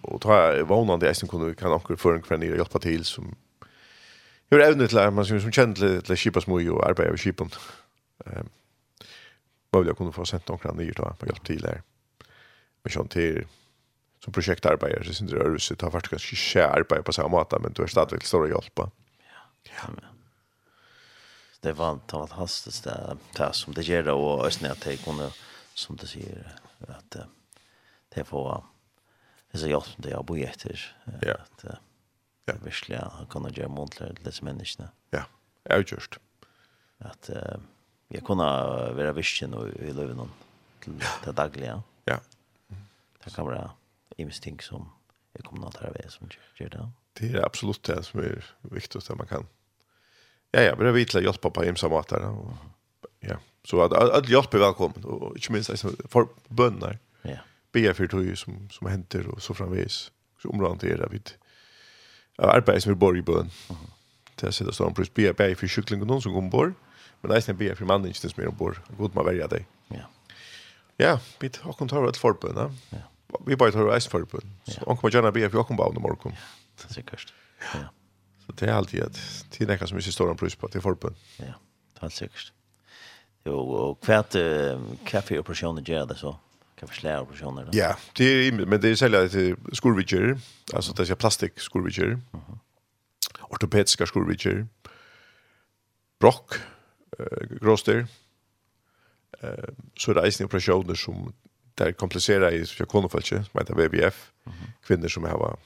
og 0.03 0.21
ta 0.21 0.63
vånande 0.67 1.05
i 1.05 1.09
Eisen 1.09 1.29
kunne 1.29 1.49
vi 1.49 1.55
kan 1.55 1.71
också 1.71 1.95
for 1.95 2.15
en 2.15 2.21
kvar 2.21 2.37
ner 2.37 2.55
hjälpa 2.55 2.79
til 2.79 3.05
som 3.05 3.35
Jag 4.49 4.61
är 4.61 4.75
det 4.75 4.87
till 4.87 5.09
man 5.11 5.25
som 5.25 5.51
känd 5.51 5.75
till 5.75 6.17
Kipas 6.17 6.47
moj 6.47 6.69
och 6.69 6.87
arbetar 6.87 7.09
med 7.09 7.19
Kipan. 7.19 7.49
Ehm 8.25 8.49
vad 9.69 9.87
jag 9.87 9.97
kunde 9.97 10.13
få 10.13 10.25
sent 10.25 10.47
några 10.47 10.71
nya 10.71 10.93
då 10.93 11.15
på 11.19 11.25
hjälp 11.25 11.43
till 11.43 11.61
där. 11.61 11.81
Men 12.83 12.91
sånt 12.91 13.11
till 13.11 13.47
som 14.23 14.33
projektarbetare 14.33 15.03
så 15.03 15.13
syns 15.13 15.31
det 15.31 15.37
rörelse 15.37 15.75
tar 15.75 15.89
vart 15.89 16.07
ganska 16.07 16.35
skär 16.35 16.83
på 16.83 17.13
samma 17.13 17.27
måta 17.27 17.59
men 17.59 17.73
du 17.73 17.83
är 17.83 17.87
stadigt 17.87 18.25
stora 18.25 18.47
hjälpa. 18.47 18.91
Ja. 19.63 19.63
Ja 19.63 19.89
det 21.61 21.73
var 21.73 21.89
antal 21.89 22.29
hastighet 22.29 22.83
där 22.83 23.17
där 23.37 23.51
som 23.51 23.73
det 23.73 23.81
ger 23.81 24.09
och 24.09 24.45
ösnä 24.45 24.71
att 24.71 24.81
det 24.81 25.03
kunde 25.03 25.31
som 25.73 25.95
det 25.95 26.07
säger 26.07 26.55
att 26.87 27.15
det 28.09 28.23
får 28.23 28.63
alltså 29.51 29.67
jag 29.67 29.83
det 29.97 30.09
jag 30.09 30.25
bo 30.25 30.37
efter. 30.37 30.95
Ja. 31.21 31.37
Ja. 32.49 32.57
Virkelig, 32.65 32.95
ja. 32.97 33.07
Han 33.19 33.29
kunne 33.31 33.53
gjøre 33.53 33.71
månedlig 33.73 34.15
til 34.17 34.25
disse 34.25 34.45
menneskene. 34.45 34.89
Ja, 35.15 35.25
jeg 35.65 35.75
har 35.75 35.87
gjort. 35.93 36.19
At 37.05 37.29
uh, 37.31 37.61
jeg 38.11 38.25
kunne 38.27 38.47
være 38.97 39.15
virkelig 39.15 39.49
nå 39.51 39.65
i 39.79 39.93
løven 39.95 40.31
til, 40.83 40.97
til 41.23 41.35
daglig, 41.37 41.69
ja. 41.69 41.79
Ja. 42.09 42.17
Det 43.23 43.35
kan 43.35 43.47
være 43.47 43.69
imens 44.17 44.39
ting 44.39 44.57
som 44.63 44.89
jeg 45.37 45.45
kommer 45.45 45.67
nå 45.67 45.71
til 45.75 45.87
å 45.87 46.11
som 46.11 46.31
gjør 46.57 46.73
det. 46.73 46.85
Det 47.19 47.29
er 47.35 47.45
absolutt 47.45 47.83
det 47.87 47.99
som 48.07 48.21
er 48.23 48.41
viktig 48.71 49.01
at 49.01 49.17
man 49.19 49.29
kan. 49.29 49.47
Ja, 50.53 50.63
ja, 50.65 50.75
vi 50.75 50.85
det 50.85 50.91
er 50.91 50.97
viktig 50.97 51.19
å 51.19 51.25
hjelpe 51.27 51.51
på 51.53 51.65
imens 51.67 51.83
måter. 51.91 52.25
Og, 52.25 52.55
ja, 53.21 53.37
så 53.67 53.83
at 53.85 53.93
alle 53.93 54.23
hjelp 54.27 54.55
er 54.55 54.65
velkommen, 54.65 55.05
og 55.05 55.37
ikke 55.37 55.53
minst 55.53 55.85
for 56.09 56.31
bønner. 56.49 56.97
Ja. 57.27 57.43
Be 57.75 57.85
for 57.93 58.09
tog 58.09 58.31
som, 58.39 58.63
som 58.73 58.89
henter 58.89 59.27
og 59.29 59.43
så 59.45 59.53
framvis. 59.53 60.07
Så 60.41 60.49
området 60.49 60.89
er 60.89 61.03
det 61.03 61.11
vidt 61.13 61.35
av 62.39 62.53
arbeid 62.53 62.83
som 62.83 62.93
vi 62.93 62.99
bor 62.99 63.17
i 63.17 63.23
bøen. 63.25 63.51
Til 64.39 64.47
jeg 64.49 64.59
sitter 64.59 64.75
stående 64.75 64.95
pluss, 64.95 65.11
bia 65.11 65.33
bæg 65.35 65.57
for 65.59 65.71
kyklingen 65.71 66.07
noen 66.07 66.23
som 66.23 66.33
kommer 66.35 66.53
bor, 66.53 66.73
men 67.21 67.35
eisen 67.35 67.57
bia 67.59 67.75
for 67.75 67.89
mannen 67.89 68.11
ikke 68.11 68.31
som 68.31 68.43
er 68.43 68.51
ombord. 68.51 68.79
God 68.97 69.15
må 69.17 69.25
være 69.27 69.49
deg. 69.51 69.67
Ja. 69.91 70.07
Ja, 70.99 71.13
vi 71.39 71.51
har 71.63 71.75
kun 71.79 71.91
tar 71.91 72.07
et 72.07 72.19
forbund, 72.19 72.59
ja. 72.59 73.03
Vi 73.45 73.55
bare 73.59 73.71
tar 73.75 73.91
eisen 73.93 74.11
forbund. 74.11 74.47
Så 74.67 74.81
han 74.85 74.97
kommer 74.97 75.13
gjerne 75.13 75.33
bia 75.35 75.49
for 75.51 75.63
åkken 75.63 75.77
bare 75.79 75.93
under 75.93 76.03
morgen. 76.03 76.35
Ja, 76.35 76.47
det 76.79 76.89
er 76.89 76.95
sikkert. 77.01 77.33
Ja. 77.73 77.87
Så 78.45 78.55
det 78.59 78.69
er 78.69 78.77
alltid 78.79 79.03
at 79.05 79.19
det 79.53 79.63
er 79.63 79.73
nekka 79.73 79.87
som 79.87 79.99
ikke 79.99 80.15
står 80.15 80.31
en 80.31 80.39
pluss 80.39 80.55
på 80.57 80.71
til 80.71 80.83
forbund. 80.83 81.19
Ja, 81.39 81.59
det 81.99 82.07
er 82.07 82.15
sikkert. 82.15 82.53
Jo, 83.47 83.59
og 83.59 84.05
hva 84.05 84.23
er 84.35 84.79
kaffe-operasjonen 85.07 85.85
gjør 85.87 86.09
det 86.09 86.19
så? 86.19 86.33
Ja 86.35 86.48
kan 86.79 86.87
förslära 86.87 87.25
på 87.25 87.35
såna 87.35 87.63
då. 87.63 87.69
Ja, 87.73 87.97
det 88.13 88.23
är 88.23 88.51
men 88.51 88.81
det 88.81 88.89
är 88.89 88.95
sälja 88.95 89.29
till 89.29 89.55
skurvitcher, 89.73 90.39
alltså 90.73 90.93
det 90.93 91.09
är 91.09 91.15
plastik 91.15 91.59
skurvitcher. 91.59 92.19
Mhm. 92.31 92.59
Ortopediska 93.49 94.05
skurvitcher. 94.05 94.67
Brock 96.19 96.53
eh 97.19 97.57
gråster. 97.61 98.07
Eh 99.39 99.69
så 99.97 100.13
det 100.13 100.21
är 100.21 100.27
isen 100.27 100.45
operationer 100.45 100.95
som 100.95 101.33
där 101.75 101.91
komplicerar 101.91 102.51
i 102.51 102.65
för 102.65 102.85
konfalche, 102.85 103.43
som 103.43 103.59
heter 103.59 103.73
VVF. 103.73 104.31
Mm. 104.45 104.57
Kvinnor 104.83 105.07
som 105.07 105.23
har 105.23 105.57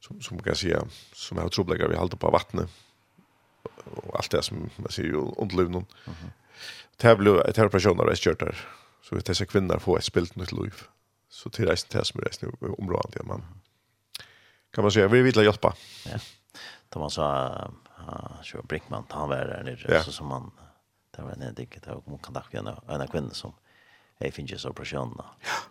som 0.00 0.20
som 0.20 0.42
kan 0.42 0.56
säga 0.56 0.88
som 1.12 1.38
har 1.38 1.48
trubbel 1.48 1.88
vi 1.88 1.96
håller 1.96 2.16
på 2.16 2.30
vattnet 2.30 2.70
och 3.84 4.16
allt 4.16 4.30
det 4.30 4.42
som 4.42 4.70
man 4.76 4.90
ser 4.90 5.02
ju 5.02 5.16
underluvnon. 5.16 5.86
Mhm. 6.06 6.14
Mm 6.20 6.30
det 6.96 7.08
här 7.08 7.16
blev 7.16 7.40
ett 7.40 7.56
här 7.56 7.68
där 8.38 8.66
Så 9.08 9.14
vet 9.14 9.26
dessa 9.26 9.46
kvinnor 9.46 9.78
får 9.78 9.98
ett 9.98 10.04
spilt 10.04 10.36
nytt 10.36 10.52
liv. 10.52 10.74
Så 11.28 11.50
till 11.50 11.66
resten 11.66 11.90
till 11.90 12.04
som 12.04 12.20
reisen 12.20 12.56
området 12.78 13.26
man 13.26 13.44
kan 14.70 14.84
man 14.84 14.90
säga 14.90 15.08
vi 15.08 15.22
vill 15.22 15.44
hjälpa. 15.44 15.74
Ja. 16.04 16.18
man 16.98 17.10
sa 17.10 17.70
så 18.42 18.62
Brinkman 18.62 19.04
han 19.10 19.28
var 19.28 19.36
där 19.36 19.62
nere 19.62 19.94
ja. 19.94 20.02
så 20.02 20.12
som 20.12 20.26
man 20.26 20.50
det 21.16 21.22
var 21.22 21.30
en 21.30 21.54
digget, 21.54 21.82
det 21.82 21.90
var 21.90 22.02
man 22.06 22.18
kan 22.18 22.34
ta 22.34 22.42
en 22.52 23.00
en 23.00 23.08
kvinna 23.08 23.30
som 23.30 23.52
är 24.18 24.30
finns 24.30 24.62
så 24.62 24.72
personerna. 24.72 25.24
Ja. 25.40 25.70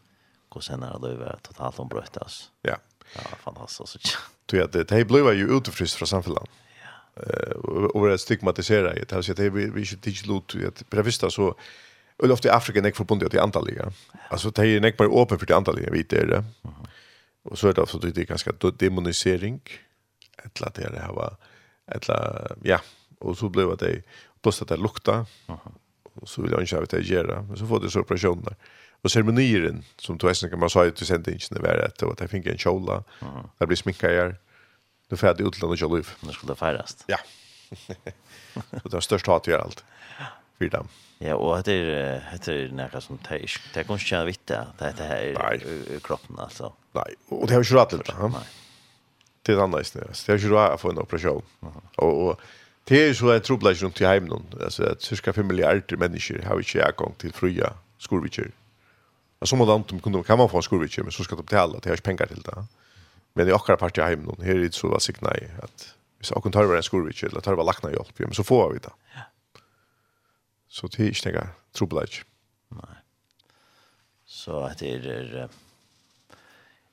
Och 0.49 0.63
sen 0.63 0.79
när 0.79 0.99
det 0.99 1.15
var 1.15 1.39
totalt 1.41 1.79
ombrötas. 1.79 2.51
Ja. 2.61 2.77
Ja, 3.15 3.21
fantastiskt 3.21 3.89
så. 3.89 3.99
Du 4.45 4.57
vet 4.57 4.71
det 4.71 4.91
här 4.91 5.03
blev 5.03 5.33
ju 5.33 5.57
utfryst 5.57 5.95
från 5.95 6.07
samhället. 6.07 6.43
Ja. 7.15 7.23
Eh 7.23 7.55
och 7.95 8.07
det 8.07 8.17
stigmatiserar 8.17 8.95
ju. 8.95 9.05
Det 9.05 9.15
här 9.15 9.21
så 9.21 9.33
det 9.33 9.49
vi 9.49 9.69
vi 9.69 9.81
inte 9.81 9.97
till 9.97 10.27
lut 10.27 10.67
att 10.67 10.89
prevista 10.89 11.29
så 11.29 11.55
Och 12.17 12.29
ofta 12.29 12.47
i 12.47 12.51
Afrika 12.51 12.81
nek 12.81 12.95
förbundet 12.95 13.31
till 13.31 13.39
antaliga. 13.39 13.91
Alltså 14.29 14.49
det 14.49 14.67
är 14.67 14.79
nek 14.79 14.97
bara 14.97 15.21
öppen 15.21 15.39
för 15.39 15.45
det 15.45 15.55
antaliga 15.55 15.91
vid 15.91 16.07
det. 16.07 16.43
Och 17.43 17.59
så 17.59 17.67
är 17.67 17.73
det 17.73 17.81
också 17.81 17.97
det 17.97 18.17
är 18.17 18.25
ganska 18.25 18.51
demonisering. 18.77 19.61
Ettla 20.43 20.71
det 20.75 20.89
det 20.89 20.99
här 20.99 21.13
var 21.13 21.35
ettla 21.91 22.47
ja, 22.63 22.79
och 23.19 23.37
så 23.37 23.49
blev 23.49 23.77
det 23.77 24.01
plus 24.41 24.61
att 24.61 24.67
det 24.67 24.77
lukta. 24.77 25.25
Aha. 25.47 25.71
Och 26.13 26.29
så 26.29 26.41
vill 26.41 26.51
jag 26.51 26.61
inte 26.61 26.75
ha 26.75 26.85
det 26.85 27.01
göra, 27.01 27.41
men 27.41 27.57
så 27.57 27.67
får 27.67 27.79
det 27.79 27.89
så 27.89 27.99
operationer. 27.99 28.55
Och 29.01 29.11
ceremonieren 29.11 29.83
som 29.97 30.17
du 30.17 30.33
kan 30.33 30.59
man 30.59 30.69
säga 30.69 30.91
till 30.91 31.05
sent 31.05 31.27
inte 31.27 31.59
var 31.59 31.69
det 31.69 31.85
att 31.85 32.19
jag 32.19 32.29
fick 32.29 32.45
en 32.45 32.57
kjola. 32.57 33.03
Det 33.57 33.67
blir 33.67 33.77
sminka 33.77 34.07
här. 34.07 34.35
Du 35.09 35.17
får 35.17 35.33
det 35.33 35.43
utlandet 35.43 35.81
och 35.81 35.95
liv. 35.95 36.09
Nu 36.19 36.31
ska 36.31 36.47
det 36.47 36.55
firas. 36.55 37.05
Ja. 37.07 37.17
så 38.81 38.89
det 38.89 38.97
är 38.97 39.01
störst 39.01 39.27
hat 39.27 39.47
vi 39.47 39.53
allt. 39.53 39.83
För 40.57 40.69
dem. 40.69 40.87
Ja, 41.23 41.37
og 41.39 41.61
det 41.63 41.75
er, 41.79 42.25
det 42.43 42.51
er 42.51 42.73
noe 42.75 42.99
som 43.01 43.19
det 43.23 43.37
er, 43.37 43.55
det 43.71 43.81
er 43.81 43.87
kanskje 43.87 44.17
ikke 44.17 44.25
vitt 44.27 44.43
det, 44.51 44.59
er 44.83 44.97
det 44.97 45.07
her 45.07 45.63
i 45.95 45.99
kroppen, 46.03 46.35
altså. 46.43 46.73
Nei, 46.97 47.07
og 47.31 47.47
det 47.47 47.55
har 47.55 47.63
ikke 47.63 47.77
rett 47.79 47.93
til 47.93 48.03
det. 48.03 48.15
Nei. 48.33 48.43
Det 49.45 49.53
er 49.53 49.61
annerledes, 49.63 50.25
det 50.25 50.33
er 50.33 50.41
ikke 50.41 50.51
rett 50.57 50.75
å 50.75 50.81
få 50.81 50.91
en 50.91 51.01
operasjon. 51.05 51.47
Og, 52.03 52.11
og 52.11 52.89
det 52.89 52.99
er 52.99 53.15
så 53.17 53.31
en 53.31 53.45
trobladg 53.45 53.79
rundt 53.81 54.01
i 54.03 54.09
heimen, 54.09 54.49
altså 54.59 54.89
at 54.91 55.05
cirka 55.05 55.31
5 55.33 55.47
milliarder 55.47 56.01
mennesker 56.01 56.43
har 56.45 56.59
ikke 56.61 56.83
adgang 56.83 57.15
til 57.21 57.31
fria 57.35 57.71
skorvikker. 58.03 58.51
Og 59.39 59.49
som 59.49 59.63
land 59.63 59.87
kan 59.95 60.39
man 60.39 60.51
få 60.51 60.59
en 60.59 60.67
skorvikker, 60.67 61.07
men 61.07 61.15
så 61.15 61.23
skal 61.23 61.39
de 61.39 61.47
betale, 61.47 61.79
det 61.79 61.91
har 61.91 61.99
ikke 61.99 62.11
penger 62.11 62.33
til 62.33 62.43
det. 62.43 62.65
Men 63.35 63.47
i 63.47 63.55
akkurat 63.55 63.79
part 63.79 63.97
i 63.99 64.03
heimen, 64.03 64.35
her 64.43 64.57
er 64.57 64.67
det 64.67 64.75
så 64.75 64.91
sikkert 65.03 65.29
nei, 65.29 65.39
at 65.63 65.87
hvis 66.19 66.31
akkurat 66.35 66.59
tar 66.59 66.69
var 66.71 66.81
en 66.81 66.87
skorvikker, 66.87 67.31
eller 67.31 67.43
tar 67.45 67.55
var 67.59 67.67
lakna 67.67 67.93
hjelp, 67.95 68.19
men 68.19 68.35
så 68.35 68.45
får 68.47 68.75
vi 68.75 68.83
det. 68.83 68.93
Ja. 69.15 69.25
Så 70.75 70.87
det 70.87 71.03
är 71.03 71.07
inte 71.07 71.31
några 71.31 71.47
trubbelage. 71.71 72.25
Nej. 72.69 72.95
Så 74.25 74.71
det 74.79 74.89
er 74.89 75.07
är 75.07 75.49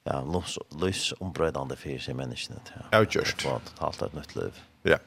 ja, 0.04 0.20
lus, 0.24 0.58
lus 0.80 1.14
ombrödande 1.20 1.76
för 1.76 1.98
sig 1.98 2.14
människan. 2.14 2.60
Ja, 2.74 2.82
ja 2.90 3.06
just. 3.10 3.42
För 3.42 3.56
att 3.56 3.78
halta 3.78 4.06
et 4.06 4.14
nytt 4.14 4.36
liv. 4.36 4.60
Ja. 4.82 4.98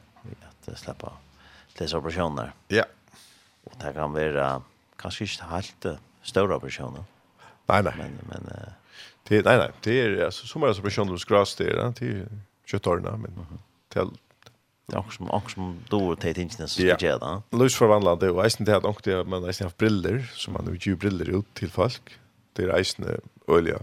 Att 0.66 0.98
til 1.74 1.82
disse 1.84 1.96
operasjoner. 1.96 2.50
Ja. 2.70 2.82
Og 3.66 3.72
det 3.80 3.94
kan 3.94 4.14
være 4.14 4.62
kanskje 4.98 5.24
ikke 5.24 5.44
helt 5.44 5.86
større 6.22 6.54
operasjoner. 6.54 7.04
Nej, 7.68 7.82
nej. 7.82 7.96
Men, 7.96 8.20
men, 8.28 8.48
det, 9.28 9.44
nej, 9.44 9.56
nej. 9.56 9.72
Det 9.84 10.00
är 10.00 10.24
alltså, 10.24 10.46
så 10.46 10.58
många 10.58 10.72
operationer 10.72 11.12
hos 11.12 11.24
gras 11.24 11.54
det 11.54 11.64
är, 11.64 11.92
det 12.00 12.06
är 12.06 12.28
köttorna, 12.66 13.16
men 13.16 13.32
mm 13.32 13.46
-hmm. 13.50 14.16
Det 14.86 14.94
är 14.94 14.98
också 14.98 15.50
som 15.54 15.78
då 15.88 16.16
tar 16.16 16.32
tingen 16.32 16.50
så 16.50 16.68
ska 16.68 17.06
jag 17.06 17.20
då. 17.20 17.42
Lus 17.50 17.74
förvandlande 17.74 18.30
och 18.30 18.44
eisen 18.44 18.66
det 18.66 18.76
att 18.76 18.84
också 18.84 19.24
men 19.26 19.44
eisen 19.44 19.64
har 19.64 19.72
briller 19.78 20.30
som 20.34 20.52
man 20.52 20.70
vill 20.70 20.86
ju 20.86 20.96
briller 20.96 21.38
ut 21.38 21.54
till 21.54 21.70
folk. 21.70 22.18
Det 22.52 22.62
är 22.62 22.68
eisen 22.68 23.20
olja. 23.46 23.78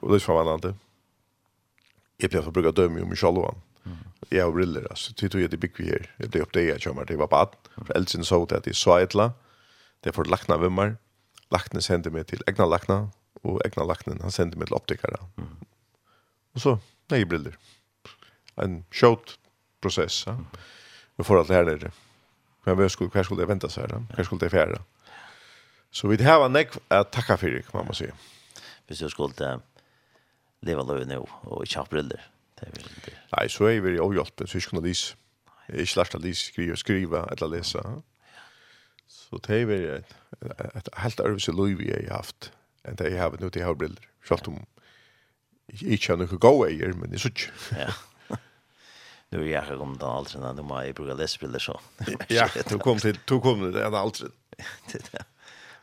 Och 0.00 0.12
lus 0.12 0.22
förvandlande. 0.22 0.74
Jag 2.16 2.30
blir 2.30 2.42
förbrukat 2.42 2.76
döm 2.76 3.02
om 3.02 3.08
Michalova. 3.10 3.54
Jag 4.28 4.44
har 4.44 4.52
briller 4.52 4.86
alltså. 4.90 5.12
Det 5.16 5.28
tog 5.28 5.40
jag 5.40 5.50
det 5.50 5.56
big 5.56 5.72
vi 5.76 5.84
här. 5.84 6.14
Det 6.16 6.28
blir 6.28 6.42
upp 6.42 6.52
det 6.52 6.62
jag 6.62 6.82
kommer 6.82 7.04
det 7.04 7.16
var 7.16 7.28
bad. 7.28 7.48
För 7.86 7.96
elsen 7.96 8.24
så 8.24 8.42
att 8.42 8.48
det 8.48 8.66
är 8.66 8.72
så 8.72 8.98
ettla. 8.98 9.32
Det 10.00 10.12
får 10.12 10.24
lackna 10.24 10.58
vimmar. 10.58 10.96
Lackna 11.50 11.80
sände 11.80 12.10
mig 12.10 12.24
till 12.24 12.42
egna 12.46 12.66
lackna 12.66 13.10
och 13.42 13.60
egna 13.64 13.84
lacknen 13.84 14.20
han 14.20 14.32
sände 14.32 14.56
mig 14.56 14.66
till 14.66 14.74
optikare. 14.74 15.16
Och 16.54 16.60
så 16.60 16.78
nej 17.08 17.24
briller. 17.24 17.58
En 18.54 18.84
shot 18.90 19.39
process. 19.80 20.24
Ja. 20.26 20.38
Vi 21.16 21.24
får 21.24 21.38
allt 21.38 21.48
det 21.48 21.54
här 21.54 21.64
nere. 21.64 21.90
Men 22.64 22.78
vi 22.78 22.88
skulle, 22.88 23.10
kanske 23.10 23.24
skulle 23.24 23.42
det 23.42 23.46
vänta 23.46 23.68
så 23.68 23.80
här. 23.80 23.88
Kanske 23.88 24.24
skulle 24.24 24.40
det 24.40 24.50
färra. 24.50 24.82
Så 25.90 26.08
vi 26.08 26.24
har 26.24 26.44
en 26.44 26.52
näck 26.52 26.68
att 26.88 27.12
tacka 27.12 27.36
för 27.36 27.50
det, 27.50 27.62
kan 27.62 27.84
man 27.84 27.94
säga. 27.94 28.14
Hvis 28.86 29.00
jag 29.00 29.10
skulle 29.10 29.60
leva 30.60 30.82
löv 30.82 31.06
nu 31.06 31.16
och 31.18 31.62
inte 31.62 31.78
ha 31.78 31.86
briller. 31.90 32.30
Nej, 33.36 33.48
så 33.48 33.64
är 33.64 33.80
vi 33.80 33.98
avhjälpta. 33.98 34.46
Så 34.46 34.56
vi 34.56 34.60
skulle 34.60 34.82
lys. 34.82 35.16
Ikke 35.70 36.00
lært 36.00 36.14
at 36.14 36.22
de 36.22 36.34
skriver, 36.34 36.76
skriva 36.76 37.26
eller 37.30 37.48
läsa. 37.48 38.02
Så 39.06 39.38
det 39.38 39.60
er 39.62 40.02
ett 40.02 40.14
ett 40.76 40.88
helt 40.94 41.20
arvelse 41.20 41.52
liv 41.52 41.78
vi 41.78 41.92
har 41.92 42.16
haft 42.16 42.52
Än 42.84 42.96
det 42.96 43.10
jag 43.10 43.22
har 43.22 43.36
nu 43.40 43.50
till 43.50 43.60
jeg 43.60 43.68
har 43.68 43.74
briller. 43.74 44.08
Selv 44.28 44.48
om 44.48 44.66
ikke 45.68 46.12
er 46.12 46.16
noe 46.16 46.38
gode 46.38 46.70
eier, 46.70 46.94
men 46.96 47.10
det 47.10 47.20
er 47.20 47.24
sånn. 47.28 47.42
Ja 47.76 47.92
nu 49.30 49.52
är 49.52 49.66
jag 49.68 49.78
kom 49.78 49.98
till 49.98 50.06
alltså 50.06 50.52
nu 50.52 50.62
må 50.62 50.82
jag 50.82 50.94
bruka 50.94 51.14
läsbilder 51.14 51.58
så. 51.58 51.80
ja, 52.28 52.48
du 52.68 52.78
kom 52.78 52.98
till 52.98 53.18
du 53.24 53.40
kom 53.40 53.60
till 53.60 53.72
det 53.80 53.98
alltså. 53.98 54.28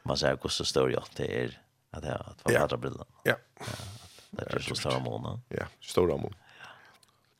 Man 0.03 0.17
säger 0.17 0.37
hur 0.41 0.49
så 0.49 0.65
står 0.65 0.91
jag 0.91 1.03
till 1.15 1.25
er 1.25 1.61
att 1.91 2.03
jag 2.03 2.13
att 2.13 2.41
vara 2.43 2.63
andra 2.63 2.77
bilder. 2.77 3.05
Ja. 3.23 3.35
Det 4.31 4.53
är 4.53 4.59
så 4.59 4.75
stora 4.75 4.99
månader. 4.99 5.39
Ja, 5.49 5.65
stora 5.81 6.15
månader. 6.15 6.37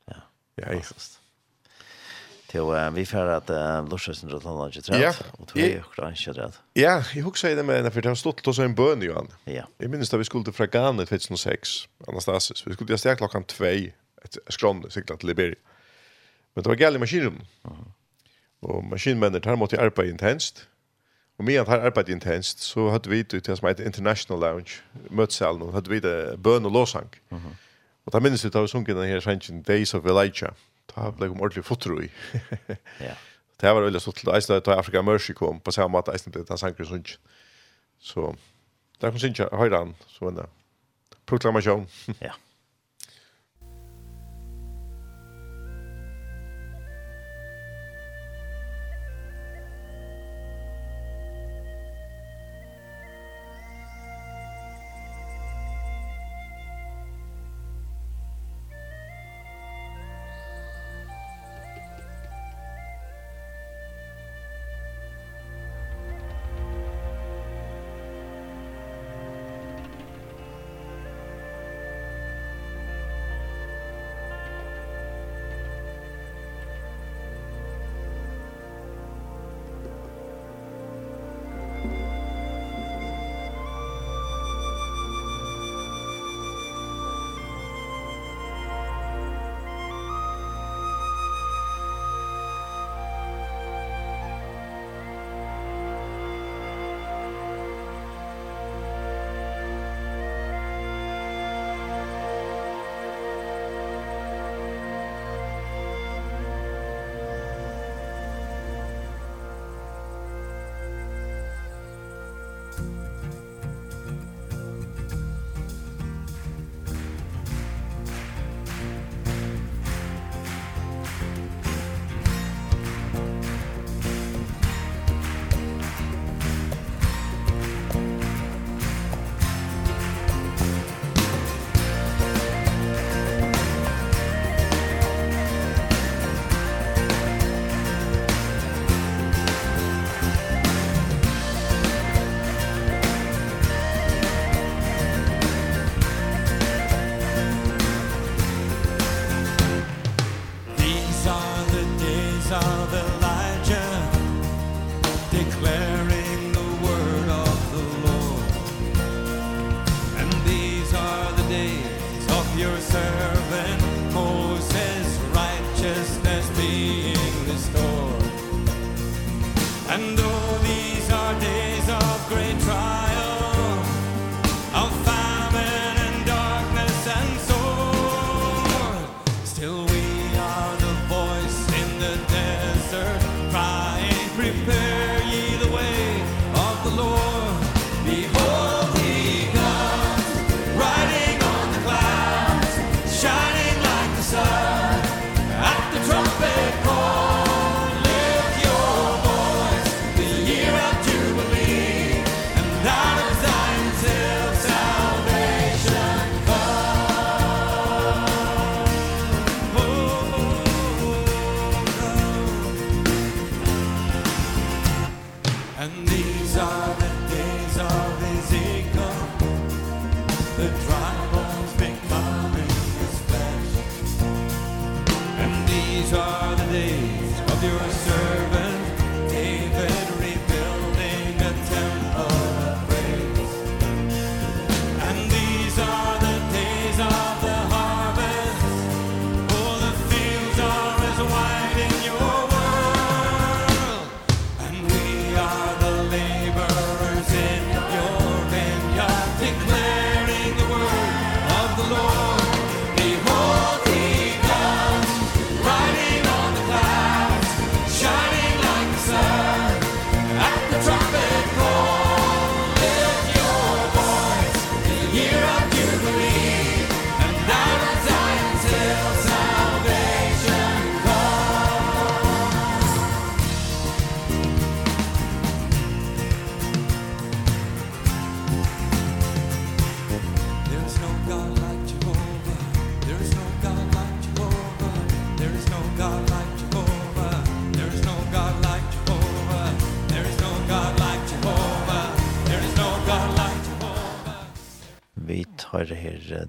Ja. 0.05 0.15
Ja, 0.55 0.73
just. 0.73 1.19
Till 2.47 2.59
uh, 2.59 2.89
vi 2.91 3.05
fer 3.05 3.27
att 3.27 3.49
uh, 3.49 3.89
Lorsøsen 3.89 4.29
rundt 4.31 4.45
landet 4.45 4.75
ikke 4.75 4.81
trett, 4.87 5.01
ja. 5.01 5.11
og 5.39 5.47
tog 5.47 5.59
jeg 5.59 5.81
akkurat 5.81 6.15
ikke 6.15 6.33
trett. 6.33 6.59
Ja, 6.79 6.93
jeg 7.13 7.23
husker 7.25 7.55
det 7.55 7.65
med, 7.65 7.91
for 7.91 8.01
det 8.01 8.13
har 8.13 8.15
stått 8.15 8.39
til 8.39 8.53
oss 8.53 8.61
en 8.63 8.75
bøn, 8.75 9.03
Johan. 9.03 9.27
Ja. 9.45 9.65
Jeg 9.79 9.91
minnes 9.91 10.09
da 10.09 10.17
vi 10.17 10.23
skulle 10.23 10.47
til 10.47 10.55
Fragane 10.55 11.03
2006, 11.05 11.89
Anastasis. 12.07 12.63
Vi 12.63 12.77
skulle 12.77 12.95
til 12.95 12.95
å 12.95 13.17
stå 13.19 13.43
2, 13.57 13.73
et 14.23 14.39
skrånne, 14.55 14.91
sikkert 14.91 15.19
til 15.19 15.35
Liberia. 15.35 15.59
Men 16.57 16.63
det 16.63 16.69
var 16.69 16.75
gale 16.75 16.99
maskinen. 16.99 17.41
Uh 17.63 17.71
-huh. 17.71 17.91
Og 18.61 18.85
maskinmennene, 18.85 19.39
der 19.39 19.55
måtte 19.55 19.75
jeg 19.75 19.85
arbeide 19.85 20.11
intenst. 20.11 20.69
Og 21.37 21.45
medan 21.45 21.67
han 21.67 21.81
arbeidde 21.81 22.11
intenst, 22.11 22.63
så 22.63 22.89
hadde 22.89 23.09
vi 23.09 23.23
til 23.23 23.45
det 23.45 23.57
som 23.57 23.67
heter 23.67 23.85
International 23.85 24.41
Lounge, 24.41 24.81
møtesalen, 25.09 25.61
og 25.61 25.73
hadde 25.73 25.89
vi 25.89 25.99
det 25.99 26.43
bøn 26.43 26.65
og 26.65 26.71
låsang. 26.71 27.09
Uh 27.31 27.37
-huh. 27.37 27.55
Og 28.05 28.13
da 28.13 28.19
minnes 28.19 28.45
vi 28.45 28.49
da 28.49 28.61
vi 28.61 28.67
sunket 28.67 28.95
den 28.95 29.07
her 29.07 29.19
sangen 29.19 29.61
Days 29.61 29.93
of 29.93 30.05
Elijah. 30.05 30.51
Da 30.95 31.11
ble 31.11 31.29
vi 31.29 31.39
ordentlig 31.39 31.65
fotro 31.65 31.99
i. 31.99 32.09
ja. 32.99 33.15
Det 33.61 33.69
var 33.69 33.81
veldig 33.81 34.01
stort 34.01 34.15
til 34.15 34.29
Eisland, 34.29 34.63
da 34.63 34.71
Afrika 34.71 35.01
Mercy 35.01 35.31
kom, 35.31 35.59
på 35.59 35.71
samme 35.71 35.91
måte 35.91 36.11
Eisland 36.11 36.33
ble 36.33 36.43
den 36.43 36.57
sangen 36.57 36.85
sunket. 36.85 37.19
Så 37.99 38.35
der 39.01 39.09
kom 39.09 39.19
synge 39.19 39.49
høyre 39.51 39.77
han, 39.77 39.95
så 40.07 40.25
en 40.25 40.39
proklamasjon. 41.25 41.87
ja. 42.21 42.31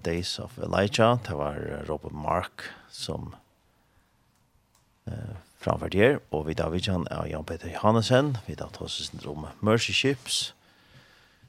Days 0.09 0.39
of 0.39 0.59
Elijah. 0.59 1.19
Det 1.27 1.35
var 1.37 1.85
Robert 1.89 2.13
Mark 2.13 2.63
som 2.91 3.35
eh, 5.07 5.37
framført 5.59 5.95
her. 5.95 6.19
Og 6.31 6.47
vi 6.47 6.55
da 6.57 6.71
vidjan 6.73 7.05
av 7.13 7.29
Jan 7.29 7.45
Peter 7.45 7.69
Johannesen. 7.69 8.37
Vi 8.47 8.57
da 8.57 8.71
tar 8.73 8.87
oss 8.89 8.97
syndrom 9.05 9.45
Mercy 9.61 9.93
Ships. 9.93 10.55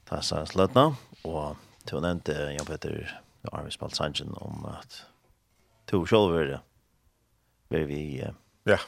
Det 0.10 0.18
er 0.18 0.26
Sarens 0.28 0.58
Løtna. 0.60 0.90
Og 1.24 1.56
til 1.88 2.02
å 2.02 2.04
nevnte 2.04 2.36
Jan 2.58 2.68
Peter 2.68 3.14
Arne 3.54 3.72
Spalt 3.72 3.96
Sanchen 3.96 4.36
om 4.44 4.68
at 4.68 5.06
to 5.88 6.04
sjolver 6.04 6.58
vil 7.72 7.88
vi 7.88 8.04
eh, 8.20 8.36
ja. 8.68 8.82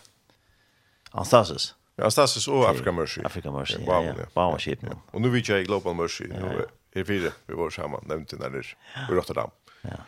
Anastasis. 1.14 1.72
Ja, 1.96 2.10
Anastasis 2.10 2.52
og 2.52 2.68
Afrika 2.68 2.92
Mercy. 2.92 3.24
Afrika 3.24 3.56
Mercy, 3.56 3.80
ja. 3.88 4.04
ja, 4.04 4.20
ja. 4.20 5.00
Og 5.14 5.24
nå 5.24 5.32
vet 5.32 5.48
jeg 5.48 5.72
Global 5.72 5.96
Mercy. 5.96 6.28
Ja, 6.28 6.60
ja. 6.60 6.70
Er 6.92 7.06
fire, 7.08 7.32
vi 7.48 7.56
var 7.56 7.70
sammen, 7.72 8.04
nevnte 8.04 8.36
nærmere, 8.36 8.76
i 9.08 9.14
Rotterdam. 9.16 9.52
Ja. 9.84 10.04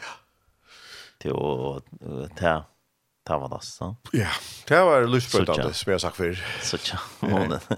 Til 1.19 1.33
å 1.33 1.79
ta 2.37 2.63
ta 3.23 3.37
vad 3.37 3.63
så. 3.63 3.95
Ja, 4.13 4.27
det 4.67 4.79
var 4.81 5.07
lustbildande 5.07 5.73
som 5.73 5.91
jag 5.91 6.01
sagt 6.01 6.15
för. 6.15 6.43
Så 6.61 6.77
tja. 6.77 6.99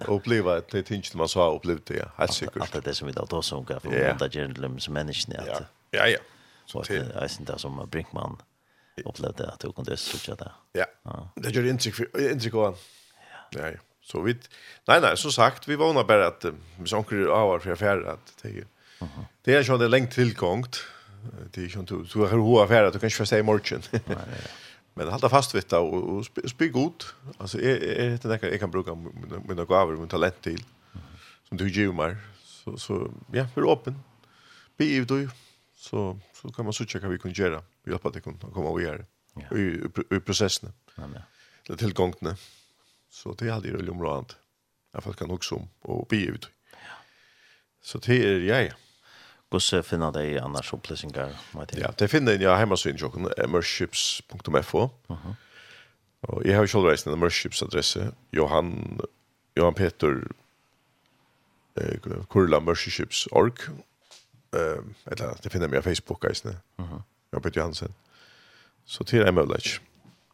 Uppleva 0.08 0.62
det 0.72 0.84
tinge 0.84 1.12
man 1.14 1.28
så 1.28 1.40
har 1.40 1.56
upplevt 1.56 1.86
det. 1.86 2.12
Helt 2.18 2.34
säkert. 2.34 2.76
Att 2.76 2.84
det 2.84 2.94
som 2.94 3.08
vi 3.08 3.14
då 3.14 3.42
så 3.42 3.60
går 3.60 3.80
för 3.80 4.10
att 4.10 4.20
det 4.20 4.36
är 4.36 4.80
som 4.80 4.94
människan 4.94 5.36
att. 5.36 5.64
Ja, 5.92 6.08
ja. 6.08 6.20
Så 6.66 6.82
det 6.82 6.96
är 7.16 7.40
inte 7.40 7.60
som 7.60 7.88
Brinkman 7.92 8.38
upplevde 9.06 9.48
att 9.48 9.60
det 9.60 9.72
kunde 9.76 9.98
så 9.98 10.18
tja 10.18 10.36
där. 10.36 10.52
Ja. 10.74 11.30
Det 11.36 11.50
gör 11.50 11.66
intryck 11.66 12.16
intryck 12.20 12.54
av. 12.54 12.78
Ja. 13.50 13.70
Ja. 13.70 13.80
Så 14.02 14.22
vi 14.22 14.34
nej 14.88 15.02
nej 15.02 15.18
så 15.18 15.32
sagt 15.32 15.68
vi 15.68 15.76
var 15.76 15.94
nog 15.94 16.08
bara 16.08 16.28
att 16.28 16.46
vi 16.80 16.88
sånkar 16.88 17.28
av 17.28 17.60
för 17.60 17.72
affär 17.72 18.02
att 18.02 18.34
det 18.42 18.50
är. 18.50 18.68
Det 19.42 19.56
är 19.56 19.64
ju 19.64 19.78
det 19.78 19.88
länge 19.88 20.08
tillgångt 20.08 20.86
det 21.52 21.62
är 21.62 21.68
ju 21.68 21.80
inte 21.80 22.06
så 22.06 22.26
här 22.26 22.32
hur 22.32 22.64
affär 22.64 22.84
att 22.84 22.94
du 22.94 23.00
kanske 23.00 23.18
får 23.18 23.26
säga 23.26 23.44
morgon. 23.44 23.82
Men 24.94 25.08
hålla 25.08 25.30
fast 25.30 25.56
vid 25.56 25.64
det 25.70 25.78
och 25.78 26.26
spy 26.26 26.70
god. 26.70 27.04
Alltså 27.38 27.60
är 27.60 27.84
är 27.84 28.10
det 28.10 28.24
där 28.24 28.40
jag 28.52 28.60
kan 28.60 28.72
bruka 28.72 28.96
mina 29.48 29.66
gåvor, 29.66 29.98
min 29.98 30.08
talent 30.08 30.42
till 30.42 30.64
som 31.48 31.58
du 31.58 31.70
ger 31.70 31.92
mig. 31.92 32.16
Så 32.44 32.78
så 32.78 33.12
ja, 33.32 33.48
för 33.48 33.72
öppen. 33.74 34.00
Be 34.78 34.86
ut 34.86 35.08
då 35.08 35.28
så 35.76 36.20
så 36.34 36.52
kan 36.52 36.66
man 36.66 36.74
söka 36.74 37.00
vad 37.00 37.12
vi 37.12 37.20
kan 37.20 37.32
göra. 37.32 37.64
Vi 37.84 37.92
hjälpa 37.92 38.10
dig 38.10 38.22
kan 38.22 38.38
komma 38.38 38.70
och 38.70 38.82
göra. 38.82 39.06
Ja. 39.36 39.58
I, 39.58 39.82
i 40.16 40.20
processen. 40.20 40.74
Amen. 40.96 41.22
Det 41.68 41.78
tillgångne. 41.78 42.36
Så 43.10 43.34
det 43.34 43.50
hade 43.50 43.68
ju 43.68 43.78
rumrant. 43.78 44.38
Jag 44.92 45.04
fast 45.04 45.20
kan 45.20 45.32
också 45.32 45.56
om 45.56 45.70
och 45.80 46.08
be 46.08 46.18
ut. 46.18 46.50
Ja. 46.72 46.78
Så 47.82 47.98
det 47.98 48.26
är 48.26 48.40
jag. 48.40 48.66
Ja. 48.66 48.74
Hvordan 49.50 49.84
finner 49.84 50.12
de 50.12 50.42
annars 50.42 50.74
opplysninger? 50.74 51.34
Ja, 51.78 51.92
det 52.00 52.10
finner 52.10 52.32
jeg 52.36 52.42
hjemme 52.58 52.78
så 52.78 52.90
innsjåkken, 52.90 53.30
immerships.fo. 53.44 54.82
Uh 55.10 55.18
-huh. 55.18 55.36
Og 56.22 56.46
jeg 56.46 56.56
har 56.56 56.64
jo 56.64 56.68
selv 56.68 56.84
reist 56.84 57.08
en 57.08 57.14
adresse 57.14 58.12
Johan, 58.34 59.00
Johan 59.58 59.74
Peter 59.74 60.22
eh, 61.78 62.00
Kurla 62.30 62.60
mershipsorg. 62.60 63.60
Eh, 64.54 64.60
eller 65.12 65.34
det 65.44 65.52
finner 65.52 65.68
jeg 65.68 65.84
på 65.84 65.90
Facebook, 65.90 66.26
eisne. 66.30 66.60
Uh 66.78 66.86
-huh. 66.86 67.02
Johan 67.34 67.42
Peter 67.42 67.62
Johansen. 67.62 67.94
Så 68.86 69.04
til 69.04 69.22
er 69.22 69.32
mulig. 69.32 69.80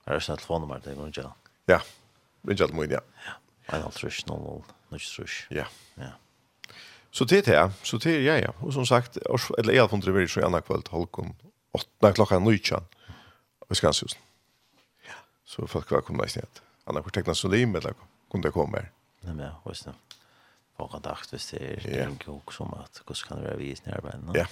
Er 0.07 0.13
det 0.13 0.23
sånn 0.23 0.37
telefonnummer 0.37 0.79
til 0.79 0.95
Gunja? 0.95 1.31
Ja, 1.67 1.79
Gunja 2.43 2.65
Almoin, 2.65 2.91
ja. 2.91 2.99
Ja, 3.27 3.33
1.30, 3.77 4.25
0.0, 4.27 4.63
0.30. 4.91 5.47
Ja. 5.55 5.65
Ja. 5.97 6.11
Så 7.11 7.25
det 7.25 7.47
är 7.47 7.51
det. 7.51 7.71
Så 7.83 7.97
det 7.97 8.11
är 8.11 8.21
ja 8.21 8.37
Ja. 8.37 8.53
Och 8.59 8.73
som 8.73 8.85
sagt, 8.85 9.17
eller 9.57 9.73
jag 9.73 9.89
funderar 9.89 10.11
väl 10.13 10.29
så 10.29 10.39
gärna 10.39 10.61
kväll 10.61 10.81
till 10.81 10.91
halkon. 10.93 11.35
Åtta 11.71 12.13
klockan 12.13 12.43
nöjtjan. 12.43 12.83
Vi 13.69 13.75
ska 13.75 13.87
anses. 13.87 14.17
Ja. 15.07 15.13
Så 15.45 15.67
folk 15.67 15.87
kvar 15.87 16.01
kommer 16.01 16.23
nästan. 16.23 16.43
Anna 16.83 17.03
får 17.03 17.09
teckna 17.09 17.35
solim 17.35 17.75
eller 17.75 17.93
kunde 18.31 18.51
komma 18.51 18.77
här. 18.77 18.91
Nej 19.21 19.35
men, 19.35 19.51
visst 19.65 19.85
nu. 19.85 19.93
Bara 20.77 20.87
kontakt 20.87 21.33
hvis 21.33 21.51
det 21.51 21.57
är 21.57 22.07
en 22.07 22.17
kok 22.17 22.53
som 22.53 22.73
att 22.73 23.01
hur 23.07 23.27
kan 23.27 23.37
det 23.37 23.43
vara 23.43 23.55
vis 23.55 23.85
när 23.85 24.01
ben. 24.01 24.31
Ja. 24.33 24.45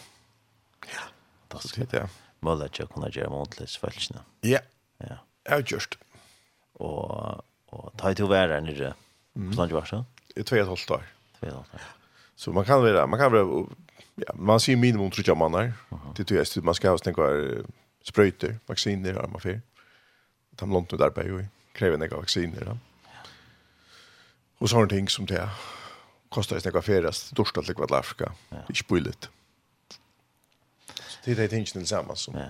Ja. 0.93 1.01
Det 1.47 1.77
är 1.77 1.85
det. 1.85 1.97
Ja. 1.97 2.09
Måla 2.39 2.69
jag 2.71 2.89
kunna 2.89 3.09
göra 3.09 3.29
måntligt 3.29 3.69
svälsna. 3.69 4.19
Ja. 4.41 4.59
Ja. 4.97 5.17
Ja, 5.43 5.61
just. 5.65 5.97
Och 6.73 7.43
och 7.69 7.97
ta 7.97 8.13
till 8.13 8.25
värre 8.25 8.61
nere. 8.61 8.93
Mm. 9.35 9.53
Snart 9.53 9.71
var 9.71 9.85
så. 9.85 10.05
Det 10.35 10.51
är 10.51 10.63
2,5 10.63 10.91
år. 10.91 11.03
2,5 11.41 11.57
år. 11.57 11.65
Så 12.39 12.51
man 12.51 12.65
kan 12.65 12.81
vara 12.81 13.07
man 13.07 13.19
kan 13.19 13.31
vara 13.31 13.65
ja, 14.15 14.33
man 14.35 14.59
ser 14.59 14.75
minimum 14.75 15.11
tror 15.11 15.27
jag 15.27 15.37
man 15.37 15.51
där. 15.51 15.73
Det 16.15 16.23
tror 16.23 16.45
jag 16.55 16.63
man 16.63 16.75
ska 16.75 16.89
ha 16.89 16.97
tänka 16.97 17.21
spröjter, 18.03 18.59
vacciner 18.65 19.17
och 19.17 19.29
man 19.31 19.41
för. 19.41 19.61
De 20.51 20.69
har 20.69 20.73
långt 20.73 20.89
där 20.89 21.09
på 21.09 21.23
ju. 21.23 21.45
Kräver 21.73 21.97
några 21.97 22.17
vacciner 22.17 22.65
då. 22.65 22.77
Och 24.57 24.69
sån 24.69 24.89
ting 24.89 25.09
som 25.09 25.25
det 25.25 25.49
kostar 26.29 26.55
ju 26.55 26.61
några 26.65 26.81
färas 26.81 27.29
dörsta 27.29 27.61
till 27.61 27.75
kvad 27.75 27.91
Afrika. 27.91 28.31
Det 28.49 28.55
är 28.67 28.73
spullet. 28.73 29.29
Det 31.25 31.31
är 31.31 31.35
det 31.35 31.47
tingen 31.47 31.65
tillsammans 31.65 32.21
som. 32.21 32.35
Ja. 32.35 32.49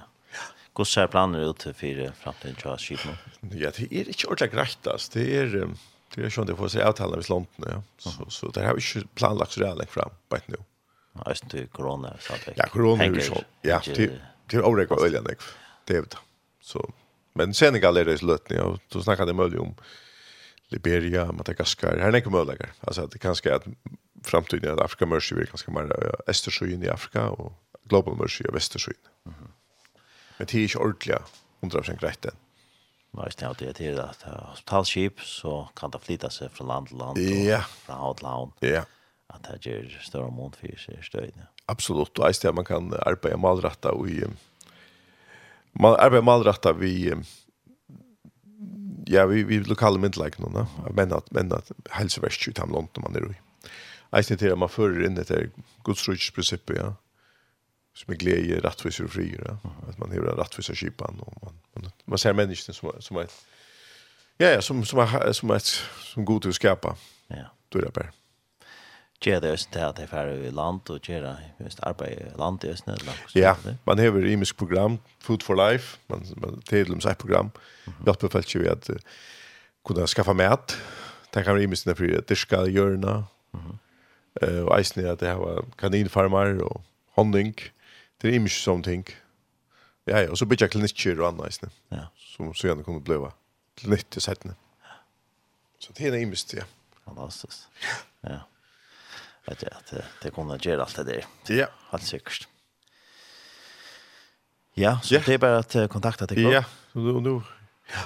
Hur 0.77 0.83
ser 0.83 1.07
planer 1.07 1.49
ut 1.49 1.63
för 1.63 2.11
framtiden 2.11 2.55
tror 2.55 2.71
jag 2.73 2.79
skipmo? 2.79 3.11
Ja, 3.41 3.71
det 3.77 3.93
är 3.93 4.07
inte 4.07 4.27
ordentligt 4.27 4.53
rätt. 4.53 5.11
Det 5.13 5.37
är 5.37 5.69
Det 6.15 6.21
är 6.21 6.29
ju 6.37 6.41
inte 6.41 6.55
för 6.55 6.67
sig 6.67 6.83
avtala 6.83 7.15
med 7.15 7.29
London, 7.29 7.47
ja. 7.57 7.83
Så 7.97 8.29
så 8.29 8.47
det 8.47 8.65
har 8.65 8.75
vi 8.75 8.81
ju 8.81 9.07
planlagt 9.15 9.51
så 9.51 9.59
där 9.59 9.85
fram 9.85 10.09
på 10.29 10.35
ett 10.35 10.47
nu. 10.47 10.57
Ja, 11.13 11.23
just 11.29 11.49
det 11.49 11.67
corona 11.67 12.17
så 12.19 12.33
att. 12.33 12.49
Ja, 12.55 12.67
corona 12.67 13.03
är 13.03 13.13
ju 13.13 13.21
så. 13.21 13.43
Ja, 13.61 13.81
det 13.85 14.11
det 14.45 14.57
är 14.57 14.65
orätt 14.65 14.91
och 14.91 15.05
elände. 15.05 15.35
Det 15.85 15.95
är 15.95 16.01
det. 16.01 16.17
Så 16.61 16.93
men 17.33 17.53
Senegal 17.53 17.97
är 17.97 18.05
det 18.05 18.21
lätt 18.21 18.49
nu 18.49 18.59
och 18.59 18.79
då 18.87 19.01
snackar 19.01 19.25
det 19.25 19.33
möjligt 19.33 19.59
om 19.59 19.75
Liberia, 20.67 21.31
Madagaskar. 21.31 21.97
Här 21.97 22.07
är 22.07 22.11
det 22.11 22.29
möjligt. 22.29 22.61
Alltså 22.79 23.07
det 23.07 23.17
kanske 23.19 23.49
är 23.49 23.53
att 23.53 23.65
framtiden 24.23 24.73
att 24.73 24.79
Afrika 24.79 25.05
Mercy 25.05 25.35
blir 25.35 25.45
kanske 25.45 25.71
mer 25.71 26.15
Östersjön 26.27 26.83
i 26.83 26.89
Afrika 26.89 27.29
och 27.29 27.53
Global 27.83 28.17
Mercy 28.17 28.43
i 28.43 28.51
Västersjön. 28.51 28.93
Mhm. 29.23 29.35
Men 30.37 30.47
det 30.51 30.57
är 30.57 30.67
ju 30.67 30.79
ordentligt 30.79 31.17
100% 31.61 32.01
rätt 32.01 32.25
än. 32.25 32.35
Men 33.13 33.25
hvis 33.25 33.39
det 33.39 33.47
er 33.47 33.73
til 33.73 33.99
at 34.03 34.23
hospitalskip, 34.27 35.21
så 35.25 35.63
kan 35.77 35.91
det 35.93 36.01
flytta 36.03 36.29
seg 36.33 36.51
fra 36.53 36.67
land 36.69 36.91
til 36.91 37.01
land, 37.01 37.17
ja. 37.47 37.63
fra 37.85 37.97
havn 38.03 38.19
til 38.19 38.29
havn. 38.29 38.53
Ja. 38.61 38.83
At 39.33 39.45
det 39.45 39.59
gjør 39.65 39.97
større 40.05 40.31
mån 40.33 40.53
for 40.57 40.81
seg 40.81 41.01
støyene. 41.05 41.49
Absolutt, 41.69 42.17
og 42.17 42.29
eist 42.29 42.45
det 42.45 42.53
man 42.55 42.65
kan 42.65 42.93
arbeide 43.01 43.41
malretta 43.41 43.93
og 43.93 44.09
i... 44.09 44.21
Man 45.79 45.97
arbeider 45.97 46.25
malretta 46.25 46.73
vi... 46.77 47.13
Ja, 49.09 49.25
vi, 49.25 49.41
vi 49.49 49.57
lokale 49.65 49.97
myndeleikene, 50.01 50.51
da. 50.53 50.67
Men 50.93 51.13
at, 51.17 51.29
men 51.33 51.49
at 51.55 51.71
helseverst 51.95 52.45
ut 52.45 52.61
av 52.61 52.69
landet 52.73 53.01
man 53.01 53.17
er 53.17 53.31
i. 53.31 53.37
Eist 54.17 54.33
det 54.33 54.39
til 54.41 54.53
at 54.53 54.61
man 54.61 54.69
fører 54.69 55.05
inn 55.05 55.17
etter 55.21 55.49
godsrujtsprinsippet, 55.85 56.77
ja 56.77 56.91
som 57.99 58.13
är 58.13 58.17
glädje, 58.17 58.59
rättvisor 58.59 59.05
och 59.05 59.11
frier. 59.11 59.43
Ja? 59.45 59.71
Att 59.89 59.97
man 59.97 60.09
har 60.09 60.17
rättvisa 60.17 60.75
kipan. 60.75 61.19
Och 61.19 61.43
man, 61.43 61.59
man, 61.73 61.91
man 62.05 62.17
ser 62.17 62.33
människan 62.33 62.75
som, 62.75 62.91
som 62.99 63.17
är 63.17 63.27
Ja, 64.41 64.47
ja, 64.47 64.61
som 64.61 64.85
som 64.85 64.99
är 64.99 65.33
som 65.33 65.49
är 65.49 65.59
som 66.13 66.25
god 66.25 66.45
att 66.45 66.55
skapa. 66.55 66.95
Ja. 67.27 67.35
Då 67.69 67.79
är 67.79 67.83
det 67.83 67.91
bara. 67.91 68.07
Tjera 69.21 69.39
det 69.39 69.51
östen 69.51 69.83
att 69.83 69.95
det 69.95 70.07
färre 70.07 70.35
i 70.35 70.51
land 70.51 70.81
och 70.89 71.05
tjera 71.05 71.37
just 71.57 71.79
arbete 71.79 72.11
i 72.11 72.37
land 72.37 72.63
i 72.63 72.67
östen. 72.67 72.97
Ja, 73.33 73.57
man 73.83 73.97
har 73.97 74.05
ju 74.05 74.31
imisk 74.31 74.57
program, 74.57 74.97
Food 75.19 75.43
for 75.43 75.55
Life, 75.55 75.97
man, 76.07 76.25
man 76.35 76.61
tillum 76.61 77.01
sig 77.01 77.15
program. 77.15 77.39
Mm 77.39 77.51
-hmm. 77.85 78.03
Jag 78.05 78.19
på 78.19 78.41
ju 78.45 78.69
att 78.69 78.89
uh, 78.89 78.95
kunna 79.87 80.07
skaffa 80.07 80.33
mat. 80.33 80.77
Det 81.29 81.43
kan 81.43 81.57
ju 81.57 81.63
imisk 81.63 81.85
när 81.85 81.93
för 81.93 82.23
det 82.27 82.35
ska 82.35 82.67
göra. 82.67 83.23
Mhm. 83.51 83.79
Eh 84.41 84.59
och 84.59 84.79
isen 84.79 85.09
att 85.09 85.19
det 85.19 85.29
har 85.29 85.65
kaninfarmar 85.77 86.63
och 86.63 86.81
honning 87.15 87.55
det 88.21 88.27
är 88.27 88.31
ju 88.31 88.39
mycket 88.39 88.57
sånt 88.57 88.85
ting. 88.85 89.05
Ja, 90.05 90.21
ja, 90.21 90.31
och 90.31 90.37
så 90.37 90.45
bygger 90.45 90.67
klinikker 90.67 91.21
och 91.21 91.27
annat 91.27 91.41
annars. 91.41 91.73
Ja. 91.89 92.07
Som 92.15 92.53
så 92.53 92.67
gärna 92.67 92.83
kommer 92.83 92.99
blöva. 92.99 93.31
Till 93.75 93.89
nytt 93.89 94.17
i 94.17 94.21
sättning. 94.21 94.55
Så 95.79 95.93
det 95.93 96.07
är 96.07 96.17
ju 96.17 96.25
mycket, 96.25 96.53
ja. 96.53 96.63
Fantastiskt. 97.05 97.67
Ja. 98.21 98.39
Vet 99.45 99.61
jag 99.61 99.71
att 99.73 99.93
det 100.21 100.31
kommer 100.31 100.55
att 100.55 100.65
göra 100.65 100.81
allt 100.81 100.95
det 100.95 101.03
där. 101.03 101.25
Ja. 101.47 101.67
Helt 101.89 102.03
säkert. 102.03 102.47
Ja, 104.73 104.99
så 105.03 105.15
ja. 105.15 105.21
det 105.25 105.33
är 105.33 105.37
bara 105.37 105.57
att 105.57 105.89
kontakta 105.89 106.25
dig. 106.25 106.41
Ja, 106.41 106.63
och 106.91 107.23
nu... 107.23 107.41
Ja. 107.93 107.99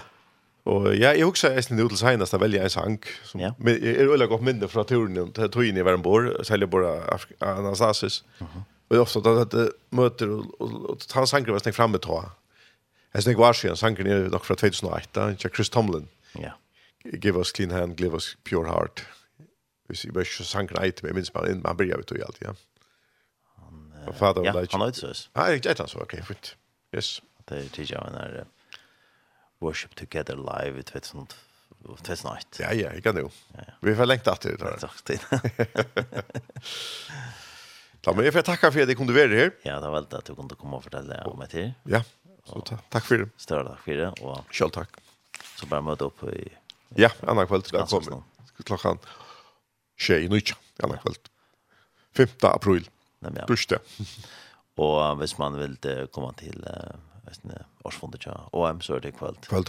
Og 0.64 0.94
ja, 0.96 1.12
jeg 1.12 1.28
husker 1.28 1.52
jeg 1.52 1.66
snitt 1.66 1.82
ut 1.84 1.92
til 1.92 2.00
senest 2.00 2.36
å 2.36 2.40
velge 2.40 2.62
en 2.64 2.72
sang. 2.72 2.94
Som, 3.28 3.42
ja. 3.44 3.52
Men 3.60 3.82
jeg 3.84 3.98
er 4.00 4.08
veldig 4.08 4.30
godt 4.32 4.46
minne 4.48 4.70
fra 4.72 4.86
turen 4.88 5.34
til 5.36 5.50
Tøyne 5.52 5.82
i 5.82 5.84
Värmbor, 5.84 6.30
særlig 6.48 6.70
bare 6.72 7.20
Anastasis. 7.44 8.24
Uh 8.40 8.48
-huh. 8.48 8.62
Och 8.94 9.00
ofta 9.00 9.42
att 9.42 9.52
det 9.52 9.72
möter 9.90 10.30
och 10.62 10.98
han 11.12 11.28
sanker 11.28 11.52
var 11.52 11.60
snäck 11.60 11.76
framme 11.76 11.98
ta. 11.98 12.32
Jag 13.12 13.24
snäck 13.24 13.38
var 13.38 13.54
sen 13.54 13.78
sanker 13.78 14.04
ner 14.04 14.30
dock 14.30 14.46
för 14.46 14.56
2008 14.56 15.26
där 15.28 15.50
Chris 15.50 15.70
Tomlin. 15.70 16.08
Ja. 16.34 16.52
Give 17.04 17.38
us 17.38 17.52
clean 17.52 17.72
hand, 17.72 18.00
give 18.00 18.14
us 18.14 18.38
pure 18.44 18.70
heart. 18.70 19.06
Vi 19.88 19.96
ser 19.96 20.12
bara 20.12 20.26
så 20.26 20.44
sanker 20.44 20.80
ait 20.80 21.04
med 21.04 21.16
minst 21.16 21.34
bara 21.34 21.50
in 21.50 21.62
man 21.62 21.78
börjar 21.78 21.98
ut 21.98 22.08
tog 22.08 22.22
allt 22.22 22.38
ja. 22.40 22.56
Han 24.06 24.14
fader 24.14 24.46
ja, 24.46 24.66
han 24.72 24.82
har 24.82 24.88
utsös. 24.88 25.30
Nej, 25.34 25.60
det 25.60 25.80
är 25.80 25.88
så 25.88 26.00
okej, 26.00 26.24
fint. 26.24 26.56
Yes. 26.92 27.22
Det 27.46 27.56
är 27.56 27.80
ju 27.80 27.84
jag 27.84 28.12
när 28.12 28.46
worship 29.60 29.96
together 29.96 30.36
live 30.36 30.80
i 30.80 30.84
2000 30.84 31.28
sånt 31.98 32.24
night. 32.24 32.60
Ja 32.60 32.74
ja, 32.74 32.94
jag 32.94 33.04
kan 33.04 33.16
det. 33.16 33.30
Vi 33.80 33.96
får 33.96 34.06
längta 34.06 34.36
till 34.36 34.58
det. 34.58 34.80
Tack 34.80 35.02
till. 35.02 35.20
Ja, 38.06 38.14
men 38.14 38.26
jag 38.26 38.34
får 38.34 38.42
tacka 38.42 38.72
för 38.72 38.82
att 38.82 38.88
du 38.88 38.96
kunde 38.96 39.14
vara 39.14 39.28
här. 39.28 39.52
Ja, 39.62 39.74
det 39.80 39.90
var 39.90 39.92
väl 39.92 40.18
att 40.18 40.26
du 40.26 40.36
kunde 40.36 40.56
komma 40.56 40.78
och 40.78 40.84
fortälla 40.84 41.24
om 41.24 41.40
mig 41.40 41.48
till. 41.48 41.74
Ja, 41.84 42.04
så 42.44 42.62
ta 42.62 42.78
tack 42.90 43.06
för 43.06 43.18
det. 43.18 43.30
Större 43.38 43.70
tack 43.70 43.80
för 43.80 43.94
det. 43.94 44.08
Och 44.08 44.46
Själv 44.50 44.70
tack. 44.70 44.90
Så 45.56 45.66
bara 45.66 45.82
möta 45.82 46.06
upp 46.06 46.24
i... 46.24 46.50
Ja, 46.90 47.10
annan 47.28 47.48
kväll. 47.48 47.62
Klockan 48.64 48.98
tjej 49.98 50.26
i 50.26 50.30
nytt. 50.30 50.54
Annan 50.84 50.98
kväll. 50.98 51.14
5 52.16 52.28
april. 52.42 52.90
Nej, 53.20 53.32
ja. 53.36 53.46
Bursdag. 53.46 53.80
Och 54.76 55.20
hvis 55.20 55.38
man 55.38 55.58
vill 55.60 56.08
komma 56.12 56.34
till 56.34 56.66
uh, 57.44 57.56
årsfondet 57.84 58.26
ja. 58.26 58.50
OM 58.52 58.82
så 58.82 58.96
är 58.96 59.00
det 59.00 59.12
kväll. 59.12 59.36
Kväll 59.42 59.64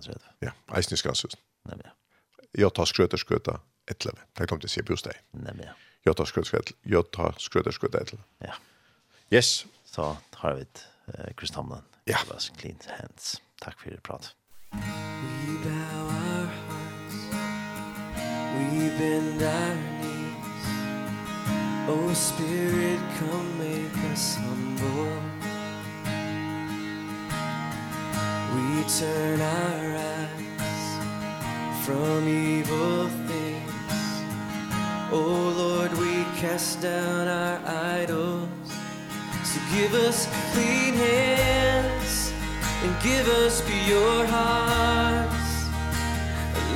tredje. 0.00 0.22
Ja, 0.38 0.50
eisniskansus. 0.76 1.36
Nej, 1.64 1.76
ja. 1.84 1.90
Jag 2.52 2.74
tar 2.74 2.84
skröter 2.84 3.16
skröta 3.16 3.60
11. 4.06 4.18
Det 4.32 4.46
kommer 4.46 4.60
till 4.60 4.68
se 4.68 4.82
bursdag. 4.82 5.12
Nej, 5.30 5.54
ja. 5.64 5.72
Jota 6.06 6.24
Skrøderskrødel. 6.24 6.74
Jota 6.84 7.22
Skrøderskrødel. 7.38 8.18
Ja. 8.40 8.52
Yes. 9.32 9.66
Så 9.84 10.16
har 10.36 10.54
vi 10.54 10.60
uh, 11.06 11.14
Chris 11.38 11.50
Tomlin. 11.50 11.82
Ja. 12.06 12.16
Det 12.20 12.28
var 12.28 12.40
clean 12.58 12.76
hands. 12.88 13.42
Takk 13.62 13.80
for 13.80 13.90
det 13.90 14.02
prat. 14.02 14.34
We 14.72 15.58
bow 15.64 16.06
our 16.06 16.46
hearts. 16.46 17.16
We 18.54 18.90
bend 18.98 19.42
our 19.42 19.74
knees. 20.00 20.66
Oh 21.88 22.14
Spirit, 22.14 23.00
come 23.18 23.58
make 23.58 24.12
us 24.12 24.36
humble. 24.36 25.22
We 28.54 28.84
turn 28.98 29.40
our 29.40 29.96
eyes 29.96 30.82
from 31.84 32.28
evil 32.28 33.08
things 33.26 33.49
Oh 35.12 35.52
Lord, 35.58 35.92
we 35.98 36.22
cast 36.38 36.80
down 36.80 37.26
our 37.26 37.58
idols. 37.66 38.48
So 39.42 39.58
give 39.74 39.92
us 39.94 40.28
clean 40.52 40.94
hands 40.94 42.32
And 42.84 43.02
give 43.02 43.26
us 43.26 43.60
pure 43.60 44.24
hearts. 44.26 45.66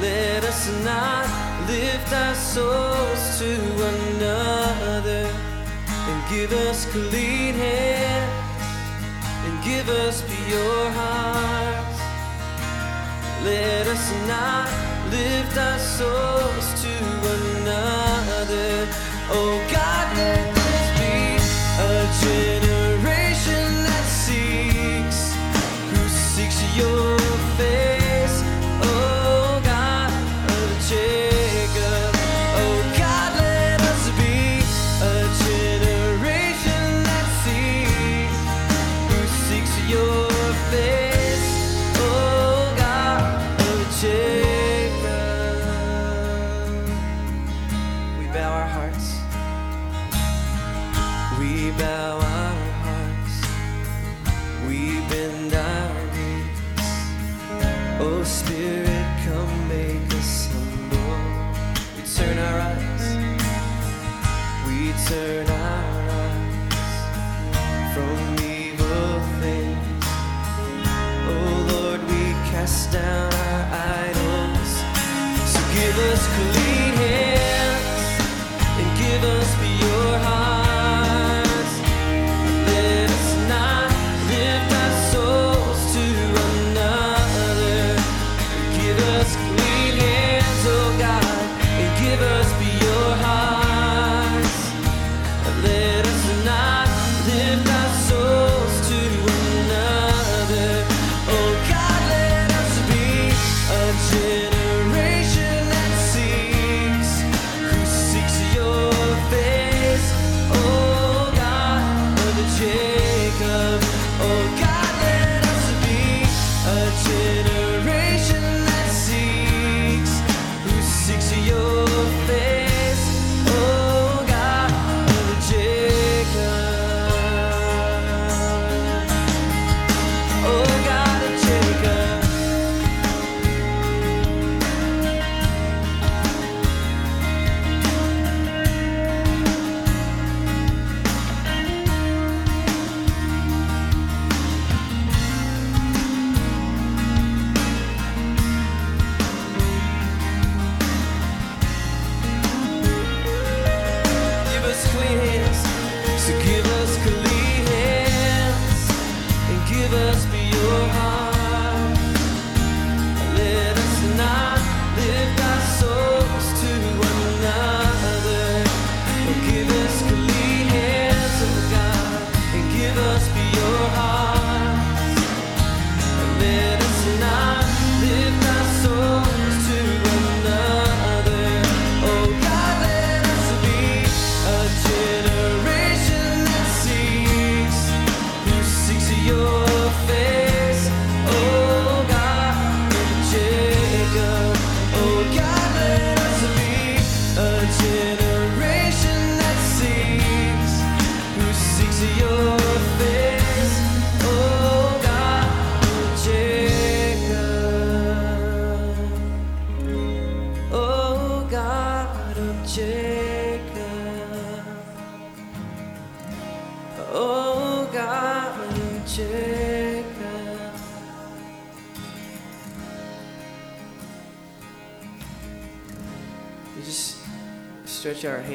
Let 0.00 0.42
us 0.42 0.66
not 0.82 1.28
lift 1.68 2.12
our 2.12 2.34
souls 2.34 3.38
to 3.38 3.54
another. 3.92 5.30
And 5.86 6.28
give 6.28 6.52
us 6.52 6.86
clean 6.86 7.54
hands 7.54 8.64
And 9.46 9.64
give 9.64 9.88
us 9.88 10.22
pure 10.22 10.90
hearts. 10.90 12.00
Let 13.44 13.86
us 13.86 14.12
not 14.26 14.68
lift 15.12 15.56
our 15.56 15.78
souls 15.78 16.82
to 16.82 16.94
another 17.36 18.03
your 26.76 27.13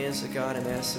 answer 0.10 0.28
God 0.30 0.56
and 0.56 0.66
ask 0.66 0.99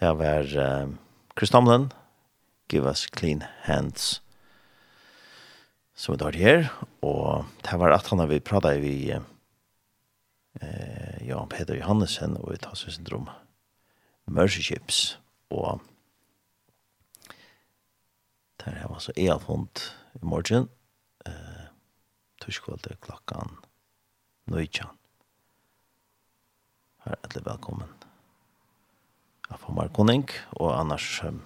Det 0.00 0.12
var 0.16 0.58
um, 0.58 0.98
Chris 1.38 1.50
Tomlin, 1.50 1.92
Give 2.68 2.88
Us 2.88 3.06
Clean 3.18 3.44
Hands, 3.62 4.22
som 5.94 6.14
vi 6.14 6.18
tar 6.22 6.32
her. 6.32 6.72
Og 7.04 7.44
det 7.60 7.76
var 7.76 7.92
at 7.92 8.08
han 8.08 8.18
har 8.22 8.30
vi 8.30 8.40
pratet 8.40 8.80
vi 8.80 9.12
eh, 9.12 9.20
Jan 11.28 11.52
Peter 11.52 11.76
Johannesen 11.76 12.38
og 12.40 12.48
vi 12.54 12.56
tar 12.64 12.80
seg 12.80 12.96
syndrom 12.96 13.28
Mercy 14.24 14.64
Ships. 14.64 15.20
Og 15.52 15.84
det 18.64 18.72
her 18.80 18.88
var 18.88 19.04
så 19.04 19.12
e-alfond 19.20 19.84
i 20.16 20.24
morgen. 20.24 20.72
Eh, 21.28 21.68
Torskvalde 22.40 22.96
klokkan 23.04 23.60
nøytjan. 24.48 24.96
Her 27.04 27.12
er 27.18 27.26
alle 27.28 27.50
velkommen 27.52 28.09
for 29.58 29.72
Markoning, 29.72 30.28
og 30.52 30.80
annars 30.80 31.22
um, 31.24 31.42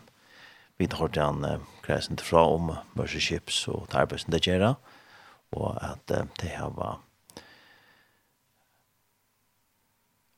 vi 0.78 0.88
har 0.90 0.98
hørt 0.98 1.16
han 1.16 1.44
uh, 1.44 1.60
kreisen 1.82 2.16
til 2.16 2.26
fra 2.26 2.44
om 2.52 2.72
Mercy 2.94 3.18
Ships 3.18 3.68
og 3.68 3.88
Tarbøsen 3.90 4.32
det 4.32 4.42
gjør, 4.42 4.74
og 5.52 5.78
at 5.82 6.10
uh, 6.10 6.26
det 6.40 6.50
her 6.50 6.68
var 6.76 7.00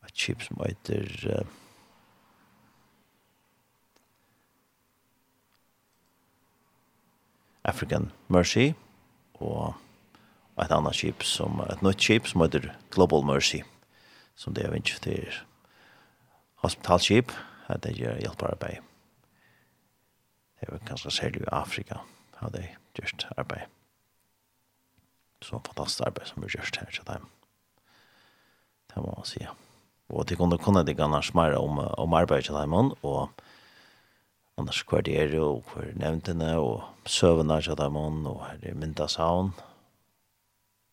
et 0.06 0.14
skip 0.14 0.42
som 0.42 0.60
heter 0.62 1.08
uh, 1.26 1.46
African 7.64 8.12
Mercy, 8.28 8.70
og 9.34 9.74
et 10.62 10.72
annet 10.72 10.94
skip 10.94 11.24
som, 11.26 11.60
et 11.66 11.82
nytt 11.82 12.00
skip 12.00 12.28
som 12.30 12.44
heter 12.44 12.70
Global 12.94 13.26
Mercy, 13.26 13.64
som 14.36 14.54
det 14.54 14.64
er 14.64 14.72
vinst 14.72 15.02
til 15.02 15.26
hospitalskip, 16.62 17.32
at 17.68 17.82
det 17.82 17.96
gjør 17.98 18.20
hjelpearbeid. 18.20 18.82
Det 20.60 20.68
var 20.72 20.78
kanskje 20.86 21.10
særlig 21.10 21.40
i 21.40 21.52
Afrika 21.52 21.98
har 22.36 22.48
de 22.48 22.68
gjort 22.94 23.28
arbeid. 23.36 23.66
Så 25.42 25.60
fantastisk 25.66 26.06
arbeid 26.06 26.26
som 26.26 26.42
vi 26.42 26.48
gjør 26.48 26.70
her 26.80 26.90
til 26.90 27.06
dem. 27.06 27.26
Det 28.88 29.02
må 29.02 29.14
man 29.16 29.24
si. 29.24 29.46
Og 30.08 30.28
de 30.28 30.36
kunne 30.36 30.58
kunne 30.58 30.86
de 30.86 30.94
ganske 30.94 31.36
mer 31.36 31.56
om, 31.58 31.78
om 31.78 32.14
arbeid 32.14 32.42
til 32.42 32.54
dem, 32.54 32.72
og 33.02 33.30
annars 34.58 34.84
hver 34.88 35.00
det 35.00 35.20
er 35.20 35.40
og 35.40 35.64
hver 35.74 35.92
nevntene 35.94 36.56
og 36.58 36.84
søvende 37.06 37.62
til 37.62 37.76
dem, 37.76 37.96
og 37.96 38.46
her 38.46 38.58
er 38.62 38.74
myndasavn. 38.74 39.52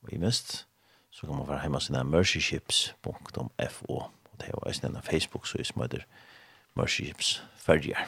Og 0.03 0.13
i 0.13 0.17
mest, 0.17 0.67
så 1.11 1.27
kan 1.27 1.35
man 1.35 1.47
være 1.47 1.61
hjemme 1.61 1.81
sine 1.81 2.03
mercyships.fo 2.03 4.01
og 4.33 4.39
det 4.39 4.47
er 4.49 4.55
også 4.55 4.87
en 4.87 5.01
Facebook-søys 5.01 5.67
som 5.67 5.81
heter 5.81 5.97
Facebook 5.97 6.32
Worships 6.75 7.37
fyrjar. 7.61 8.07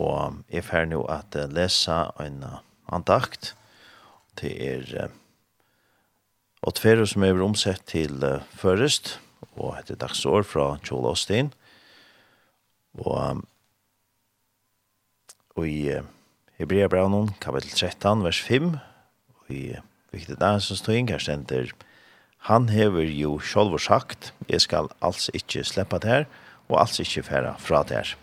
Og 0.00 0.40
jeg 0.50 0.64
fer 0.64 0.86
nå 0.88 1.02
at 1.12 1.36
lesa 1.52 2.06
en 2.22 2.40
andakt 2.92 3.52
til 4.40 4.56
er 4.56 5.10
tverre 6.78 7.06
som 7.10 7.24
er 7.26 7.42
omsett 7.42 7.84
til 7.90 8.22
først, 8.54 9.18
og 9.58 9.76
heter 9.76 9.98
Dagsår 9.98 10.46
fra 10.46 10.66
Joel 10.86 11.10
Austin. 11.10 11.52
Og, 13.02 13.42
og 15.56 15.68
i 15.68 15.90
Hebrea 16.58 16.88
Braunen, 16.88 17.32
kapittel 17.40 17.70
13, 17.74 18.22
vers 18.24 18.40
5, 18.40 18.70
og 19.40 19.50
i 19.50 19.64
viktig 20.12 20.38
dag 20.40 20.60
som 20.62 20.78
stod 20.78 20.94
inn, 20.94 21.10
her 21.10 21.22
stender 21.22 21.72
Han 22.42 22.68
hever 22.68 23.06
jo 23.06 23.36
sjálfur 23.38 23.78
sagt, 23.78 24.32
jeg 24.50 24.64
skal 24.64 24.88
alls 24.98 25.28
ikkje 25.30 25.62
sleppa 25.62 26.00
der, 26.02 26.24
og 26.66 26.80
alls 26.82 26.98
ikkje 26.98 27.22
færa 27.28 27.52
fra 27.62 27.84
der. 27.86 28.16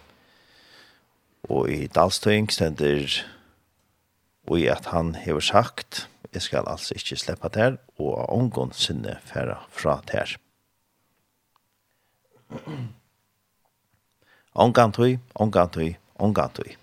Og 1.47 1.69
i 1.71 1.87
dalstøying 1.87 2.51
stender, 2.51 3.07
og 4.49 4.59
i 4.59 4.67
at 4.67 4.91
han 4.91 5.15
hever 5.15 5.39
sagt, 5.39 6.09
jeg 6.33 6.43
skal 6.43 6.67
alls 6.67 6.91
ikkje 6.91 7.17
sleppa 7.23 7.47
der, 7.47 7.79
og 7.95 8.19
av 8.25 8.35
omgånd 8.35 8.75
sinne 8.75 9.15
færa 9.23 9.61
fra 9.71 10.01
der. 10.11 10.35
Ongantui, 14.59 15.19
ongantui, 15.35 15.95
ongantui. 16.19 16.75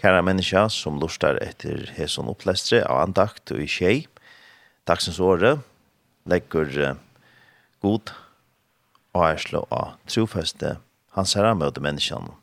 Kæra 0.00 0.22
menneska 0.24 0.66
som 0.72 0.98
lustar 0.98 1.38
etter 1.44 1.92
heson 1.94 2.26
opplestre 2.32 2.82
av 2.82 3.04
andakt 3.04 3.52
og 3.54 3.62
i 3.62 3.68
tjei, 3.70 4.06
dagsens 4.88 5.20
året, 5.22 5.60
lägger 6.24 6.98
god 7.80 8.12
og 9.14 9.24
ærslo 9.26 9.64
av 9.70 9.96
trofeste 10.06 10.76
hans 11.16 11.34
herre 11.34 11.54
møte 11.58 11.82
menneskene. 11.82 12.34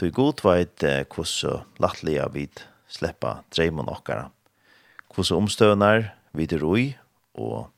Du 0.00 0.06
er 0.08 0.16
god 0.16 0.40
veit 0.44 0.80
hvordan 0.80 1.64
lattelige 1.82 2.28
vid 2.32 2.62
sleppa 2.88 3.40
dreimen 3.52 3.90
okkara. 3.90 4.30
Hvordan 5.12 5.44
omstøvnar 5.44 6.14
vid 6.32 6.54
roi 6.62 6.94
og 7.34 7.68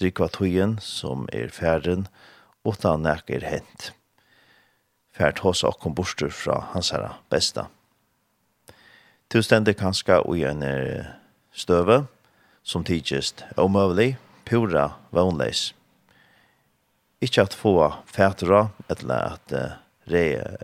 drikva 0.00 0.30
tøyen 0.32 0.78
som 0.80 1.26
er 1.32 1.52
færen 1.52 2.06
utan 2.64 3.04
nek 3.04 3.28
er 3.30 3.44
hent. 3.44 3.90
Fært 5.12 5.42
hos 5.44 5.60
okkom 5.66 5.94
borster 5.94 6.32
fra 6.32 6.62
hans 6.72 6.92
herre 6.94 7.18
besta. 7.28 7.66
Du 9.28 9.42
det 9.66 9.76
kanskje 9.80 10.20
og 10.24 10.38
en 10.38 10.62
støve, 11.52 12.06
som 12.62 12.84
tidsist, 12.84 13.44
omøvelig, 13.56 14.16
pura, 14.46 14.92
vannleis. 15.12 15.72
Ikke 17.22 17.44
at 17.46 17.54
få 17.54 17.92
fætra, 18.06 18.68
eller 18.90 19.36
at 19.36 19.54
uh, 19.54 19.76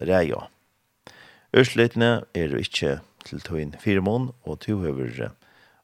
reia. 0.02 0.46
Ørsleitene 1.54 2.24
er 2.34 2.50
jo 2.52 2.58
ikke 2.62 2.98
til 3.24 3.40
tøyn 3.44 3.74
firmon, 3.80 4.32
og 4.44 4.60
to 4.64 4.78
høver 4.82 5.30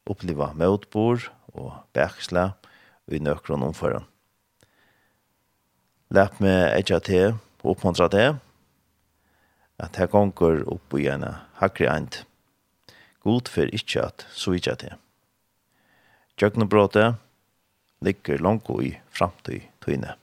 oppleva 0.06 0.52
møtbor 0.52 1.22
og 1.54 1.72
bæksla 1.94 2.50
i 3.08 3.18
nøkron 3.18 3.62
omføren. 3.62 4.04
Læp 6.14 6.40
med 6.40 6.74
etja 6.78 7.00
til 7.00 7.32
og 7.62 7.74
oppmuntra 7.74 8.08
til 8.12 8.36
at 9.82 9.96
her 9.98 10.06
gonger 10.06 10.62
opp 10.70 10.94
i 10.98 11.08
en 11.10 11.24
hakre 11.58 11.88
eind. 11.90 12.22
God 13.24 13.48
for 13.50 13.72
ikke 13.72 14.04
at 14.04 14.26
så 14.30 14.54
ikke 14.54 14.76
til. 14.78 15.03
Tjøknebråte 16.34 17.14
ligger 18.02 18.40
langt 18.42 18.66
i 18.82 18.96
framtid 19.14 19.68
tøyne. 19.84 20.16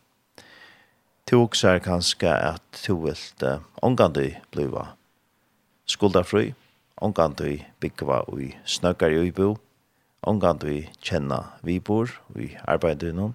Du 1.23 1.37
også 1.45 1.69
er 1.69 1.79
kanskje 1.79 2.31
at 2.35 2.81
du 2.83 2.97
vil 3.05 3.19
uh, 3.47 3.61
omgandøy 3.79 4.33
bliva 4.51 4.89
skuldafrøy, 5.87 6.51
omgandøy 6.99 7.61
byggva 7.79 8.25
ui 8.27 8.49
snøkkar 8.65 9.15
i 9.15 9.21
uibo, 9.21 9.55
omgandøy 10.27 10.81
vi 10.83 11.39
vibor 11.63 12.11
ui 12.35 12.51
arbeidøynon, 12.67 13.31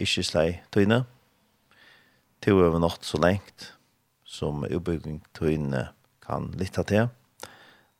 ikkje 0.00 0.24
slei 0.24 0.60
tøyne. 0.72 1.04
Du 2.40 2.64
er 2.64 2.78
nått 2.80 3.04
så 3.04 3.20
lengt 3.20 3.74
som 4.24 4.64
ubygging 4.64 5.20
tøyne 5.36 5.90
kan 6.24 6.48
lytta 6.56 6.82
til. 6.82 7.12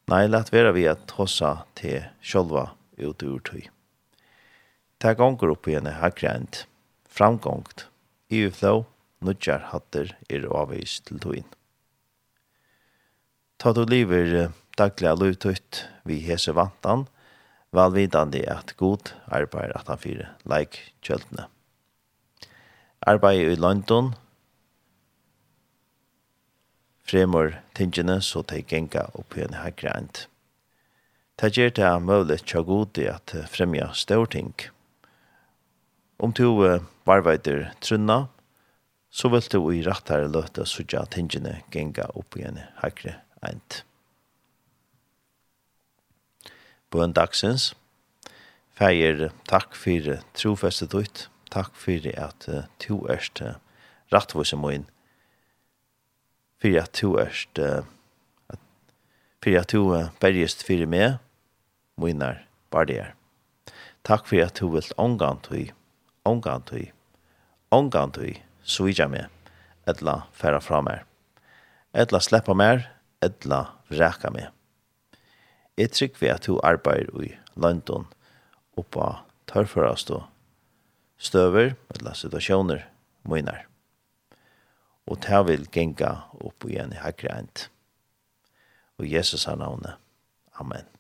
Nei, 0.09 0.25
lett 0.27 0.53
vera 0.53 0.73
vi 0.73 0.89
at 0.89 1.11
hossa 1.21 1.67
til 1.77 2.01
sjolva 2.25 2.71
ut 3.01 3.23
ur 3.23 3.41
tøy. 3.45 3.69
Ta 4.99 5.15
gonger 5.15 5.53
opp 5.55 5.69
igjen 5.71 5.87
er 5.87 6.01
hakrent, 6.03 6.65
framgångt, 7.07 7.87
i 8.29 8.45
uflå, 8.49 8.85
nudjar 9.25 9.71
hatter 9.73 10.15
er 10.29 10.47
avvis 10.51 10.99
til 11.07 11.21
tøyn. 11.23 11.47
Ta 13.59 13.73
du 13.75 13.85
liver 13.87 14.51
dagliga 14.79 15.15
lutut 15.19 15.85
vi 16.07 16.21
hese 16.27 16.55
vantan, 16.55 17.07
valvidande 17.75 18.45
at 18.49 18.77
god 18.79 19.13
arbeid 19.35 19.75
at 19.77 19.91
han 19.91 20.01
fyre 20.01 20.31
leik 20.49 20.79
kjøltene. 21.03 21.49
Arbeid 23.07 23.53
i 23.53 23.59
London, 23.59 24.13
fremur 27.09 27.55
tingene 27.75 28.19
så 28.23 28.43
de 28.43 28.63
genga 28.63 29.07
opp 29.15 29.37
i 29.39 29.45
en 29.47 29.57
haggrant. 29.59 30.27
Det 31.39 31.53
gjør 31.55 31.71
det 31.71 31.89
mulig 32.03 32.41
til 32.51 32.65
god 32.67 32.99
i 32.99 33.05
at 33.07 33.31
fremja 33.47 33.93
storting. 33.95 34.57
Om 36.19 36.33
du 36.35 36.49
varveider 37.07 37.69
trunna, 37.79 38.25
så 39.11 39.31
vil 39.31 39.47
du 39.53 39.61
i 39.71 39.85
rattere 39.87 40.27
løte 40.27 40.67
sudja 40.67 41.05
tingene 41.07 41.61
genga 41.71 42.09
opp 42.19 42.35
igjen 42.35 42.59
høyre 42.83 43.21
eint. 43.47 43.85
Bøn 46.91 47.15
dagsens, 47.15 47.71
feir 48.75 49.29
takk 49.47 49.79
for 49.79 50.19
trofeste 50.35 50.91
dutt, 50.91 51.29
takk 51.55 51.71
for 51.79 52.11
at 52.19 52.49
to 52.83 52.99
erst 53.07 53.45
rattvåse 54.11 54.59
moin, 54.59 54.91
for 56.59 56.83
at 56.83 56.93
to 56.99 57.15
erst, 57.23 57.63
for 59.39 59.55
at 59.63 59.71
to 59.71 59.87
bergest 60.19 60.67
for 60.67 60.83
meg, 60.91 61.23
minar 61.99 62.45
bardier. 62.71 63.15
Takk 64.07 64.27
for 64.27 64.41
at 64.43 64.61
du 64.61 64.71
vilt 64.73 64.95
omgantui, 64.97 65.69
omgantui, 66.25 66.91
omgantui, 67.75 68.39
svija 68.63 69.09
meg, 69.11 69.27
etla 69.89 70.23
færa 70.33 70.61
fra 70.65 70.81
meg, 70.85 71.03
etla 71.93 72.21
sleppa 72.23 72.57
meg, 72.57 72.87
etla 73.25 73.65
vreka 73.91 74.33
meg. 74.33 74.49
Jeg 75.79 75.95
trygg 75.95 76.19
vi 76.21 76.31
at 76.33 76.47
du 76.49 76.59
arbeider 76.67 77.23
i 77.23 77.33
London 77.55 78.09
oppa 78.79 79.23
tørførast 79.51 80.11
og 80.15 80.27
støver, 81.19 81.75
etla 81.95 82.15
situasjoner, 82.19 82.85
moinar. 83.29 83.67
Og 85.09 85.23
ta 85.25 85.43
vil 85.47 85.67
genga 85.73 86.13
opp 86.45 86.69
igjen 86.69 86.93
i 86.93 87.01
hakreint. 87.01 87.69
Og 88.99 89.07
Jesus 89.09 89.47
har 89.49 89.57
navnet. 89.57 89.97
Amen. 90.59 90.98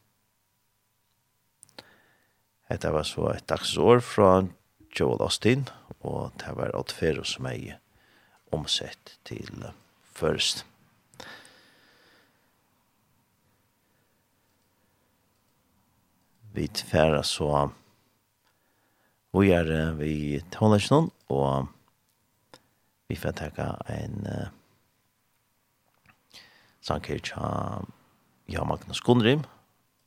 Dette 2.69 2.91
var 2.93 3.07
så 3.09 3.31
et 3.33 3.47
dagsår 3.49 4.03
fra 4.05 4.33
Joel 4.93 5.23
Austin, 5.25 5.69
og 6.05 6.35
det 6.41 6.53
var 6.57 6.75
alt 6.77 6.93
fero 6.93 7.25
som 7.25 7.49
jeg 7.49 7.79
omsett 8.53 9.17
til 9.29 9.65
først. 10.13 10.67
Vi 16.53 16.67
færre 16.69 17.23
så 17.25 17.69
vi 19.39 19.51
er 19.53 19.93
vi 19.95 20.41
tonelsen, 20.51 21.11
og 21.29 21.69
vi 23.09 23.17
får 23.17 23.37
takke 23.39 23.67
en 23.93 24.25
uh, 24.27 24.49
sanger 26.81 27.21
til 27.23 27.93
Jan 28.49 28.69
Magnus 28.69 29.01
Gundrim, 29.05 29.45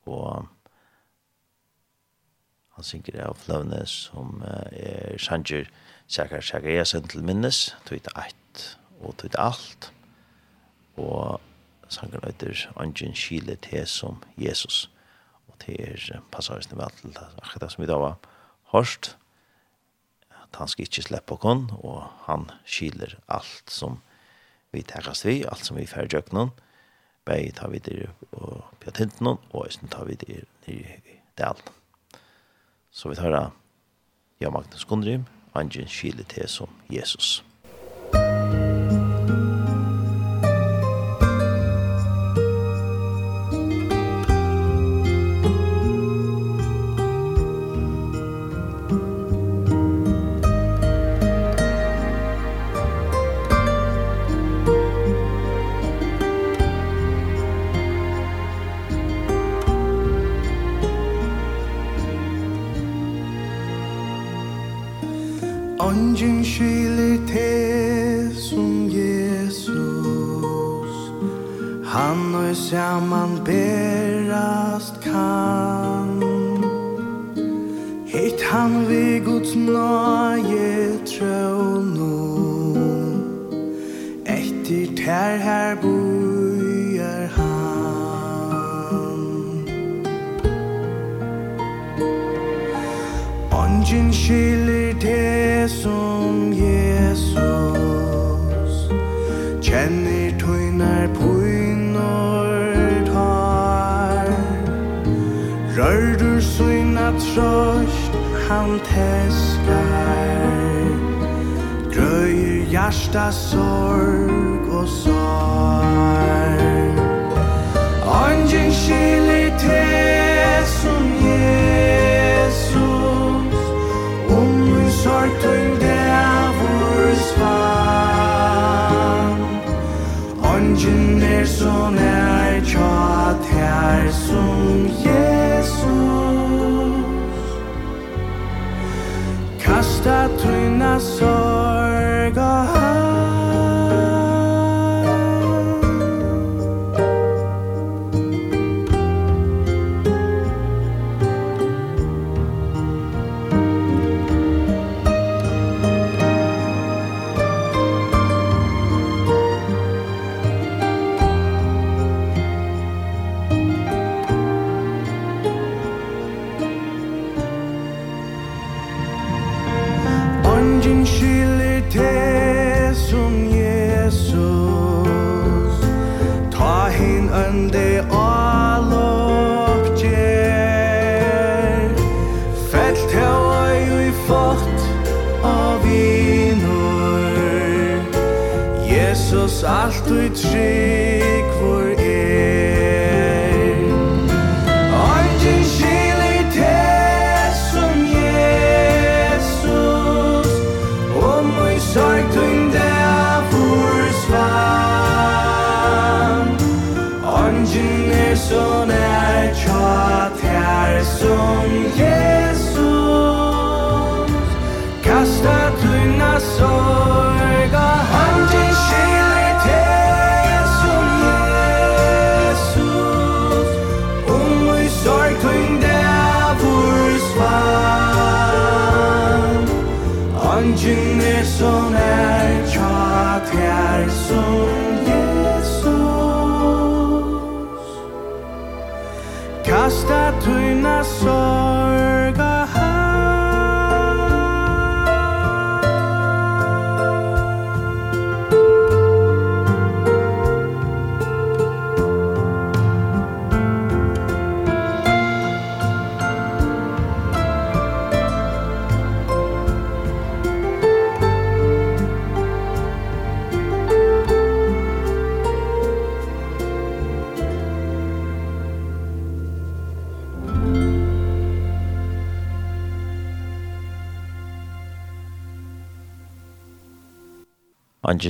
og 0.06 0.50
han 2.82 2.88
synger 2.88 3.22
av 3.28 3.38
Fløvnes, 3.38 3.94
som 4.10 4.42
er 4.42 5.18
sanger 5.22 5.70
Sækar 6.12 6.42
Sækariasen 6.42 7.06
til 7.08 7.24
minnes, 7.24 7.76
tog 7.86 8.02
eit 8.18 8.64
og 9.00 9.14
tog 9.22 9.32
det 9.32 9.40
alt, 9.40 9.92
og 10.98 11.40
sangeren 11.88 12.26
heter 12.26 12.66
Angen 12.76 13.14
Kile 13.14 13.56
til 13.62 13.86
som 13.88 14.24
Jesus, 14.38 14.90
og 15.48 15.60
til 15.62 15.78
er 15.80 16.24
passaristen 16.34 16.80
vel 16.80 16.92
til 17.00 17.14
akkurat 17.22 17.62
det 17.62 17.72
som 17.72 17.84
vi 17.84 17.90
da 17.92 18.00
var 18.02 18.18
hørst, 18.74 19.16
at 20.32 20.58
han 20.58 20.68
skal 20.68 20.90
ikke 20.90 21.06
slippe 21.06 21.38
kon, 21.38 21.70
og 21.80 22.10
han 22.26 22.50
skiler 22.66 23.16
alt 23.30 23.70
som 23.72 24.02
vi 24.74 24.82
tekast 24.82 25.26
vi, 25.26 25.44
alt 25.46 25.66
som 25.66 25.78
vi 25.78 25.86
færre 25.88 26.10
jøknen, 26.12 26.52
bei 27.26 27.52
tar 27.54 27.70
vi 27.70 27.78
det 27.80 28.10
og 28.32 28.66
på 28.82 28.92
og 29.54 29.68
i 29.68 29.88
tar 29.88 30.06
vi 30.06 30.16
det 30.16 30.44
nere 30.68 30.98
i 31.06 31.20
delen. 31.38 31.81
Så 32.92 33.10
vi 33.10 33.16
tar 33.16 33.32
av 33.32 33.52
Ja 34.40 34.50
Magnus 34.50 34.86
Gundrim, 34.86 35.26
Angen 35.54 35.88
Kile 35.88 36.24
til 36.24 36.50
som 36.50 36.70
Jesus. 36.90 37.44
Musik 38.14 38.61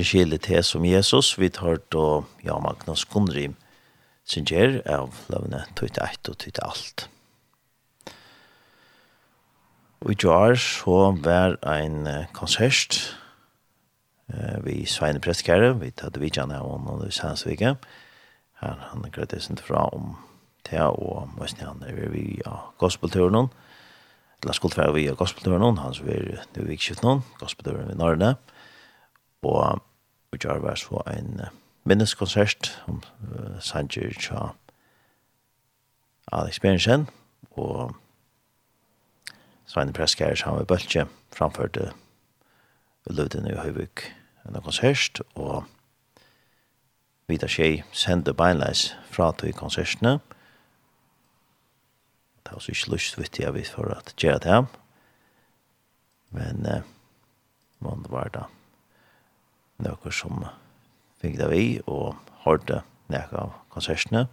ikke 0.02 0.10
skille 0.10 0.38
til 0.42 0.64
som 0.66 0.84
Jesus. 0.84 1.38
Vi 1.38 1.48
tar 1.48 1.78
då 1.90 2.24
ja, 2.44 2.58
Magnus 2.58 3.04
Gunnrim 3.04 3.54
sin 4.24 4.44
gjer 4.44 4.80
av 4.86 5.14
løvene 5.30 5.64
tøyte 5.78 6.02
eit 6.02 6.28
og 6.30 6.38
tøyte 6.38 6.62
alt. 6.62 7.08
Og 10.02 10.10
i 10.10 10.16
jar 10.18 10.56
så 10.58 11.12
var 11.22 11.54
ein 11.62 12.06
konsert 12.34 12.98
eh, 14.32 14.58
vi 14.64 14.86
Sveine 14.86 15.20
Prestkære, 15.20 15.78
vi 15.78 15.90
tatt 15.90 16.18
vidtjene 16.18 16.58
av 16.58 16.66
henne 16.66 16.96
og 16.98 17.14
Sandsvike. 17.14 17.76
Her 18.62 18.82
han 18.90 19.06
grøttes 19.14 19.46
sin 19.46 19.58
fra 19.58 19.86
om 19.94 20.16
det, 20.70 20.82
og 20.82 21.30
måske 21.38 21.66
han 21.66 21.82
er 21.86 22.10
vi 22.10 22.40
av 22.46 22.74
gospelturen 22.78 23.50
la 24.42 24.52
skuld 24.52 24.74
være 24.74 24.94
vi 24.96 25.06
av 25.10 25.16
gospelturen 25.20 25.78
han 25.78 25.94
som 25.94 26.08
er 26.10 26.42
nu 26.56 26.66
vikskift 26.66 27.04
noen, 27.06 27.22
gospelturen 27.38 27.86
ved 27.86 27.98
Norrne, 27.98 28.34
og 29.46 29.82
og 30.32 30.38
gjør 30.38 30.62
var 30.64 30.74
så 30.80 31.02
en 31.12 31.40
uh, 31.40 31.50
minneskonsert 31.84 32.72
om 32.88 33.02
uh, 33.22 33.60
Sanger 33.60 34.14
Tja 34.18 34.52
Alex 36.32 36.60
Berensen 36.60 37.08
og 37.50 37.92
Sveine 39.66 39.92
Preskjær 39.92 40.34
som 40.38 40.56
var 40.56 40.68
bølge 40.68 41.06
framførte 41.32 41.92
Løvdene 43.10 43.52
i 43.52 43.58
Høyvik 43.58 44.06
en 44.46 44.62
konsert 44.62 45.20
og 45.34 45.64
Vida 47.30 47.46
Kjei 47.46 47.82
sendte 47.92 48.34
beinleis 48.34 48.90
fra 49.08 49.30
til 49.38 49.54
konsertene. 49.56 50.18
Det 52.42 52.52
var 52.52 52.60
så 52.60 52.74
ikke 52.74 52.92
lyst 52.92 53.18
vidt 53.18 53.38
jeg 53.38 53.54
vidt 53.54 53.70
for 53.70 53.88
at 53.94 54.14
gjøre 54.18 54.42
det. 54.42 54.58
Men 56.34 56.66
uh, 56.66 56.82
man 57.80 58.04
var 58.10 58.28
da 58.34 58.48
noen 59.82 60.14
som 60.14 60.44
fikk 61.22 61.38
det 61.38 61.48
vi 61.52 61.64
og 61.86 62.16
hørte 62.44 62.82
noen 63.12 63.36
av 63.38 63.56
konsertene. 63.72 64.26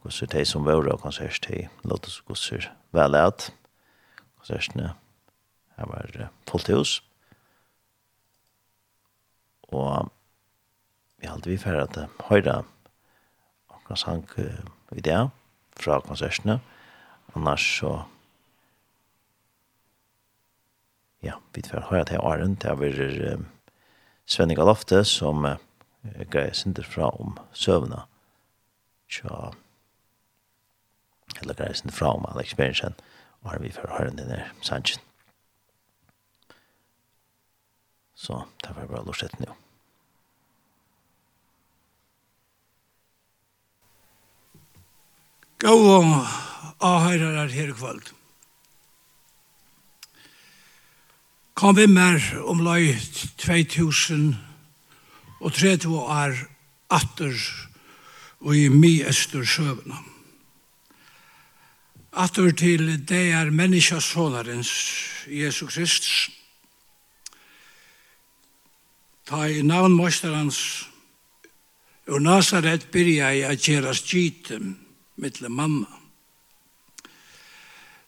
Hvordan 0.00 0.32
de 0.32 0.44
som 0.48 0.64
var 0.64 0.88
av 0.88 1.00
konsert, 1.02 1.44
de 1.44 1.66
låte 1.84 2.08
oss 2.08 2.22
hvordan 2.24 2.70
vel 2.96 3.16
at 3.18 3.50
konsertene 4.40 4.94
her 5.76 5.90
var 5.90 6.30
fullt 6.48 6.70
hus. 6.72 6.94
Og 9.70 10.08
vi 11.20 11.28
hadde 11.28 11.50
vi 11.50 11.60
ferdig 11.60 11.84
at 11.84 12.24
høyre 12.30 12.62
akkurat 13.70 14.00
sang 14.00 14.24
i 14.96 15.04
det 15.04 15.20
fra 15.76 16.00
konsertene. 16.00 16.58
Annars 17.36 17.66
så 17.78 17.92
ja, 21.22 21.36
vi 21.52 21.62
får 21.62 21.90
høyre 21.90 22.06
til 22.08 22.24
Arend, 22.24 22.56
det 22.62 22.72
har 22.72 22.80
vært 22.80 23.44
Svenning 24.30 24.60
Alofte 24.62 25.02
som 25.08 25.44
uh, 25.44 25.56
greier 26.30 26.54
sinter 26.54 26.86
fra 26.86 27.10
om 27.18 27.34
søvna 27.52 28.04
tja 29.10 29.50
eller 31.40 31.56
greier 31.58 31.74
sinter 31.74 31.96
fra 31.96 32.14
om 32.18 32.28
Alex 32.30 32.54
Berensen 32.58 32.94
og 33.42 33.54
har 33.54 33.64
vi 33.64 33.72
for 33.74 33.90
å 33.90 33.98
høre 33.98 34.14
denne 34.14 34.44
sannsyn 34.62 35.02
så 38.20 38.44
det 38.62 38.76
var 38.76 38.88
bra 38.92 39.02
lort 39.06 39.40
nå 39.40 39.56
Gå 45.60 45.72
og 45.76 46.06
avhøyrer 46.80 47.50
her 47.52 47.72
kvöld. 47.76 48.19
kom 51.60 51.76
vi 51.76 51.84
mer 51.92 52.22
om 52.48 52.62
løy 52.64 52.94
2000 53.36 54.30
og 55.44 55.52
30 55.52 55.92
år 55.92 56.38
atter 56.88 57.34
og 58.40 58.56
i 58.56 58.70
myester 58.72 59.44
søvna. 59.44 59.98
Atter 62.16 62.48
til 62.56 62.94
det 63.04 63.26
er 63.36 63.52
menneskjas 63.52 64.08
sålarens 64.08 64.72
Jesu 65.28 65.66
Kristus. 65.68 66.30
Ta 69.28 69.44
i 69.44 69.60
navn 69.60 69.92
mosterans 70.00 70.88
og 72.08 72.24
Nazaret 72.24 72.88
byrja 72.88 73.34
i 73.36 73.46
at 73.52 73.60
kjeras 73.60 74.00
gite 74.08 74.62
mittle 75.20 75.52
mamma. 75.52 75.92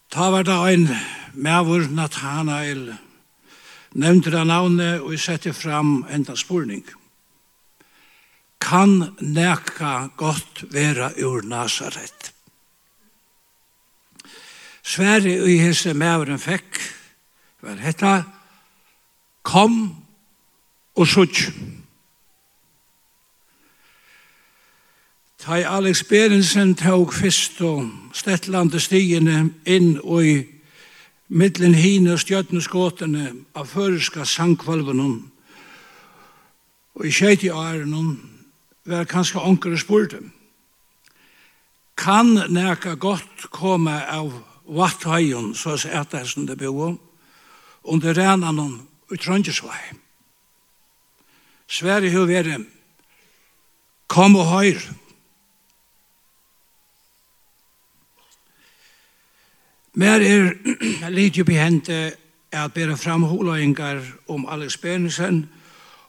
Ta 0.08 0.32
var 0.32 0.48
da 0.48 0.62
ein 0.72 0.88
mevur 1.36 1.90
Nathanael, 1.92 2.94
nevnte 3.94 4.30
det 4.30 4.44
navnet 4.46 5.00
og 5.00 5.18
sette 5.20 5.52
fram 5.52 6.02
enda 6.10 6.36
spurning. 6.36 6.84
Kan 8.62 9.14
neka 9.20 10.08
godt 10.16 10.64
vera 10.72 11.10
ur 11.18 11.42
Nazaret? 11.42 12.32
Sverre 14.82 15.34
i 15.46 15.58
hese 15.62 15.94
mæveren 15.94 16.38
fekk, 16.38 16.78
var 17.62 17.78
hetta, 17.78 18.22
kom 19.42 19.76
og 20.94 21.06
sutt. 21.06 21.38
Ta 25.42 25.58
Alex 25.66 26.04
Berensen 26.06 26.74
tog 26.78 27.14
fyrst 27.14 27.60
og 27.66 27.88
stettlande 28.14 28.80
stigene 28.80 29.48
inn 29.66 29.96
og 30.02 30.26
i 30.26 30.36
mittlen 31.32 31.74
hine 31.74 32.18
stjøtneskåtene 32.20 33.30
av 33.56 33.70
føreska 33.72 34.26
sangkvalvenon. 34.28 35.16
Og 36.98 37.08
i 37.08 37.12
tjeit 37.14 37.44
i 37.46 37.50
ærenon 37.52 38.18
var 38.84 39.08
kanskje 39.08 39.40
onkere 39.40 39.80
spurte. 39.80 40.20
Kan 41.96 42.34
neka 42.52 42.96
godt 43.00 43.48
komme 43.54 43.94
av 43.94 44.32
vatthøyen, 44.68 45.52
så 45.56 45.76
er 45.76 46.02
ettersen 46.02 46.46
det 46.48 46.58
bo, 46.60 46.92
under 47.82 48.14
renanon 48.14 48.80
i 49.12 49.16
Trondjesvei. 49.16 49.80
Sverige 51.68 52.12
høy 52.12 52.26
vere, 52.28 52.58
kom 54.06 54.36
og 54.36 54.50
høyre, 54.52 54.82
Mer 59.94 60.20
er 60.20 61.10
lite 61.10 61.44
behente 61.44 62.12
at 62.52 62.72
bera 62.72 62.94
fram 62.96 63.22
holøyngar 63.22 64.00
om 64.28 64.46
Alex 64.48 64.76
Bernersen 64.76 65.48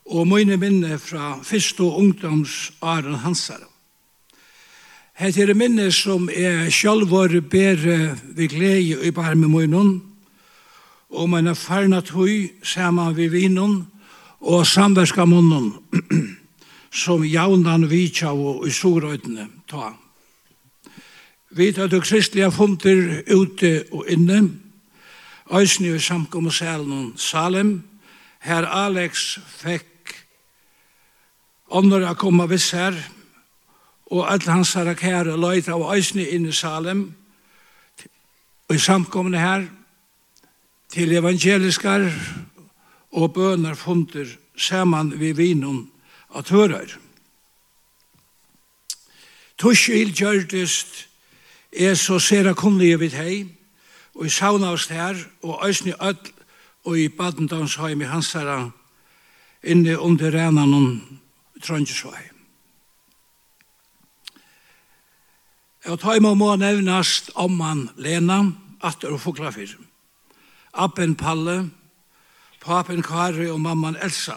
og 0.06 0.28
mine 0.28 0.58
minne 0.58 1.00
fra 1.00 1.42
første 1.44 1.84
ungdomsåren 1.84 3.16
hansar. 3.16 3.60
Hette 5.20 5.44
er 5.44 5.54
minne 5.54 5.92
som 5.92 6.30
er 6.32 6.70
sjálvor 6.72 7.42
bære 7.52 8.16
vi 8.36 8.48
glede 8.48 9.04
i 9.04 9.12
barme 9.12 9.48
munnen 9.52 10.02
og 11.10 11.30
mine 11.30 11.56
farna 11.56 12.00
tøy 12.02 12.54
saman 12.64 13.18
vi 13.18 13.28
vinnen 13.28 13.82
og 14.40 14.68
samverska 14.68 15.26
munnen 15.26 15.74
som 17.04 17.24
jaunan 17.24 17.90
vi 17.90 18.08
og 18.32 18.68
i 18.68 18.72
sorøytene 18.72 19.50
ta. 19.68 19.92
Vi 21.56 21.72
tar 21.72 21.88
du 21.88 22.00
kristelige 22.02 22.52
funter 22.52 23.22
ute 23.30 23.86
og 23.92 24.06
inne, 24.10 24.50
Øysni 25.54 25.92
i 25.96 26.00
samkom 26.00 26.46
og 26.46 26.54
salen 26.54 27.14
Salem, 27.18 27.84
her 28.40 28.66
Alex 28.66 29.38
fekk 29.60 30.16
ånder 31.70 32.08
å 32.10 32.16
komme 32.18 32.48
viss 32.50 32.72
her, 32.74 32.98
og 34.10 34.26
alle 34.34 34.50
hans 34.50 34.74
herre 34.74 34.96
kære 34.98 35.38
løyt 35.38 35.70
av 35.70 35.86
Øysni 35.94 36.26
inn 36.34 36.50
i 36.50 36.56
Salem, 36.58 37.06
og 38.70 38.76
i 38.76 38.82
samkomne 38.82 39.38
her, 39.38 39.70
til 40.90 41.14
evangeliskar 41.14 42.10
og 43.14 43.34
bønar 43.34 43.78
funter 43.78 44.26
saman 44.58 45.14
vi 45.20 45.36
vinun 45.38 45.86
at 46.34 46.50
hører. 46.50 46.98
Tushil 49.58 50.16
gjørdest 50.18 51.13
er 51.76 51.96
så 51.96 52.20
sera 52.20 52.54
kunnlige 52.54 53.00
vid 53.00 53.18
hei, 53.18 53.48
og 54.16 54.26
i 54.26 54.30
sauna 54.30 54.74
oss 54.74 54.88
her, 54.88 55.18
og 55.42 55.64
æsni 55.68 55.94
öll, 55.94 56.32
og 56.86 57.00
i 57.00 57.08
badendamsheim 57.08 58.02
i 58.02 58.06
hansara, 58.06 58.70
inne 59.64 60.00
under 60.00 60.32
renan 60.32 60.74
om 60.74 61.20
Trondjesvei. 61.64 62.30
tar 65.84 65.98
taima 65.98 66.34
må 66.34 66.56
nevnast 66.56 67.32
omman 67.36 67.90
Lena, 67.98 68.52
atter 68.82 69.12
og 69.12 69.22
foklafir. 69.22 69.78
Appen 70.74 71.16
Palle, 71.16 71.70
papen 72.62 73.02
Kari 73.04 73.50
og 73.50 73.60
mamman 73.62 73.98
Elsa. 74.02 74.36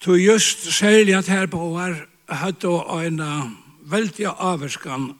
To 0.00 0.14
just 0.14 0.72
særlig 0.72 1.14
at 1.14 1.28
her 1.28 1.46
på 1.46 1.70
var 1.72 2.06
høyde 2.28 2.68
og 2.68 3.04
øyne 3.04 3.63
veldig 3.84 4.28
avverskan 4.32 5.12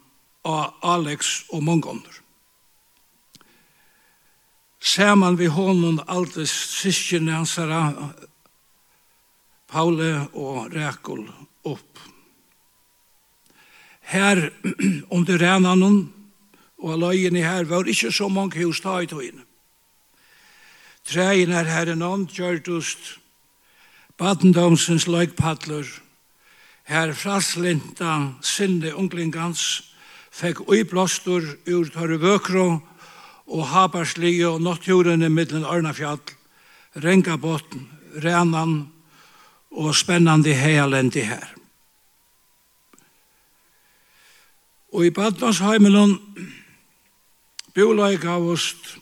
av 0.44 0.74
Alex 0.84 1.44
og 1.52 1.64
mange 1.64 1.88
ånder. 1.90 2.20
Saman 4.84 5.38
vi 5.40 5.48
honom 5.48 6.00
alltid 6.06 6.48
syskjene 6.50 7.38
hans 7.38 7.56
Paule 9.74 10.10
og 10.36 10.74
Rekul 10.74 11.24
opp. 11.64 11.98
Her, 14.04 14.50
under 15.16 15.40
renanen 15.40 16.12
og 16.78 17.00
løyene 17.00 17.40
her, 17.40 17.64
var 17.64 17.88
ikke 17.88 18.12
så 18.12 18.28
mange 18.28 18.60
hus 18.60 18.82
ta 18.84 19.00
i 19.00 19.08
togene. 19.08 19.42
Treien 21.04 21.52
er 21.52 21.68
her 21.68 21.90
en 21.92 22.04
ånd, 22.04 22.28
gjørtust, 22.32 23.18
badendomsens 24.20 25.08
løgpadler, 25.08 25.88
her 26.84 27.12
fraslinta 27.16 28.34
sinne 28.44 28.92
unglingans, 28.94 29.82
fekk 30.34 30.66
uiblåstur 30.68 31.46
ur 31.70 31.90
tørre 31.94 32.18
vøkro 32.20 32.66
og 33.46 33.66
habarslige 33.70 34.48
og 34.48 34.62
nattjordene 34.64 35.30
middelen 35.32 35.64
Ørnafjall, 35.64 36.20
Rengabotn, 37.00 37.88
Renan 38.22 38.92
og 39.74 39.94
spennande 39.96 40.54
heialendi 40.54 41.24
her. 41.26 41.54
Og 44.94 45.08
i 45.08 45.10
Badnasheimelon 45.10 46.18
bjulai 47.74 48.14
gavost 48.22 48.98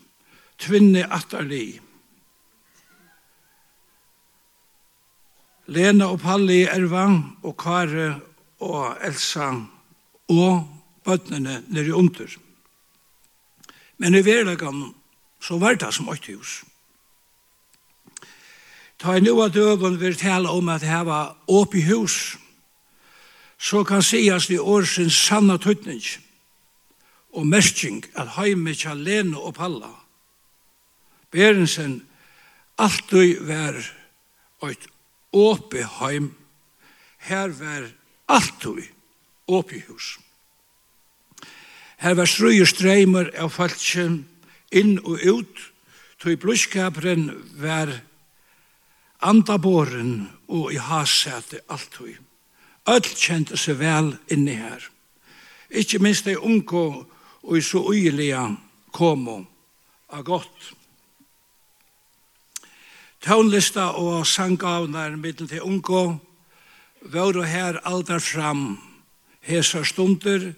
tvinne 0.62 1.04
atterli 1.12 1.81
Lena 5.72 6.10
og 6.12 6.20
Palli 6.20 6.62
Erva 6.68 7.06
og 7.42 7.54
Kare 7.60 8.08
og 8.62 8.98
Elsa 9.04 9.48
og 10.32 10.66
bøttene 11.04 11.62
nere 11.72 11.94
under. 11.96 12.28
Men 13.98 14.14
i 14.14 14.24
verleggen 14.24 14.90
så 15.42 15.58
var 15.58 15.78
det 15.80 15.92
som 15.94 16.10
åtte 16.12 16.36
hus. 16.36 16.60
Ta 19.00 19.16
en 19.16 19.26
noe 19.26 19.48
døven 19.50 19.98
vil 19.98 20.14
tale 20.18 20.50
om 20.52 20.68
at 20.70 20.84
her 20.86 21.02
var 21.08 21.34
åpig 21.50 21.88
hus, 21.88 22.36
så 23.58 23.82
kan 23.86 24.02
sies 24.02 24.50
i 24.50 24.58
årsens 24.58 25.16
sanna 25.16 25.56
tøtning 25.58 26.02
og 27.32 27.46
mersking 27.48 28.02
at 28.18 28.36
heime 28.36 28.74
kja 28.76 28.94
Lena 28.94 29.40
og 29.40 29.56
Palla. 29.56 29.90
Berensen 31.32 32.02
alltid 32.78 33.40
var 33.48 33.78
et 34.68 34.91
åpe 35.32 35.84
heim. 35.98 36.34
Her 37.18 37.48
var 37.48 37.90
alltid 38.28 38.88
åpe 39.46 39.82
hus. 39.88 40.18
Her 42.02 42.14
var 42.18 42.26
strøyer 42.26 42.66
streimer 42.66 43.30
av 43.38 43.52
falskjen 43.54 44.24
inn 44.74 44.96
og 45.04 45.22
ut, 45.22 45.60
tog 46.18 46.38
blodskaperen 46.42 47.28
var 47.62 47.92
andaboren 49.22 50.28
og 50.50 50.72
i 50.74 50.80
hasete 50.82 51.62
alltid. 51.70 52.18
Öll 52.90 53.06
kjente 53.06 53.58
seg 53.58 53.78
vel 53.78 54.16
inni 54.34 54.56
her. 54.58 54.82
Ikke 55.70 56.02
minst 56.02 56.26
de 56.26 56.34
unge 56.34 56.82
og 57.42 57.56
i 57.58 57.62
så 57.62 57.84
uilige 57.86 58.42
komo 58.90 59.44
av 60.10 60.24
godt. 60.26 60.72
Tånlista 63.22 63.92
og 63.94 64.26
sangavnar 64.26 65.14
middel 65.16 65.46
til 65.46 65.62
ungo 65.62 66.16
vore 67.12 67.44
her 67.46 67.78
aldar 67.86 68.18
fram 68.18 68.80
hesa 69.46 69.84
stunder 69.86 70.52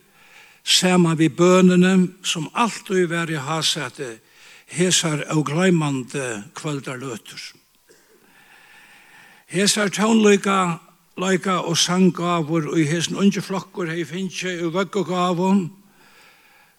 sama 0.64 1.12
vi 1.14 1.28
bønene 1.28 2.08
som 2.24 2.48
alltid 2.54 3.10
var 3.12 3.28
i 3.28 3.36
hasete 3.36 4.18
hesar 4.66 5.26
og 5.36 5.44
gleimande 5.46 6.44
kvöldar 6.56 6.96
løtur. 6.96 7.52
Hesar 9.46 9.88
tånlika 9.88 10.78
leika 11.20 11.60
og 11.60 11.76
sanggavur 11.78 12.72
og 12.72 12.80
i 12.80 12.88
hesen 12.88 13.16
unge 13.16 13.44
flokkur 13.44 13.92
hei 13.92 14.08
finnje 14.08 14.56
og 14.64 14.72
vøggogavun 14.72 15.66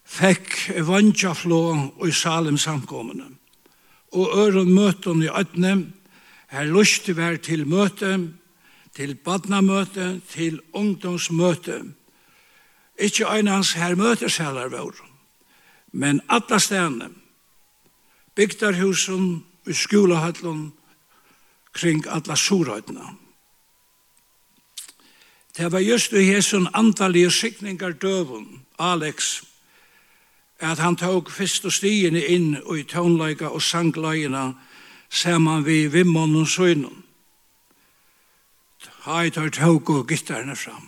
fekk 0.06 0.82
vantja 0.82 1.34
flå 1.34 1.64
og 1.94 2.07
i 2.10 2.12
salim 2.12 2.57
samkommene 2.57 3.44
og 4.15 4.37
øren 4.39 4.71
møten 4.73 5.23
i 5.23 5.29
øtne, 5.29 5.91
her 6.47 6.65
lyst 6.71 7.09
vær 7.17 7.35
til 7.35 7.67
møte, 7.67 8.29
til 8.95 9.15
badnamøte, 9.15 10.21
til 10.29 10.61
ungdomsmøte. 10.73 11.81
Ikke 12.99 13.27
øynans 13.27 13.73
her 13.73 13.95
møtes 13.95 14.37
heller 14.37 14.69
vår, 14.71 14.95
men 15.91 16.21
alle 16.29 16.59
stedene, 16.59 17.09
bygdarhusen, 18.35 19.43
i 19.67 19.73
skolehøtlen, 19.73 20.73
kring 21.73 22.05
alle 22.07 22.37
surøytene. 22.37 23.05
Det 25.57 25.71
var 25.71 25.79
just 25.79 26.13
i 26.13 26.23
hesson 26.23 26.67
antallige 26.73 27.31
sikningar 27.31 27.91
døvun, 27.91 28.61
Alex, 28.79 29.41
at 30.60 30.80
han 30.80 30.95
tok 30.95 31.30
fyrst 31.32 31.65
og 31.65 31.73
stiene 31.73 32.22
inn 32.32 32.56
og 32.64 32.80
i 32.80 32.84
tånleika 32.88 33.49
og 33.52 33.64
sangløyina 33.64 34.53
saman 35.10 35.65
vi 35.65 35.88
vimmon 35.88 36.36
og 36.36 36.48
søgnon. 36.48 37.03
Hai 39.06 39.30
tar 39.30 39.49
tåg 39.49 39.90
og 39.90 40.07
gittarne 40.10 40.56
fram. 40.56 40.88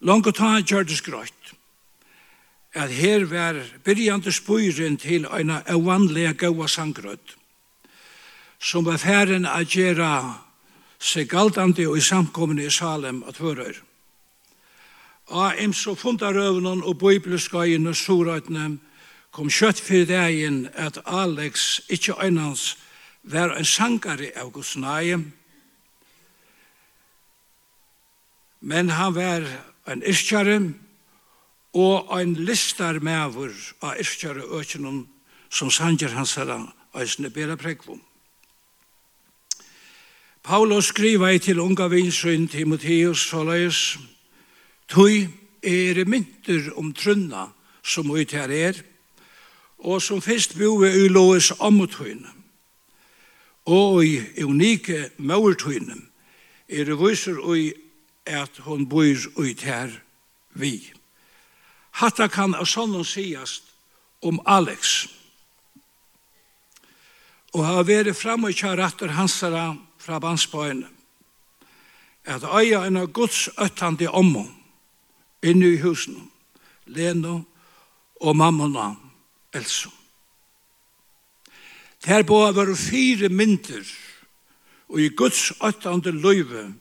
Langt 0.00 0.26
og 0.26 0.34
ta 0.34 0.58
gjørdes 0.60 1.02
grøyt 1.02 1.54
at 2.74 2.90
her 2.90 3.24
var 3.28 3.58
byrjande 3.84 4.32
spyrin 4.32 4.96
til 4.96 5.26
eina 5.28 5.60
evanlega 5.68 6.32
gaua 6.32 6.68
sangrøyt 6.68 7.36
som 8.62 8.86
var 8.86 8.96
færen 9.02 9.44
a 9.44 9.60
gjera 9.66 10.12
seg 11.02 11.28
galdande 11.28 11.86
og 11.90 11.98
i 11.98 12.00
samkommende 12.00 12.64
i 12.66 12.70
Salem 12.70 13.24
at 13.26 13.40
hørøyre 13.42 13.82
av 15.28 15.58
ims 15.60 15.86
og 15.86 15.98
fundarøvnen 15.98 16.82
og 16.82 16.98
bøybleskøyene 16.98 17.94
surøytene 17.94 18.78
kom 19.32 19.48
kjøtt 19.48 19.80
for 19.80 20.04
dagen 20.08 20.66
at 20.74 20.98
Alex, 21.06 21.80
ikke 21.88 22.16
øynens, 22.24 22.76
var 23.22 23.54
en 23.56 23.64
sangare 23.64 24.32
av 24.36 24.50
Guds 24.52 24.76
nøye, 24.76 25.20
men 28.60 28.90
han 28.90 29.14
var 29.14 29.46
en 29.86 30.02
yrkjare 30.02 30.58
og 31.72 32.20
en 32.20 32.34
listarmæver 32.34 33.54
av 33.82 33.98
yrkjare 33.98 34.44
økjennom 34.58 35.06
som 35.50 35.70
sanger 35.70 36.14
hans 36.14 36.34
herre 36.34 36.60
øyne 36.94 37.30
bera 37.30 37.56
prekvom. 37.56 38.00
Paulus 40.42 40.90
skriva 40.90 41.30
i 41.30 41.38
til 41.38 41.60
unga 41.60 41.86
vinsyn 41.88 42.48
Timotheus 42.48 43.28
såleis, 43.30 43.98
Tøy 44.92 45.24
er 45.64 46.04
mynter 46.04 46.66
om 46.76 46.90
trunna 46.92 47.46
som 47.82 48.10
ut 48.12 48.34
her 48.36 48.50
er, 48.52 48.76
og 49.80 50.02
som 50.04 50.20
fyrst 50.20 50.52
boi 50.58 50.90
i 50.90 51.08
loes 51.08 51.48
ammutøyne. 51.60 52.28
Og 53.72 54.04
i 54.04 54.44
unike 54.44 55.14
maurtøyne 55.16 55.96
er 56.68 56.84
det 56.84 56.98
viser 57.00 57.40
ui 57.40 57.72
at 58.28 58.60
hon 58.66 58.84
boi 58.86 59.16
ut 59.16 59.64
her 59.64 59.96
vi. 60.60 60.92
Hatta 61.96 62.28
kan 62.28 62.54
av 62.54 62.68
sånn 62.68 62.94
sigast 63.04 63.72
om 64.20 64.40
Alex. 64.44 65.08
Og 67.56 67.64
har 67.64 67.84
vært 67.88 68.16
fram 68.16 68.44
og 68.44 68.56
kjær 68.56 68.80
etter 68.80 69.16
hansara 69.16 69.70
fra 70.00 70.20
bandsbøyene. 70.20 70.88
At 72.28 72.44
eia 72.44 72.84
en 72.86 73.00
av 73.00 73.12
Guds 73.12 73.48
øttande 73.56 74.10
ommån 74.12 74.61
inne 75.42 75.74
i 75.74 75.80
husen, 75.82 76.30
Leno 76.86 77.40
og 78.20 78.36
mammona 78.36 78.94
Elsa. 79.54 79.90
Der 82.04 82.22
bo 82.22 82.50
var 82.50 82.74
fire 82.74 83.28
mynter 83.28 83.86
og 84.88 85.00
i 85.00 85.08
Guds 85.08 85.52
åttande 85.60 86.10
løyve 86.10 86.72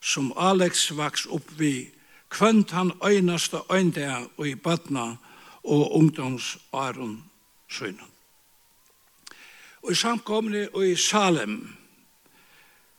som 0.00 0.32
Alex 0.36 0.90
vaks 0.96 1.26
opp 1.26 1.50
vi 1.58 1.90
kvønt 2.30 2.70
han 2.70 2.92
øynaste 3.04 3.62
øynda 3.72 4.26
og 4.36 4.46
i 4.48 4.54
badna 4.54 5.16
og 5.64 5.96
ungdomsåren 5.96 7.24
søgnen. 7.68 8.06
Og 9.82 9.92
i 9.92 9.94
samkomne 9.94 10.68
og 10.74 10.86
i 10.86 10.96
Salem 10.96 11.76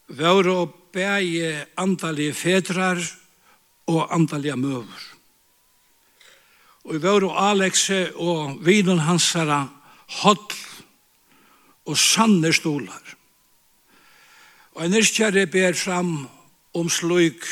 var 0.08 0.48
og 0.48 0.76
bæge 0.94 1.66
andalige 1.78 2.34
fedrar 2.34 3.00
og 3.00 3.21
og 3.88 4.14
andaliga 4.14 4.56
møver. 4.56 5.08
Og 6.84 6.96
i 6.96 7.02
vår 7.02 7.28
og 7.30 7.38
Alexe 7.52 8.10
og 8.16 8.58
vinen 8.66 9.04
hans 9.06 9.32
herra 9.38 9.68
hodl 10.22 10.58
og 11.86 11.98
sanne 11.98 12.54
stolar. 12.54 13.02
Og 14.76 14.86
en 14.86 14.98
iskjære 14.98 15.46
ber 15.52 15.76
fram 15.78 16.28
om 16.74 16.90
sløyk 16.90 17.46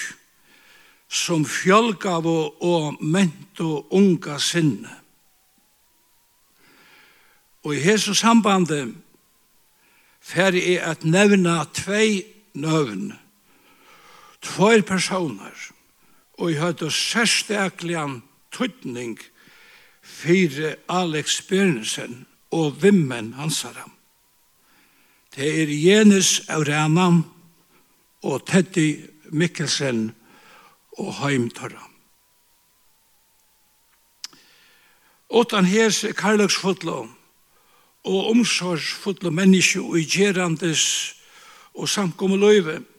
som 1.10 1.46
fjölgav 1.46 2.26
og, 2.26 2.62
og 2.64 3.04
ment 3.04 3.60
og 3.60 3.94
unga 3.94 4.38
sinne. 4.40 4.92
Og 7.64 7.76
i 7.76 7.82
hese 7.84 8.16
sambande 8.16 8.94
fer 10.22 10.56
er 10.56 10.86
at 10.92 11.04
nevna 11.04 11.64
tvei 11.76 12.24
nøvn, 12.54 13.12
tvei 14.42 14.82
personer 14.82 15.69
og 16.40 16.52
jeg 16.52 16.62
hadde 16.62 16.92
særstaklig 16.92 18.00
tøytning 18.52 19.20
for 20.02 20.76
Alex 20.90 21.42
Bernesen 21.48 22.26
og 22.52 22.84
vimmen 22.84 23.34
hansara. 23.34 23.90
Det 25.36 25.50
er 25.62 25.68
Jenis 25.68 26.40
Aurenan 26.50 27.24
og 28.24 28.46
Teddy 28.48 29.10
Mikkelsen 29.30 30.16
og 30.98 31.14
Heimtara. 31.20 31.86
Åtan 35.30 35.66
hes 35.66 36.06
karlagsfotlo 36.18 37.08
og 38.04 38.30
omsorgsfotlo 38.32 39.30
menneske 39.30 39.82
og 39.82 40.00
gerandes 40.10 41.16
og 41.76 41.90
samkomme 41.90 42.38
løyve– 42.38 42.80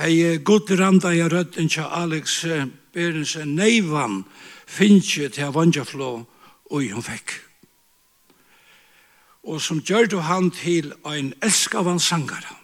Hei 0.00 0.38
god 0.38 0.70
randa 0.70 1.10
i 1.12 1.20
rødden 1.22 1.68
til 1.68 1.84
Alex 1.84 2.46
Berensen 2.92 3.50
neivan 3.54 4.22
finnje 4.66 5.28
til 5.28 5.52
Vandjaflå 5.52 6.24
og 6.70 6.86
hun 6.92 7.04
fikk. 7.04 7.34
Og 9.44 9.60
som 9.60 9.82
gjør 9.84 10.08
du 10.08 10.16
han 10.24 10.48
til 10.56 10.94
ein 11.04 11.34
elskavan 11.44 12.00
sangara 12.00 12.56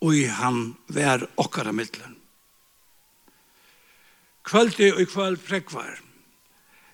og 0.00 0.14
han 0.14 0.76
vær 0.86 1.26
okkara 1.36 1.72
middelen. 1.72 2.14
Kvöldi 4.46 4.92
og 4.94 5.10
kvöld 5.10 5.42
prekvar 5.42 5.98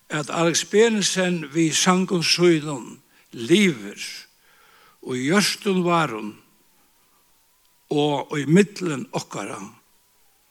at 0.09 0.31
Alex 0.31 0.65
Berensen 0.65 1.45
vi 1.53 1.69
sangun 1.71 2.25
søydun 2.25 2.99
liver 3.33 4.01
og 5.03 5.21
gjørstun 5.21 5.85
varun 5.85 6.46
og 7.91 8.39
i 8.39 8.47
middelen 8.51 9.07
okkara 9.15 9.59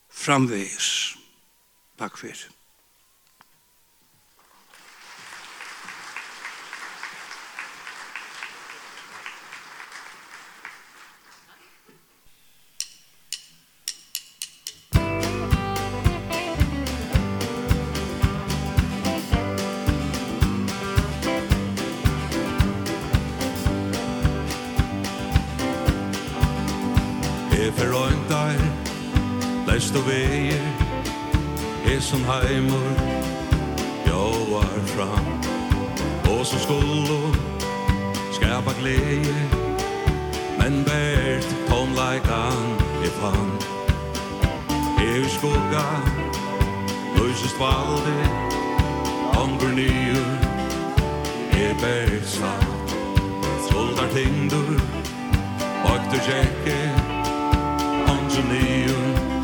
framvegis. 0.10 1.18
Takk 2.00 2.20
fyrir. 2.20 2.55
Vest 29.76 29.96
og 29.96 30.06
veier 30.08 30.68
er 31.92 32.00
som 32.00 32.22
heimor 32.24 32.92
Jóar 34.08 34.78
fram. 34.88 35.26
Og 36.32 36.46
som 36.46 36.60
skullo 36.60 37.18
skapa 38.32 38.72
gleie 38.80 39.36
Men 40.62 40.80
bært 40.88 41.50
tomleikan 41.68 42.72
er 43.04 43.12
fan 43.20 43.52
Er 45.04 45.20
i 45.26 45.28
skugga 45.36 45.84
Løysest 47.18 47.60
valde 47.60 48.16
Ongur 49.44 49.76
nyur 49.76 50.34
Er 51.52 51.76
bært 51.84 52.28
satt 52.38 52.98
Skuldar 53.68 54.08
tindur 54.16 54.76
Bakter 55.84 56.28
jekke 56.32 56.82
Ongur 58.08 58.54
nyur 58.54 59.35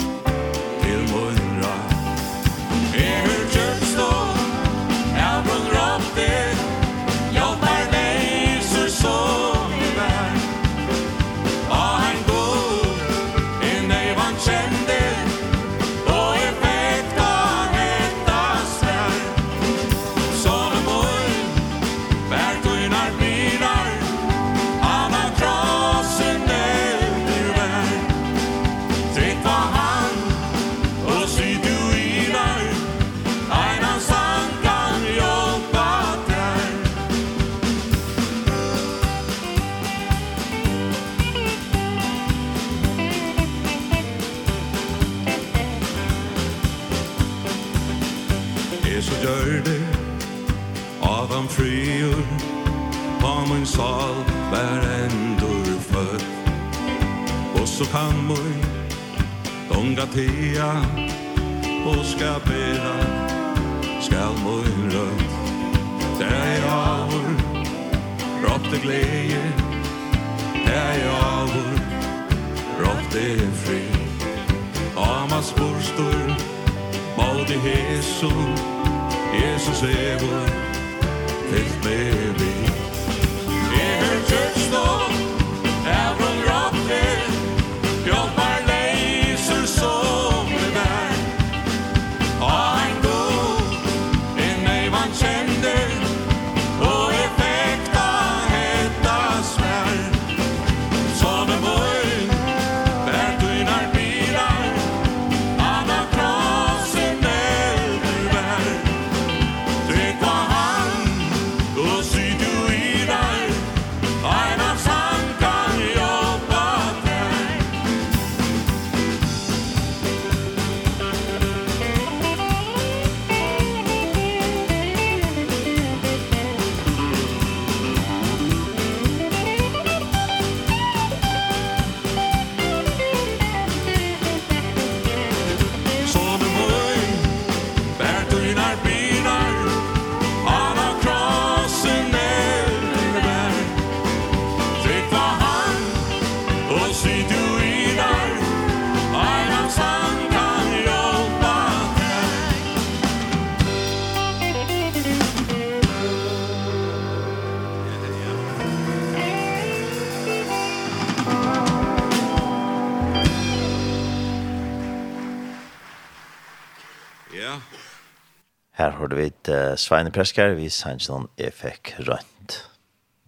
her 168.91 168.97
har 168.97 169.07
du 169.07 169.15
vidt 169.15 169.49
uh, 169.49 169.75
Sveine 169.79 170.11
Preskar, 170.11 170.55
vi 170.57 170.67
sanns 170.69 171.07
noen 171.09 171.29
effekt 171.39 171.93
rønt 172.03 172.57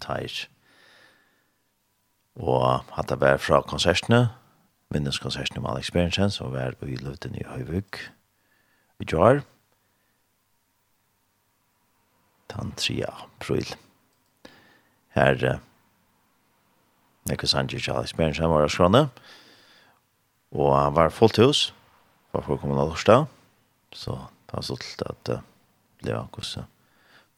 teir. 0.03 0.47
Og 2.35 2.83
hatt 2.97 3.11
det 3.11 3.19
vært 3.21 3.43
fra 3.45 3.61
konsertene, 3.63 4.33
minneskonsertene 4.91 5.61
med 5.63 5.71
Alex 5.71 5.91
Berensen, 5.95 6.33
som 6.33 6.51
var 6.51 6.75
i 6.83 6.97
Løvden 6.99 7.37
i 7.39 7.45
Høyvug 7.47 7.99
i 8.99 9.07
Jar. 9.07 9.43
Den 12.51 12.73
3. 12.77 12.97
april. 13.07 13.71
Her 15.15 15.39
uh, 15.47 15.61
Nekko 17.29 17.47
Sanchez 17.47 17.87
Alex 17.87 18.11
Berensen 18.17 18.51
var 18.51 18.67
av 18.67 18.73
skrone, 18.73 19.05
og 20.51 20.75
han 20.75 20.99
var 20.99 21.15
fullt 21.15 21.39
hus, 21.39 21.63
var 22.35 22.43
for 22.43 22.57
å 22.57 22.61
kommunal 22.61 22.91
torsdag, 22.91 23.25
så 23.95 24.19
det 24.49 24.57
var 24.57 24.67
stått 24.67 25.07
at 25.07 25.35
uh, 25.37 25.49
oppleva 26.03 26.27
hvordan 26.31 26.67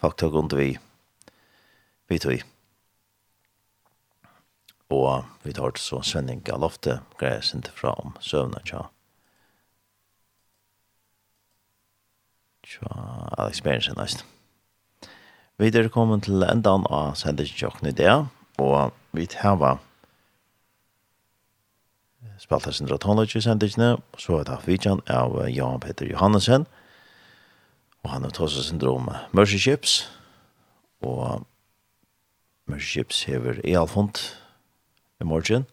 folk 0.02 0.18
tog 0.18 0.34
under 0.34 0.58
vi 0.58 0.78
vi 2.10 2.20
tog 2.20 2.34
i. 2.34 2.42
Og 4.90 5.26
vi 5.44 5.54
tar 5.54 5.72
til 5.72 5.82
så 5.82 6.02
sending 6.02 6.44
galofte 6.46 6.90
loftet 6.90 7.18
greier 7.18 7.42
sin 7.42 7.62
til 7.62 7.74
fra 7.74 7.96
om 7.98 8.16
søvnet 8.22 8.66
tja. 8.66 8.86
Tja, 12.66 12.90
Alex 13.38 13.62
Berensen 13.62 13.98
nesten. 13.98 14.26
Vi 15.58 15.68
er 15.68 15.90
kommet 15.90 16.24
til 16.24 16.44
endan 16.44 16.86
av 16.90 17.16
sendingen 17.16 17.88
i 17.88 17.92
det, 17.92 18.28
og 18.60 18.94
vi 19.12 19.26
tar 19.26 19.56
hva 19.56 19.78
spaltar 22.38 22.72
sin 22.72 22.90
ratologi 22.90 23.42
sendingene, 23.42 23.96
og 23.98 24.20
så 24.20 24.40
er 24.40 24.44
det 24.44 24.68
vidjan 24.68 25.02
av 25.08 25.48
Jan 25.50 25.80
Peter 25.80 26.06
Johannesen, 26.06 26.66
og 26.66 26.85
og 28.06 28.12
han 28.14 28.22
har 28.22 28.34
tås 28.38 28.54
syndrom 28.68 29.10
Mercy 29.34 29.58
Ships, 29.58 29.94
og 31.02 31.48
Mercy 32.70 32.86
Ships 32.86 33.24
hever 33.26 33.58
i 33.66 33.74
Alfond 33.74 34.22
i 35.22 35.26
morgen, 35.26 35.66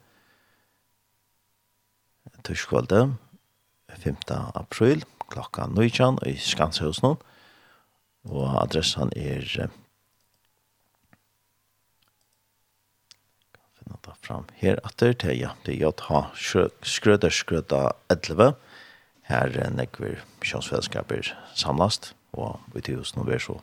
tørskvalde, 2.42 3.02
5. 4.00 4.16
april, 4.56 5.04
klokka 5.28 5.66
19 5.68 6.22
i 6.26 6.32
Skanshusen, 6.40 7.20
og 8.24 8.48
adressen 8.62 9.12
er 9.12 9.44
finna 13.76 13.98
det 14.06 14.16
fram 14.24 14.48
her 14.62 14.80
atter 14.88 15.12
til 15.12 15.36
ja, 15.36 15.52
det 15.66 15.76
er 15.76 15.92
JH 15.92 16.64
Skrøder 16.82 17.30
Skrøda 17.30 17.84
11, 18.09 18.54
her 19.28 19.70
nekver 19.76 20.24
kjønnsfellesskaper 20.40 21.34
samlast 21.54 22.14
og 22.32 22.60
vi 22.74 22.80
til 22.80 22.98
og 22.98 23.26
vi 23.26 23.38
så 23.38 23.59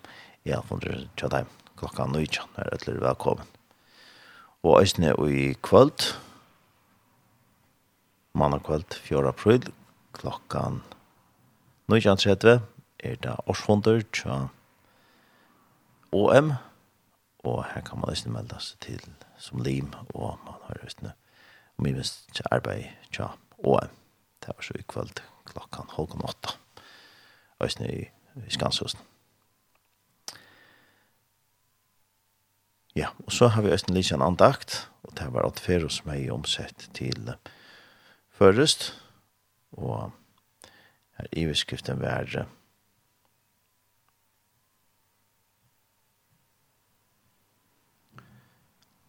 i 0.46 0.52
alle 0.52 0.66
hundre 0.70 1.08
tjadheim 1.18 1.50
klokka 1.80 2.06
nøytja, 2.12 2.44
er 2.60 2.74
etler 2.76 3.00
velkommen. 3.00 3.48
Og 4.64 4.82
æsne 4.82 5.14
i 5.32 5.54
kvöld, 5.64 6.16
mandag 8.34 8.62
kvöld, 8.68 8.94
4. 8.94 9.28
april, 9.28 9.72
klokka 10.14 10.66
nøytja 11.88 12.16
tredje, 12.16 12.60
er 13.00 13.16
det 13.16 13.36
årsfunder 13.48 14.04
tja 14.12 14.50
OM, 16.12 16.54
og 17.44 17.64
her 17.74 17.82
kan 17.82 18.00
man 18.00 18.12
æsne 18.12 18.34
melda 18.34 18.60
seg 18.60 18.80
til 18.84 19.04
som 19.40 19.64
lim, 19.64 19.94
og 20.14 20.40
man 20.44 20.60
har 20.68 20.84
æsne, 20.84 21.14
og 21.78 21.84
mye 21.84 21.96
minst 21.96 22.28
tja 22.36 22.44
arbeid 22.52 22.92
tja 23.12 23.32
OM. 23.64 23.96
Det 24.44 24.56
var 24.56 24.64
så 24.64 24.76
i 24.76 24.84
kvöld 24.84 25.24
klokkan 25.46 25.88
halv 25.96 26.20
åtta. 26.24 26.58
Æsne 27.64 27.88
i 27.88 28.10
i 28.48 28.52
Skanshusen. 28.54 29.00
Ja, 32.96 33.12
og 33.26 33.32
så 33.32 33.48
har 33.48 33.62
vi 33.62 33.72
Østen 33.72 33.94
Lisha 33.96 34.16
en 34.16 34.26
andakt, 34.26 34.90
og 35.04 35.14
det 35.18 35.28
var 35.34 35.46
alt 35.46 35.60
ferus 35.62 36.02
som 36.02 36.12
er 36.12 36.32
omsett 36.34 36.90
til 36.98 37.32
førrest, 38.36 38.92
og 39.78 40.12
her 41.20 41.30
i 41.32 41.46
beskriften 41.46 42.02
var 42.02 42.26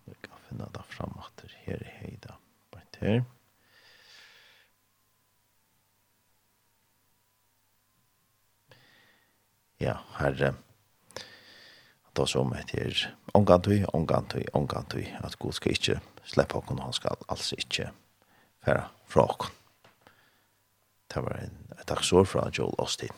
Jeg 0.07 0.17
kan 0.23 0.39
finne 0.49 0.71
det 0.75 0.87
frem 0.93 1.19
at 1.19 1.43
det 1.43 1.57
her 1.65 1.81
er 1.81 1.93
Heida. 2.01 2.35
bare 2.71 2.83
til 2.93 3.09
her. 3.09 3.40
ja, 9.81 9.97
herre, 10.19 10.55
da 12.17 12.27
som 12.27 12.53
heter 12.53 13.09
omgantui, 13.35 13.85
omgantui, 13.95 14.45
omgantui, 14.53 15.07
at 15.25 15.39
god 15.39 15.57
skal 15.57 15.73
ikke 15.73 16.01
slippe 16.29 16.59
okken, 16.59 16.79
og 16.79 16.91
han 16.91 16.97
skal 16.97 17.25
altså 17.29 17.57
ikke 17.59 17.91
fære 18.65 18.85
fra 19.09 19.25
okken. 19.25 19.57
Det 21.11 21.23
var 21.25 21.41
en, 21.43 21.57
et 21.79 21.89
dagsår 21.89 22.25
fra 22.25 22.51
Joel 22.59 22.75
Austin. 22.79 23.15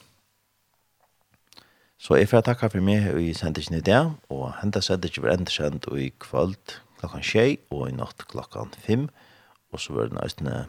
Så 1.97 2.15
jeg 2.15 2.29
får 2.29 2.41
takke 2.47 2.69
for 2.69 2.83
meg 2.83 3.05
i 3.21 3.33
sendingen 3.37 3.77
i 3.77 3.85
dag, 3.85 4.11
og 4.33 4.49
hente 4.61 4.81
sendingen 4.83 5.23
var 5.23 5.35
enda 5.37 5.51
kjent 5.51 5.87
i 5.95 6.09
kvöld 6.19 6.79
klokkan 6.99 7.23
tjei, 7.23 7.59
og 7.71 7.89
i 7.89 7.95
natt 7.95 8.25
klokkan 8.31 8.73
fem, 8.79 9.09
og 9.71 9.79
så 9.79 9.93
var 9.93 10.11
den 10.11 10.19
østene 10.23 10.65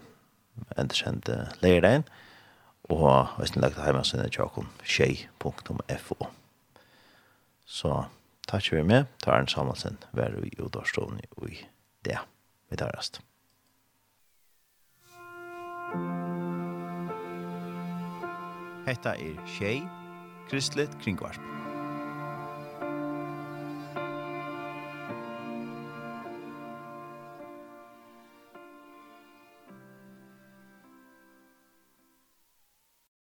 enda 0.78 0.94
kjent 0.94 1.30
leirdein, 1.62 2.04
og 2.06 2.23
og 2.92 3.28
hvis 3.38 3.54
ni 3.54 3.62
lagt 3.62 3.80
heimasinne 3.80 4.28
tjokken 4.28 4.68
tjei.fo 4.84 6.16
Så 7.64 7.92
takk 8.48 8.68
for 8.68 8.84
meg, 8.84 9.06
tar 9.24 9.40
en 9.40 9.48
samansen 9.48 9.96
vær 10.12 10.36
vi 10.40 10.52
og 10.60 10.72
dorstående 10.74 11.24
i 11.48 11.62
det. 12.04 12.18
Vi 12.70 12.76
tar 12.76 12.92
rast. 12.96 13.20
Hetta 18.84 19.16
er 19.16 19.40
Tjej, 19.48 19.80
Kristelig 20.50 20.88
Kringvarp. 21.00 21.53